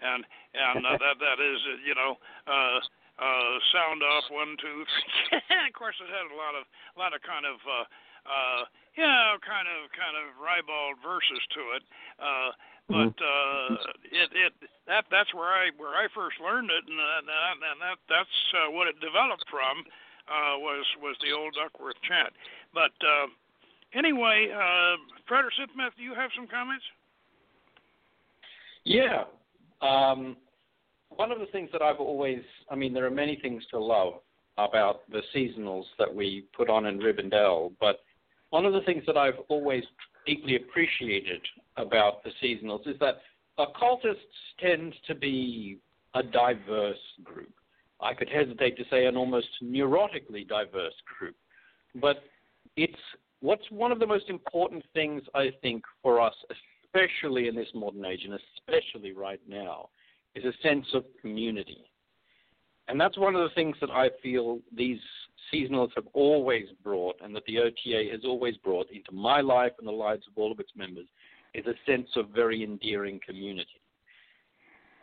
And 0.00 0.24
and 0.56 0.80
uh, 0.84 0.96
that 0.96 1.16
that 1.20 1.38
is 1.40 1.60
uh, 1.68 1.80
you 1.84 1.92
know 1.92 2.16
uh, 2.48 2.78
uh, 3.20 3.52
sound 3.72 4.00
off 4.00 4.28
one 4.32 4.56
two 4.60 4.84
three. 4.84 5.40
of 5.68 5.76
course, 5.76 5.96
it 6.00 6.08
had 6.08 6.28
a 6.32 6.36
lot 6.36 6.56
of 6.56 6.64
a 6.68 6.96
lot 6.96 7.12
of 7.12 7.20
kind 7.20 7.44
of 7.44 7.60
uh, 7.68 7.84
uh, 8.24 8.60
you 8.96 9.04
know 9.04 9.36
kind 9.44 9.68
of 9.68 9.92
kind 9.92 10.16
of 10.20 10.36
ribald 10.40 11.00
verses 11.04 11.40
to 11.52 11.62
it. 11.76 11.82
Uh, 12.20 12.50
but 12.88 13.14
uh, 13.18 13.74
it 14.10 14.30
it 14.34 14.52
that 14.86 15.04
that's 15.10 15.32
where 15.34 15.50
I 15.50 15.70
where 15.76 15.94
I 15.94 16.06
first 16.14 16.38
learned 16.38 16.70
it, 16.70 16.84
and 16.86 16.98
uh, 16.98 17.20
that, 17.26 17.54
and 17.58 17.80
that 17.82 17.98
that's 18.08 18.38
uh, 18.54 18.70
what 18.70 18.86
it 18.86 18.98
developed 19.00 19.44
from 19.50 19.82
uh, 20.30 20.58
was 20.62 20.84
was 21.02 21.16
the 21.22 21.34
old 21.34 21.54
Duckworth 21.58 21.98
chant. 22.06 22.30
But 22.72 22.94
uh, 23.02 23.26
Anyway, 23.94 24.48
uh, 24.54 24.96
Frederick 25.26 25.54
Smith, 25.56 25.92
do 25.96 26.02
you 26.02 26.14
have 26.14 26.30
some 26.36 26.46
comments? 26.46 26.84
Yeah. 28.84 29.24
Um, 29.80 30.36
one 31.08 31.32
of 31.32 31.38
the 31.38 31.46
things 31.46 31.70
that 31.72 31.82
I've 31.82 32.00
always, 32.00 32.40
I 32.70 32.74
mean, 32.74 32.92
there 32.92 33.06
are 33.06 33.10
many 33.10 33.38
things 33.40 33.62
to 33.70 33.78
love 33.78 34.14
about 34.58 35.10
the 35.10 35.22
seasonals 35.34 35.84
that 35.98 36.12
we 36.12 36.46
put 36.56 36.68
on 36.68 36.86
in 36.86 36.98
Rivendell, 36.98 37.72
but 37.80 38.00
one 38.50 38.66
of 38.66 38.72
the 38.72 38.80
things 38.82 39.02
that 39.06 39.16
I've 39.16 39.38
always 39.48 39.84
deeply 40.26 40.56
appreciated 40.56 41.40
about 41.76 42.22
the 42.24 42.30
seasonals 42.42 42.86
is 42.86 42.98
that 43.00 43.20
occultists 43.58 44.22
tend 44.60 44.94
to 45.06 45.14
be 45.14 45.78
a 46.14 46.22
diverse 46.22 46.98
group. 47.22 47.52
I 48.00 48.14
could 48.14 48.28
hesitate 48.28 48.76
to 48.76 48.84
say 48.90 49.06
an 49.06 49.16
almost 49.16 49.48
neurotically 49.62 50.46
diverse 50.46 50.94
group. 51.18 51.36
But 51.94 52.22
it's 52.76 52.92
what's 53.40 53.70
one 53.70 53.92
of 53.92 53.98
the 53.98 54.06
most 54.06 54.28
important 54.28 54.84
things 54.92 55.22
I 55.34 55.50
think 55.62 55.82
for 56.02 56.20
us, 56.20 56.34
especially 56.84 57.48
in 57.48 57.54
this 57.54 57.68
modern 57.74 58.04
age 58.04 58.24
and 58.24 58.38
especially 58.58 59.12
right 59.12 59.40
now, 59.48 59.88
is 60.34 60.44
a 60.44 60.52
sense 60.62 60.86
of 60.94 61.04
community. 61.20 61.84
And 62.88 63.00
that's 63.00 63.18
one 63.18 63.34
of 63.34 63.42
the 63.48 63.54
things 63.54 63.76
that 63.80 63.90
I 63.90 64.10
feel 64.22 64.60
these 64.74 65.00
seasonals 65.52 65.90
have 65.94 66.06
always 66.12 66.66
brought 66.82 67.16
and 67.22 67.34
that 67.34 67.44
the 67.46 67.58
OTA 67.58 68.10
has 68.12 68.20
always 68.24 68.56
brought 68.58 68.90
into 68.90 69.12
my 69.12 69.40
life 69.40 69.72
and 69.78 69.86
the 69.86 69.92
lives 69.92 70.24
of 70.28 70.36
all 70.36 70.52
of 70.52 70.60
its 70.60 70.70
members 70.76 71.06
is 71.56 71.66
a 71.66 71.74
sense 71.90 72.08
of 72.16 72.28
very 72.28 72.62
endearing 72.62 73.18
community. 73.24 73.80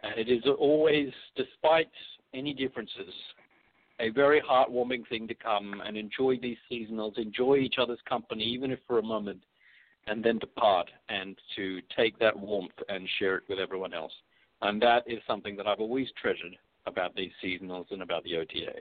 And 0.04 0.18
it 0.18 0.30
is 0.32 0.44
always, 0.60 1.12
despite 1.36 1.90
any 2.34 2.54
differences, 2.54 3.14
a 4.00 4.10
very 4.10 4.42
heartwarming 4.42 5.08
thing 5.08 5.28
to 5.28 5.34
come 5.34 5.82
and 5.86 5.98
enjoy 5.98 6.38
these 6.38 6.58
seasonals, 6.72 7.18
enjoy 7.18 7.58
each 7.58 7.76
other's 7.80 8.02
company, 8.08 8.44
even 8.44 8.72
if 8.72 8.80
for 8.88 9.00
a 9.00 9.04
moment, 9.04 9.42
and 10.08 10.24
then 10.24 10.38
depart 10.40 10.90
and 11.10 11.38
to 11.56 11.80
take 11.96 12.20
that 12.20 12.38
warmth 12.38 12.78
and 12.90 13.08
share 13.18 13.38
it 13.38 13.44
with 13.48 13.60
everyone 13.60 13.94
else. 13.94 14.12
And 14.62 14.82
that 14.82 15.04
is 15.08 15.20
something 15.26 15.56
that 15.58 15.68
I've 15.68 15.80
always 15.80 16.08
treasured 16.22 16.58
about 16.86 17.16
these 17.16 17.32
seasonals 17.44 17.86
and 17.92 18.02
about 18.02 18.24
the 18.24 18.38
OTA. 18.38 18.74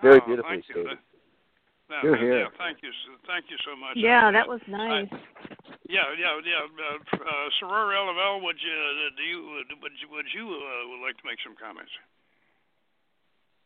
Very 0.00 0.20
Oh, 0.20 0.26
beautifully 0.26 0.62
thank 0.62 0.68
you. 0.68 0.74
stated. 0.74 0.98
That- 1.88 2.02
Here, 2.02 2.10
that- 2.12 2.20
here. 2.20 2.38
Yeah, 2.38 2.48
thank 2.56 2.82
you, 2.82 2.92
thank 3.26 3.50
you 3.50 3.56
so 3.64 3.76
much. 3.76 3.96
Yeah, 3.96 4.28
I- 4.28 4.32
that 4.32 4.48
was 4.48 4.60
nice. 4.68 5.08
Yeah, 5.88 6.08
yeah, 6.18 6.40
yeah. 6.44 6.64
Uh, 6.64 7.16
uh, 7.16 7.48
Soror 7.60 7.92
Elavel, 7.92 8.42
would 8.42 8.56
you, 8.60 8.72
uh, 8.72 9.10
do 9.16 9.22
you, 9.22 9.38
uh, 9.60 9.74
would 9.82 9.92
you, 10.00 10.08
would 10.10 10.26
you 10.34 10.44
uh, 10.44 10.88
would 10.88 11.04
like 11.04 11.16
to 11.18 11.26
make 11.26 11.38
some 11.44 11.54
comments? 11.60 11.92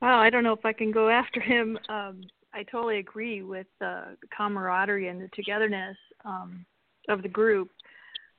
Wow, 0.02 0.20
I 0.20 0.30
don't 0.30 0.44
know 0.44 0.52
if 0.52 0.64
I 0.64 0.72
can 0.72 0.90
go 0.90 1.08
after 1.08 1.40
him. 1.40 1.78
Um, 1.88 2.22
I 2.54 2.62
totally 2.64 2.98
agree 2.98 3.42
with 3.42 3.66
the 3.78 4.16
camaraderie 4.36 5.08
and 5.08 5.20
the 5.20 5.28
togetherness 5.34 5.96
um, 6.24 6.64
of 7.08 7.22
the 7.22 7.28
group. 7.28 7.70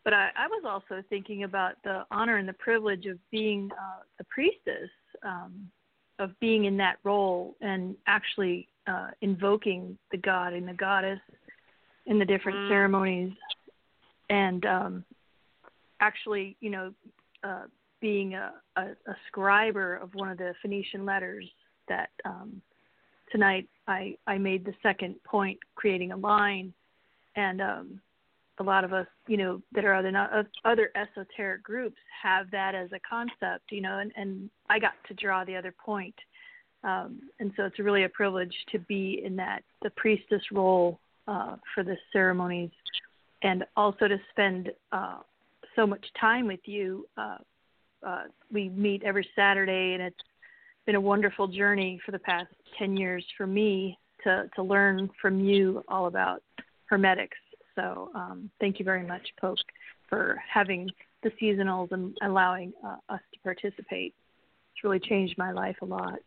But 0.04 0.14
I, 0.14 0.30
I 0.38 0.48
was 0.48 0.64
also 0.66 1.04
thinking 1.10 1.44
about 1.44 1.74
the 1.84 2.06
honor 2.12 2.38
and 2.38 2.48
the 2.48 2.54
privilege 2.54 3.06
of 3.06 3.18
being 3.32 3.70
uh, 3.74 4.04
the 4.18 4.24
priestess, 4.26 4.90
um, 5.24 5.70
of 6.18 6.38
being 6.40 6.66
in 6.66 6.76
that 6.78 6.98
role 7.04 7.56
and 7.62 7.96
actually 8.08 8.68
uh, 8.88 9.10
invoking 9.22 9.98
the 10.12 10.18
god 10.18 10.54
and 10.54 10.68
the 10.68 10.74
goddess 10.74 11.20
in 12.06 12.18
the 12.18 12.26
different 12.26 12.58
Mm. 12.58 12.68
ceremonies, 12.70 13.34
and 14.30 14.66
um, 14.66 15.06
actually, 16.00 16.56
you 16.60 16.70
know, 16.70 16.94
uh, 17.44 17.64
being 18.02 18.36
a, 18.36 18.54
a, 18.76 18.82
a 18.82 19.16
scriber 19.32 20.02
of 20.02 20.14
one 20.16 20.30
of 20.30 20.38
the 20.38 20.54
Phoenician 20.62 21.06
letters 21.06 21.46
that 21.88 22.10
um, 22.26 22.62
tonight 23.32 23.68
I, 23.88 24.16
I 24.28 24.38
made 24.38 24.66
the 24.66 24.74
second 24.82 25.16
point, 25.24 25.58
creating 25.76 26.12
a 26.12 26.18
line, 26.18 26.74
and 27.36 27.62
um, 27.62 28.02
a 28.60 28.64
lot 28.64 28.84
of 28.84 28.94
us, 28.94 29.08
you 29.28 29.38
know, 29.38 29.62
that 29.74 29.86
are 29.86 29.96
other 29.96 30.48
other 30.66 30.92
esoteric 30.96 31.64
groups 31.64 31.98
have 32.22 32.52
that 32.52 32.76
as 32.76 32.90
a 32.94 33.00
concept, 33.10 33.72
you 33.72 33.82
know, 33.82 34.00
and, 34.00 34.12
and 34.16 34.50
I 34.70 34.80
got 34.80 34.94
to 35.08 35.14
draw 35.14 35.44
the 35.44 35.56
other 35.56 35.74
point, 35.84 36.16
um, 36.84 37.20
and 37.40 37.52
so 37.56 37.64
it's 37.64 37.80
really 37.80 38.04
a 38.04 38.10
privilege 38.10 38.54
to 38.72 38.80
be 38.80 39.22
in 39.24 39.36
that 39.38 39.64
the 39.82 39.90
priestess 39.92 40.42
role 40.52 41.00
uh, 41.28 41.56
for 41.74 41.84
the 41.84 41.96
ceremonies, 42.12 42.72
and 43.44 43.64
also 43.76 44.08
to 44.08 44.18
spend 44.32 44.72
uh, 44.92 45.20
so 45.76 45.86
much 45.88 46.06
time 46.20 46.48
with 46.48 46.60
you. 46.66 47.08
Uh, 47.18 47.38
uh, 48.06 48.24
we 48.52 48.70
meet 48.70 49.04
every 49.04 49.28
Saturday, 49.36 49.94
and 49.94 50.04
it's 50.04 50.18
been 50.86 50.96
a 50.96 51.02
wonderful 51.02 51.48
journey 51.48 52.00
for 52.06 52.12
the 52.12 52.20
past 52.20 52.48
10 52.78 52.98
years 52.98 53.26
for 53.38 53.46
me 53.46 53.98
to, 54.24 54.50
to 54.56 54.64
learn 54.64 55.10
from 55.22 55.40
you 55.40 55.84
all 55.88 56.08
about 56.08 56.42
hermetics. 56.86 57.38
So 57.76 58.10
um, 58.16 58.50
thank 58.60 58.80
you 58.80 58.86
very 58.86 59.06
much, 59.06 59.22
Poke, 59.40 59.60
for 60.10 60.42
having 60.52 60.90
the 61.24 61.32
seasonals 61.42 61.92
and 61.92 62.18
allowing 62.24 62.74
uh, 62.86 62.98
us 63.10 63.22
to 63.34 63.40
participate. 63.44 64.14
It's 64.74 64.84
really 64.84 65.00
changed 65.00 65.38
my 65.38 65.52
life 65.52 65.78
a 65.82 65.86
lot. 65.86 66.20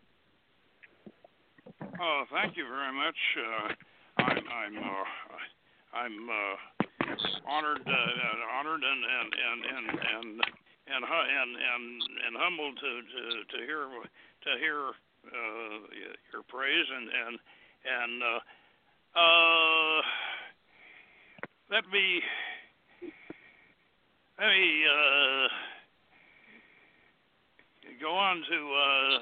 Oh, 2.01 2.25
thank 2.33 2.57
you 2.57 2.65
very 2.69 2.93
much. 2.93 3.17
Uh, 3.37 4.23
I'm 4.23 4.39
I'm 4.39 4.79
uh, 4.79 5.05
I'm 5.95 6.29
uh, 6.29 6.57
honored 7.49 7.83
uh, 7.87 8.33
honored 8.59 8.83
and 8.83 9.03
and 9.05 9.31
and 9.33 9.61
and 9.65 9.87
and 9.91 10.41
and 10.89 11.05
and 11.05 11.51
and, 11.57 11.85
and 12.27 12.37
humbled 12.37 12.77
to, 12.77 12.91
to 13.03 13.23
to 13.53 13.59
hear 13.67 13.87
to 14.45 14.51
hear 14.59 14.93
uh, 15.27 15.79
your 16.33 16.43
praise 16.49 16.87
and 16.91 17.09
and 17.09 17.39
and 17.87 18.23
uh, 18.23 18.41
uh, 19.19 20.01
let 21.71 21.85
me 21.93 22.21
let 24.39 24.49
me 24.49 24.85
uh, 24.85 25.49
go 28.01 28.15
on 28.15 28.37
to 28.49 28.59
uh, 28.75 29.19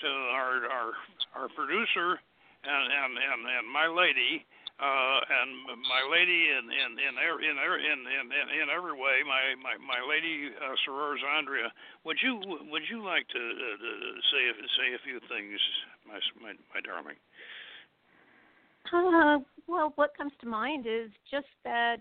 to 0.00 0.08
our 0.08 0.54
our 0.70 0.92
our 1.34 1.48
producer 1.56 2.20
and 2.64 2.84
and 2.92 3.12
and, 3.18 3.40
and 3.58 3.72
my 3.72 3.86
lady 3.86 4.44
uh 4.82 5.20
and 5.22 5.78
my 5.86 6.02
lady 6.10 6.50
in 6.50 6.66
in 6.66 6.90
in 6.98 7.14
every 7.22 7.46
in 7.46 7.54
in 7.54 7.98
in, 8.02 8.26
in, 8.34 8.46
in 8.62 8.66
every 8.68 8.92
way 8.92 9.22
my 9.22 9.54
my 9.62 9.78
my 9.78 10.02
lady 10.02 10.50
uh, 10.58 10.74
Soror 10.82 11.14
Zandria 11.22 11.70
would 12.04 12.18
you 12.22 12.42
would 12.70 12.82
you 12.90 13.04
like 13.04 13.26
to, 13.30 13.38
uh, 13.38 14.18
say 14.34 14.42
say 14.74 14.88
a 14.94 15.00
few 15.06 15.22
things 15.30 15.58
my 16.02 16.18
my, 16.42 16.52
my 16.74 16.80
darling 16.82 17.16
Uh, 18.92 19.38
well, 19.66 19.92
what 19.96 20.16
comes 20.16 20.32
to 20.40 20.46
mind 20.46 20.86
is 20.86 21.10
just 21.30 21.46
that 21.64 21.98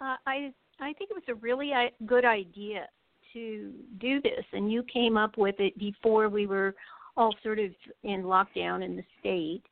uh, 0.00 0.16
I 0.26 0.52
I 0.80 0.92
think 0.92 1.10
it 1.10 1.14
was 1.14 1.24
a 1.28 1.34
really 1.34 1.72
good 2.06 2.24
idea 2.24 2.86
to 3.32 3.72
do 4.00 4.20
this, 4.20 4.44
and 4.52 4.70
you 4.70 4.82
came 4.84 5.16
up 5.16 5.36
with 5.36 5.56
it 5.58 5.76
before 5.78 6.28
we 6.28 6.46
were 6.46 6.74
all 7.16 7.34
sort 7.42 7.58
of 7.58 7.70
in 8.04 8.22
lockdown 8.22 8.84
in 8.84 8.96
the 8.96 9.04
state. 9.18 9.62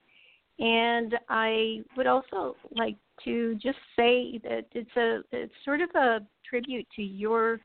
And 0.58 1.14
I 1.28 1.82
would 1.96 2.06
also 2.06 2.56
like 2.74 2.96
to 3.24 3.54
just 3.56 3.78
say 3.96 4.40
that 4.44 4.66
it's 4.72 4.96
a 4.96 5.20
it's 5.32 5.52
sort 5.64 5.80
of 5.80 5.90
a 5.94 6.20
tribute 6.48 6.86
to 6.96 7.02
your 7.02 7.60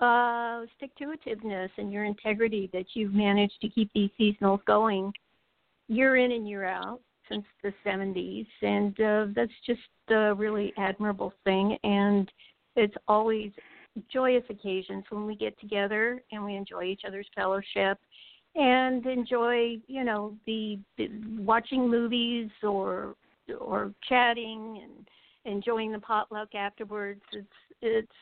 uh, 0.00 0.62
stick 0.76 0.94
to 0.96 1.14
itiveness 1.16 1.70
and 1.78 1.92
your 1.92 2.04
integrity 2.04 2.68
that 2.72 2.86
you've 2.94 3.14
managed 3.14 3.60
to 3.60 3.68
keep 3.68 3.90
these 3.94 4.10
seasonals 4.20 4.64
going 4.64 5.12
year 5.88 6.16
in 6.16 6.32
and 6.32 6.48
year 6.48 6.64
out 6.64 7.00
since 7.28 7.44
the 7.62 7.72
70s, 7.86 8.46
and 8.62 9.00
uh, 9.00 9.26
that's 9.34 9.52
just 9.64 9.80
a 10.10 10.34
really 10.34 10.72
admirable 10.76 11.32
thing. 11.44 11.78
And 11.84 12.30
it's 12.76 12.94
always 13.08 13.52
joyous 14.12 14.44
occasions 14.50 15.04
when 15.10 15.26
we 15.26 15.36
get 15.36 15.58
together 15.60 16.22
and 16.32 16.44
we 16.44 16.56
enjoy 16.56 16.84
each 16.84 17.02
other's 17.06 17.28
fellowship 17.34 17.98
and 18.54 19.04
enjoy, 19.06 19.78
you 19.86 20.04
know, 20.04 20.34
the, 20.46 20.78
the 20.98 21.08
watching 21.38 21.88
movies 21.88 22.50
or 22.62 23.14
or 23.60 23.92
chatting 24.08 24.80
and 24.82 25.08
enjoying 25.44 25.92
the 25.92 25.98
potluck 25.98 26.54
afterwards. 26.54 27.22
It's 27.32 27.46
it's 27.80 28.12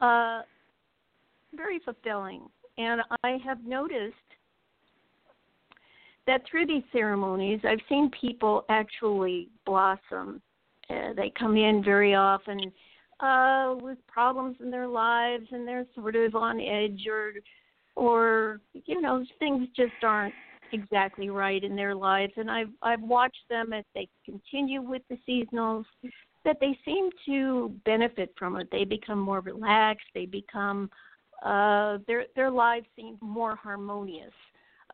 uh, 0.00 0.42
very 1.54 1.80
fulfilling, 1.84 2.42
and 2.78 3.00
I 3.24 3.38
have 3.44 3.64
noticed 3.64 4.14
that 6.26 6.42
through 6.50 6.66
these 6.66 6.82
ceremonies, 6.92 7.60
I've 7.64 7.80
seen 7.88 8.10
people 8.20 8.64
actually 8.68 9.48
blossom. 9.64 10.42
Uh, 10.88 11.12
they 11.14 11.32
come 11.38 11.56
in 11.56 11.82
very 11.82 12.14
often 12.14 12.72
uh, 13.20 13.74
with 13.80 13.98
problems 14.06 14.56
in 14.60 14.70
their 14.70 14.86
lives, 14.86 15.46
and 15.50 15.66
they're 15.66 15.86
sort 15.94 16.16
of 16.16 16.34
on 16.34 16.60
edge, 16.60 17.06
or, 17.08 17.32
or 17.96 18.60
you 18.86 19.00
know, 19.00 19.24
things 19.38 19.68
just 19.76 19.92
aren't 20.02 20.34
exactly 20.72 21.30
right 21.30 21.62
in 21.64 21.74
their 21.74 21.94
lives. 21.94 22.32
And 22.36 22.50
I've 22.50 22.70
I've 22.82 23.02
watched 23.02 23.44
them 23.48 23.72
as 23.72 23.84
they 23.94 24.08
continue 24.24 24.82
with 24.82 25.02
the 25.08 25.18
seasonals, 25.28 25.84
that 26.44 26.56
they 26.60 26.78
seem 26.84 27.10
to 27.26 27.72
benefit 27.84 28.32
from 28.38 28.56
it. 28.56 28.68
They 28.70 28.84
become 28.84 29.18
more 29.18 29.40
relaxed. 29.40 30.06
They 30.14 30.26
become 30.26 30.90
uh, 31.44 31.98
their 32.06 32.26
their 32.36 32.50
lives 32.50 32.86
seem 32.96 33.18
more 33.20 33.56
harmonious 33.56 34.32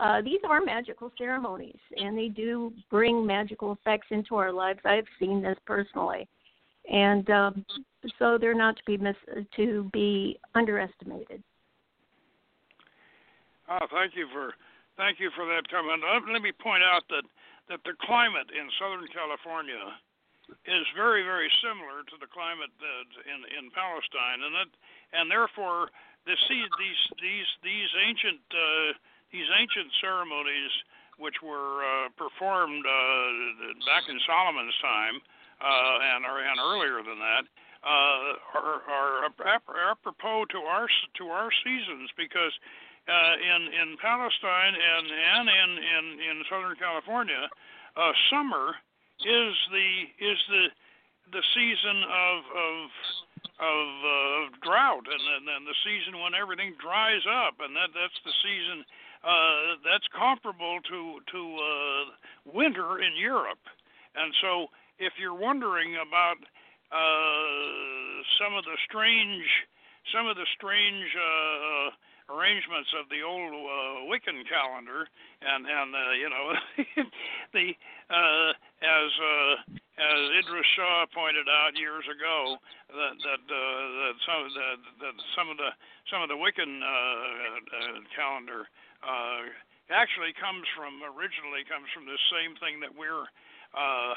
uh, 0.00 0.20
these 0.20 0.40
are 0.48 0.60
magical 0.60 1.10
ceremonies, 1.16 1.78
and 1.96 2.16
they 2.16 2.28
do 2.28 2.72
bring 2.90 3.24
magical 3.24 3.72
effects 3.72 4.08
into 4.10 4.36
our 4.36 4.52
lives. 4.52 4.80
I've 4.84 5.06
seen 5.18 5.42
this 5.42 5.56
personally, 5.64 6.28
and 6.92 7.28
um, 7.30 7.64
so 8.18 8.36
they're 8.38 8.54
not 8.54 8.76
to 8.76 8.82
be 8.86 8.98
mis- 8.98 9.46
to 9.56 9.88
be 9.92 10.38
underestimated. 10.54 11.42
Oh, 13.68 13.86
thank 13.90 14.14
you 14.14 14.30
for 14.30 14.54
thank 14.96 15.18
you 15.18 15.30
for 15.34 15.44
that 15.46 15.66
comment. 15.68 16.02
Let, 16.02 16.22
let 16.32 16.42
me 16.42 16.54
point 16.54 16.86
out 16.86 17.02
that 17.10 17.26
that 17.68 17.82
the 17.82 17.98
climate 18.06 18.46
in 18.54 18.70
Southern 18.78 19.06
California 19.10 19.98
is 20.62 20.86
very 20.94 21.26
very 21.26 21.50
similar 21.58 22.06
to 22.06 22.16
the 22.22 22.30
climate 22.30 22.70
that 22.78 23.08
in 23.26 23.40
in 23.58 23.70
Palestine, 23.74 24.46
and 24.46 24.54
that 24.54 24.70
and 25.18 25.26
therefore 25.26 25.90
the 26.26 26.34
these 26.78 27.02
these 27.22 27.50
these 27.62 27.90
ancient 28.06 28.42
uh, 28.54 28.94
these 29.34 29.50
ancient 29.58 29.90
ceremonies, 29.98 30.70
which 31.18 31.42
were 31.42 31.82
uh, 31.82 32.08
performed 32.14 32.86
uh, 32.86 33.82
back 33.86 34.06
in 34.06 34.18
Solomon's 34.26 34.78
time 34.78 35.18
uh, 35.58 36.14
and 36.14 36.22
or, 36.22 36.38
and 36.38 36.58
earlier 36.62 37.02
than 37.02 37.18
that, 37.18 37.44
uh, 37.82 38.58
are, 38.58 38.82
are 38.86 39.30
apropos 39.90 40.46
to 40.50 40.58
our 40.66 40.86
to 41.18 41.24
our 41.30 41.50
seasons 41.62 42.10
because 42.18 42.54
uh, 43.06 43.34
in 43.38 43.62
in 43.72 43.96
Palestine 44.02 44.74
and 44.74 45.06
and 45.06 45.46
in 45.48 45.70
in, 45.78 46.04
in 46.20 46.36
Southern 46.50 46.76
California, 46.76 47.48
uh, 47.96 48.12
summer 48.30 48.74
is 49.22 49.54
the 49.70 49.90
is 50.18 50.38
the 50.50 50.64
the 51.32 51.44
season 51.54 51.98
of 52.02 52.38
of 52.50 52.76
of 53.56 53.86
uh, 54.04 54.42
drought 54.62 55.06
and 55.06 55.48
and 55.48 55.64
the 55.66 55.78
season 55.86 56.20
when 56.20 56.34
everything 56.34 56.74
dries 56.82 57.22
up 57.24 57.56
and 57.62 57.74
that 57.74 57.90
that's 57.94 58.20
the 58.26 58.34
season 58.42 58.84
uh, 59.26 59.80
that's 59.82 60.06
comparable 60.14 60.78
to 60.86 61.18
to 61.30 61.40
uh, 61.58 62.04
winter 62.44 63.02
in 63.02 63.16
Europe. 63.18 63.62
And 64.14 64.32
so, 64.40 64.68
if 64.98 65.14
you're 65.18 65.34
wondering 65.36 65.96
about 65.96 66.38
uh, 66.94 68.22
some 68.38 68.54
of 68.54 68.64
the 68.64 68.78
strange 68.86 69.44
some 70.14 70.26
of 70.26 70.36
the 70.36 70.46
strange 70.54 71.10
uh, 71.18 71.90
arrangements 72.28 72.90
of 72.98 73.06
the 73.08 73.22
old 73.22 73.54
uh, 73.54 74.06
Wiccan 74.10 74.42
calendar, 74.50 75.06
and 75.42 75.62
and 75.66 75.90
uh, 75.94 76.12
you 76.18 76.28
know 76.30 76.44
the 77.56 77.66
uh, 78.10 78.50
as 78.82 79.10
uh, 79.16 79.54
as 79.96 80.20
Idries 80.42 80.68
Shah 80.76 81.06
pointed 81.14 81.48
out 81.48 81.78
years 81.78 82.04
ago 82.10 82.60
that 82.90 83.14
that 83.16 83.42
uh, 83.48 83.84
that 84.04 84.16
some 84.26 84.40
of 84.44 84.50
the 84.52 84.68
that 85.06 85.16
some 85.38 85.48
of 85.48 85.56
the 85.56 85.70
some 86.10 86.20
of 86.20 86.28
the 86.28 86.38
Wiccan 86.38 86.82
uh, 86.82 86.88
uh, 86.90 87.98
calendar 88.12 88.68
uh, 89.06 89.42
actually 89.88 90.34
comes 90.36 90.66
from 90.74 91.00
originally 91.06 91.62
comes 91.64 91.86
from 91.94 92.04
the 92.04 92.18
same 92.34 92.58
thing 92.58 92.82
that 92.82 92.92
we're. 92.92 93.26
Uh, 93.74 94.14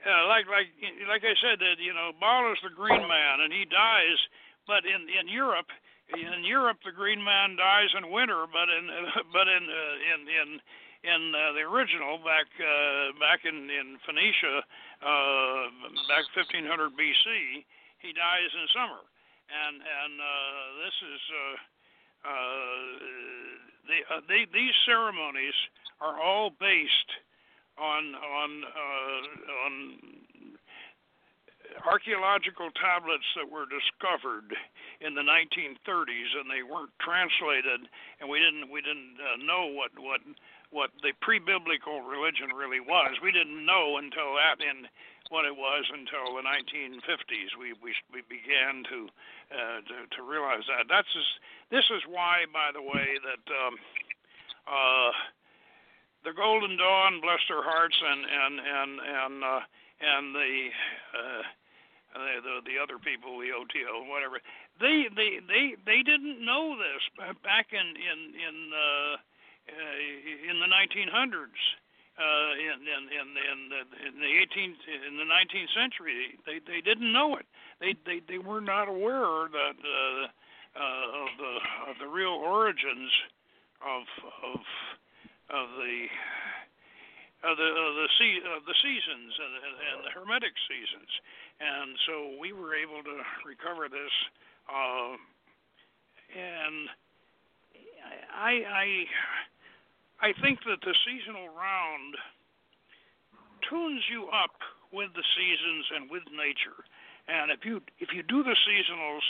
uh, 0.00 0.24
like 0.32 0.48
like 0.48 0.72
like 1.12 1.20
I 1.20 1.36
said 1.44 1.60
that 1.60 1.76
you 1.76 1.92
know 1.92 2.16
Baal 2.16 2.48
is 2.52 2.60
the 2.64 2.72
green 2.72 3.04
man 3.04 3.44
and 3.44 3.52
he 3.52 3.68
dies, 3.68 4.16
but 4.64 4.88
in 4.88 5.04
in 5.12 5.28
Europe 5.28 5.68
in 6.16 6.44
Europe, 6.44 6.78
the 6.84 6.92
Green 6.92 7.22
Man 7.22 7.56
dies 7.56 7.90
in 7.96 8.10
winter, 8.10 8.46
but 8.50 8.68
in 8.68 8.84
but 9.34 9.46
in 9.48 9.62
uh, 9.68 9.96
in 10.14 10.20
in 10.26 10.48
in 11.02 11.20
uh, 11.34 11.52
the 11.56 11.64
original 11.64 12.18
back 12.18 12.48
uh, 12.60 13.16
back 13.18 13.44
in 13.44 13.70
in 13.70 13.96
Phoenicia, 14.04 14.62
uh, 15.00 15.62
back 16.10 16.26
1500 16.36 16.92
BC, 16.92 17.64
he 18.02 18.10
dies 18.12 18.50
in 18.52 18.66
summer, 18.74 19.02
and 19.48 19.76
and 19.80 20.14
uh, 20.20 20.64
this 20.84 20.96
is 21.00 21.22
uh, 21.30 21.56
uh, 22.20 22.84
the, 23.88 23.98
uh, 24.12 24.20
they, 24.28 24.44
these 24.52 24.76
ceremonies 24.84 25.56
are 26.00 26.20
all 26.20 26.50
based 26.60 27.10
on 27.80 28.14
on 28.14 28.50
uh, 28.64 29.64
on 29.64 29.72
archaeological 31.86 32.70
tablets 32.76 33.26
that 33.36 33.48
were 33.48 33.66
discovered 33.66 34.54
in 35.00 35.14
the 35.14 35.24
1930s, 35.24 36.30
and 36.38 36.50
they 36.50 36.62
weren't 36.62 36.94
translated, 37.00 37.86
and 38.20 38.28
we 38.28 38.38
didn't 38.38 38.70
we 38.70 38.80
didn't 38.80 39.18
uh, 39.18 39.36
know 39.42 39.66
what 39.70 39.90
what 39.98 40.20
what 40.70 40.90
the 41.02 41.12
pre-biblical 41.20 42.02
religion 42.02 42.54
really 42.54 42.78
was. 42.78 43.18
We 43.22 43.32
didn't 43.34 43.66
know 43.66 43.98
until 43.98 44.38
that 44.38 44.62
in 44.62 44.86
what 45.30 45.46
it 45.46 45.54
was 45.54 45.86
until 45.90 46.34
the 46.34 46.42
1950s. 46.42 47.58
We 47.58 47.74
we 47.78 47.94
we 48.12 48.22
began 48.26 48.82
to 48.90 48.98
uh, 49.50 49.78
to, 49.86 49.96
to 50.16 50.20
realize 50.22 50.66
that. 50.70 50.86
That's 50.90 51.10
just, 51.10 51.32
this 51.70 51.86
is 51.90 52.02
why, 52.06 52.46
by 52.52 52.70
the 52.74 52.82
way, 52.82 53.18
that 53.22 53.44
um, 53.50 53.74
uh, 54.66 55.12
the 56.22 56.32
Golden 56.34 56.76
Dawn, 56.76 57.20
bless 57.20 57.40
their 57.48 57.62
hearts, 57.62 57.96
and 57.98 58.22
and 58.26 58.54
and 58.60 58.92
and 59.00 59.34
uh, 59.44 59.62
and 60.00 60.34
the 60.34 60.54
uh, 61.14 61.42
the, 62.14 62.42
the 62.42 62.54
the 62.66 62.76
other 62.78 62.98
people, 62.98 63.38
the 63.38 63.54
OTO, 63.54 64.08
whatever. 64.10 64.40
They 64.80 65.06
they 65.14 65.40
they 65.46 65.76
they 65.86 66.02
didn't 66.02 66.44
know 66.44 66.76
this 66.76 67.02
back 67.42 67.70
in 67.72 67.86
in 67.96 68.18
in 68.34 68.56
uh, 68.72 69.14
uh, 69.70 70.50
in 70.50 70.56
the 70.58 70.66
1900s. 70.66 71.62
Uh, 72.20 72.52
in 72.52 72.84
in 72.84 73.02
in 73.08 73.26
in 73.32 73.58
the, 73.72 73.80
in 74.04 74.14
the 74.20 74.32
18th 74.44 74.82
in 75.08 75.16
the 75.16 75.24
19th 75.24 75.72
century, 75.72 76.36
they 76.44 76.60
they 76.66 76.80
didn't 76.80 77.12
know 77.12 77.36
it. 77.36 77.46
They 77.80 77.94
they 78.04 78.20
they 78.28 78.38
were 78.38 78.60
not 78.60 78.88
aware 78.88 79.48
that 79.48 79.76
uh, 79.80 80.28
uh, 80.76 81.22
of 81.24 81.30
the 81.38 81.54
of 81.90 81.98
the 81.98 82.08
real 82.08 82.36
origins 82.36 83.10
of 83.80 84.02
of 84.44 84.60
of 85.48 85.68
the 85.78 86.06
of 87.44 87.56
the 87.56 87.68
of 87.68 87.92
the 87.96 88.08
sea 88.20 88.40
of 88.44 88.62
the 88.68 88.76
seasons 88.84 89.32
and, 89.36 89.54
and, 89.56 89.74
and 89.80 89.98
the 90.04 90.12
hermetic 90.12 90.52
seasons 90.68 91.10
and 91.60 91.92
so 92.08 92.40
we 92.40 92.52
were 92.52 92.74
able 92.74 93.04
to 93.04 93.16
recover 93.44 93.88
this. 93.92 94.14
Uh, 94.64 95.12
and 96.32 96.88
I, 98.32 98.52
I, 98.64 98.86
I 100.24 100.30
think 100.40 100.64
that 100.64 100.80
the 100.80 100.96
seasonal 101.04 101.52
round 101.52 102.16
tunes 103.68 104.02
you 104.08 104.24
up 104.32 104.56
with 104.88 105.12
the 105.12 105.26
seasons 105.36 105.84
and 106.00 106.02
with 106.08 106.24
nature. 106.32 106.80
And 107.28 107.52
if 107.52 107.62
you 107.62 107.78
if 108.00 108.10
you 108.10 108.24
do 108.24 108.42
the 108.42 108.56
seasonals, 108.66 109.22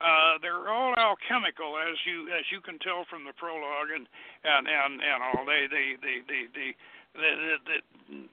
uh, 0.00 0.40
they're 0.42 0.66
all 0.72 0.96
alchemical, 0.98 1.78
as 1.78 1.94
you 2.08 2.26
as 2.32 2.42
you 2.50 2.58
can 2.64 2.80
tell 2.80 3.04
from 3.06 3.22
the 3.22 3.36
prologue 3.36 3.92
and 3.94 4.08
and 4.42 4.64
and, 4.66 4.98
and 4.98 5.20
all. 5.22 5.44
They 5.44 5.68
they 5.70 5.94
they 6.00 6.16
they, 6.26 6.42
they 6.56 6.70
the, 7.16 7.56
the, 7.64 7.76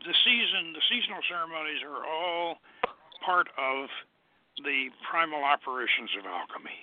the, 0.03 0.15
season 0.23 0.73
the 0.75 0.83
seasonal 0.91 1.23
ceremonies 1.27 1.81
are 1.83 2.03
all 2.03 2.59
part 3.25 3.47
of 3.57 3.87
the 4.63 4.91
primal 5.09 5.43
operations 5.43 6.11
of 6.19 6.27
alchemy, 6.27 6.77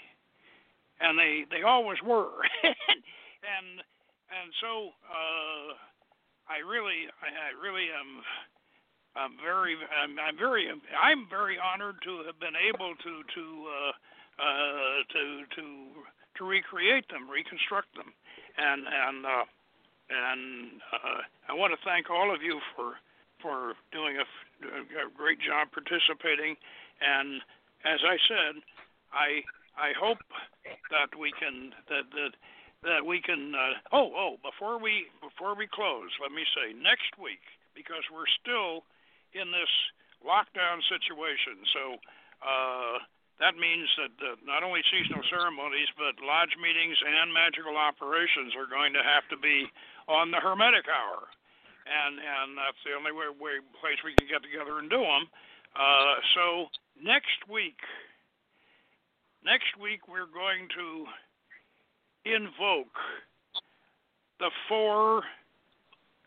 and 1.00 1.18
they 1.18 1.44
they 1.52 1.62
always 1.62 2.00
were, 2.02 2.42
and 2.64 3.84
and 4.32 4.48
so 4.60 4.90
uh, 5.06 5.76
I 6.48 6.64
really 6.64 7.06
I, 7.22 7.28
I 7.30 7.50
really 7.60 7.88
am. 7.92 8.24
I'm 9.10 9.34
very, 9.42 9.74
I'm, 9.74 10.14
I'm 10.22 10.38
very, 10.38 10.70
I'm 10.70 11.26
very 11.26 11.58
honored 11.58 11.98
to 12.06 12.22
have 12.30 12.38
been 12.38 12.54
able 12.54 12.94
to 12.94 13.12
to 13.26 13.44
uh, 13.66 13.92
uh, 14.38 14.96
to 15.10 15.22
to 15.56 15.64
to 16.38 16.44
recreate 16.46 17.10
them, 17.10 17.28
reconstruct 17.28 17.90
them, 17.98 18.14
and 18.56 18.86
and 18.86 19.26
uh, 19.26 19.44
and 20.10 20.82
uh, 20.92 21.22
I 21.48 21.54
want 21.54 21.72
to 21.72 21.80
thank 21.86 22.10
all 22.10 22.34
of 22.34 22.42
you 22.42 22.58
for 22.74 22.98
for 23.40 23.72
doing 23.88 24.20
a, 24.20 24.26
a 24.68 25.08
great 25.16 25.40
job 25.40 25.72
participating. 25.72 26.58
And 27.00 27.40
as 27.86 28.04
I 28.04 28.18
said, 28.28 28.60
I 29.14 29.40
I 29.78 29.96
hope 29.96 30.20
that 30.90 31.16
we 31.16 31.32
can 31.38 31.72
that 31.88 32.10
that 32.12 32.32
that 32.82 33.02
we 33.06 33.22
can. 33.22 33.54
Uh, 33.54 33.78
oh 33.94 34.10
oh, 34.12 34.32
before 34.42 34.82
we 34.82 35.06
before 35.22 35.54
we 35.54 35.66
close, 35.70 36.10
let 36.20 36.32
me 36.32 36.44
say 36.52 36.74
next 36.74 37.16
week 37.16 37.42
because 37.72 38.04
we're 38.12 38.28
still 38.42 38.84
in 39.32 39.50
this 39.54 39.72
lockdown 40.26 40.82
situation. 40.90 41.64
So. 41.72 41.96
Uh, 42.40 42.98
that 43.40 43.56
means 43.56 43.88
that 43.96 44.14
uh, 44.20 44.36
not 44.44 44.62
only 44.62 44.84
seasonal 44.92 45.24
ceremonies, 45.32 45.88
but 45.96 46.20
lodge 46.20 46.54
meetings 46.60 46.96
and 47.00 47.32
magical 47.32 47.74
operations 47.74 48.52
are 48.54 48.68
going 48.68 48.92
to 48.92 49.02
have 49.02 49.24
to 49.32 49.38
be 49.40 49.66
on 50.06 50.30
the 50.30 50.38
Hermetic 50.38 50.86
Hour 50.86 51.26
and 51.90 52.18
and 52.18 52.48
that's 52.54 52.78
the 52.86 52.94
only 52.94 53.12
way, 53.12 53.26
way 53.34 53.58
place 53.82 53.98
we 54.06 54.14
can 54.14 54.30
get 54.30 54.42
together 54.46 54.78
and 54.78 54.90
do 54.90 55.02
them. 55.02 55.26
Uh, 55.74 56.14
so 56.34 56.44
next 57.02 57.42
week, 57.50 57.78
next 59.44 59.74
week 59.80 60.06
we're 60.06 60.30
going 60.30 60.70
to 60.76 60.88
invoke 62.26 62.94
the 64.38 64.50
four 64.68 65.22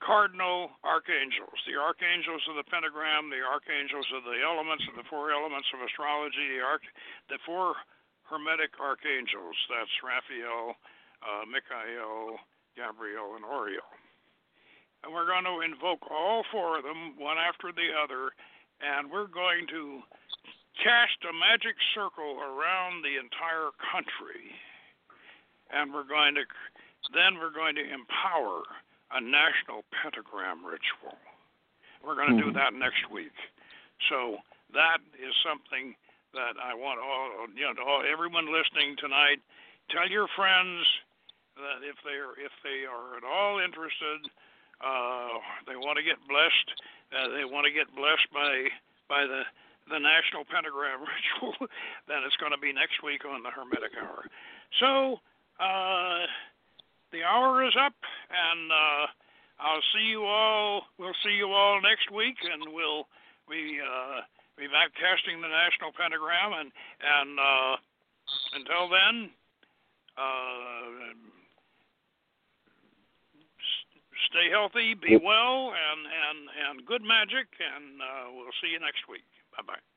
cardinal 0.04 0.76
archangels, 0.84 1.56
the 1.64 1.80
archangels 1.80 2.44
of 2.52 2.60
the 2.60 2.68
pentagram, 2.68 3.32
the 3.32 3.40
archangels 3.40 4.06
of 4.12 4.28
the 4.28 4.44
elements, 4.44 4.84
of 4.92 5.00
the 5.00 5.08
four 5.08 5.32
elements 5.32 5.72
of 5.72 5.80
astrology, 5.80 6.60
the 6.60 6.64
arch, 6.64 6.84
the 7.32 7.40
four 7.48 7.80
hermetic 8.28 8.76
archangels. 8.84 9.56
That's 9.72 9.96
Raphael, 10.04 10.76
uh, 11.24 11.48
Michael, 11.48 12.36
Gabriel, 12.76 13.40
and 13.40 13.48
Uriel. 13.48 13.88
And 15.04 15.12
we're 15.12 15.28
going 15.28 15.48
to 15.48 15.64
invoke 15.64 16.04
all 16.12 16.44
four 16.52 16.80
of 16.80 16.84
them, 16.84 17.16
one 17.16 17.40
after 17.40 17.72
the 17.72 17.92
other, 17.96 18.36
and 18.84 19.08
we're 19.08 19.32
going 19.32 19.68
to 19.72 20.04
cast 20.84 21.20
a 21.28 21.34
magic 21.36 21.76
circle 21.96 22.40
around 22.44 23.04
the 23.04 23.20
entire 23.20 23.72
country. 23.80 24.52
And 25.72 25.92
we're 25.96 26.08
going 26.08 26.36
to, 26.36 26.44
then 27.16 27.40
we're 27.40 27.56
going 27.56 27.76
to 27.76 27.84
empower 27.84 28.64
a 29.14 29.22
national 29.22 29.86
pentagram 29.94 30.66
ritual. 30.66 31.18
We're 32.04 32.16
going 32.16 32.36
to 32.36 32.44
do 32.44 32.52
that 32.54 32.74
next 32.74 33.08
week. 33.12 33.34
So 34.10 34.38
that 34.74 35.00
is 35.16 35.32
something 35.46 35.96
that 36.34 36.58
I 36.60 36.74
want 36.74 37.00
all, 37.00 37.48
you 37.56 37.64
know, 37.64 37.74
to 37.78 37.84
all, 37.86 38.02
everyone 38.04 38.52
listening 38.52 38.98
tonight, 38.98 39.40
tell 39.94 40.10
your 40.10 40.28
friends 40.36 40.84
that 41.56 41.86
if 41.86 41.96
they 42.02 42.18
are 42.18 42.34
if 42.42 42.52
they 42.66 42.90
are 42.90 43.16
at 43.16 43.24
all 43.24 43.62
interested, 43.62 44.26
uh, 44.82 45.38
they 45.70 45.78
want 45.78 46.02
to 46.02 46.04
get 46.04 46.18
blessed. 46.26 46.68
Uh, 47.14 47.30
they 47.38 47.46
want 47.46 47.70
to 47.70 47.72
get 47.72 47.88
blessed 47.94 48.28
by 48.34 48.68
by 49.08 49.24
the 49.30 49.46
the 49.94 50.00
National 50.02 50.44
Pentagram 50.50 51.06
Ritual. 51.12 51.70
then 52.08 52.26
it's 52.26 52.36
going 52.38 52.52
to 52.52 52.58
be 52.58 52.74
next 52.74 53.04
week 53.04 53.24
on 53.24 53.44
the 53.44 53.52
Hermetic 53.54 53.94
Hour. 54.00 54.26
So 54.82 55.22
uh, 55.62 56.26
the 57.14 57.24
hour 57.24 57.64
is 57.64 57.78
up, 57.78 57.94
and 58.34 58.72
uh, 58.74 59.06
I'll 59.62 59.86
see 59.94 60.10
you 60.10 60.26
all. 60.26 60.90
We'll 60.98 61.16
see 61.24 61.38
you 61.38 61.48
all 61.48 61.80
next 61.80 62.12
week, 62.12 62.36
and 62.42 62.74
we'll 62.74 63.06
we 63.48 63.80
uh, 63.80 64.26
be 64.58 64.66
back 64.68 64.90
casting 64.98 65.40
the 65.40 65.48
National 65.48 65.94
Pentagram, 65.94 66.58
and 66.58 66.70
and 67.00 67.32
uh, 67.40 67.74
until 68.58 68.90
then. 68.90 69.30
Uh, 70.18 71.14
stay 74.30 74.50
healthy, 74.50 74.94
be 74.94 75.18
well, 75.18 75.74
and 75.74 76.02
and 76.10 76.40
and 76.50 76.86
good 76.86 77.02
magic, 77.02 77.50
and 77.62 78.02
uh, 78.02 78.34
we'll 78.34 78.54
see 78.62 78.74
you 78.74 78.80
next 78.80 79.06
week. 79.08 79.26
Bye 79.56 79.64
bye. 79.66 79.93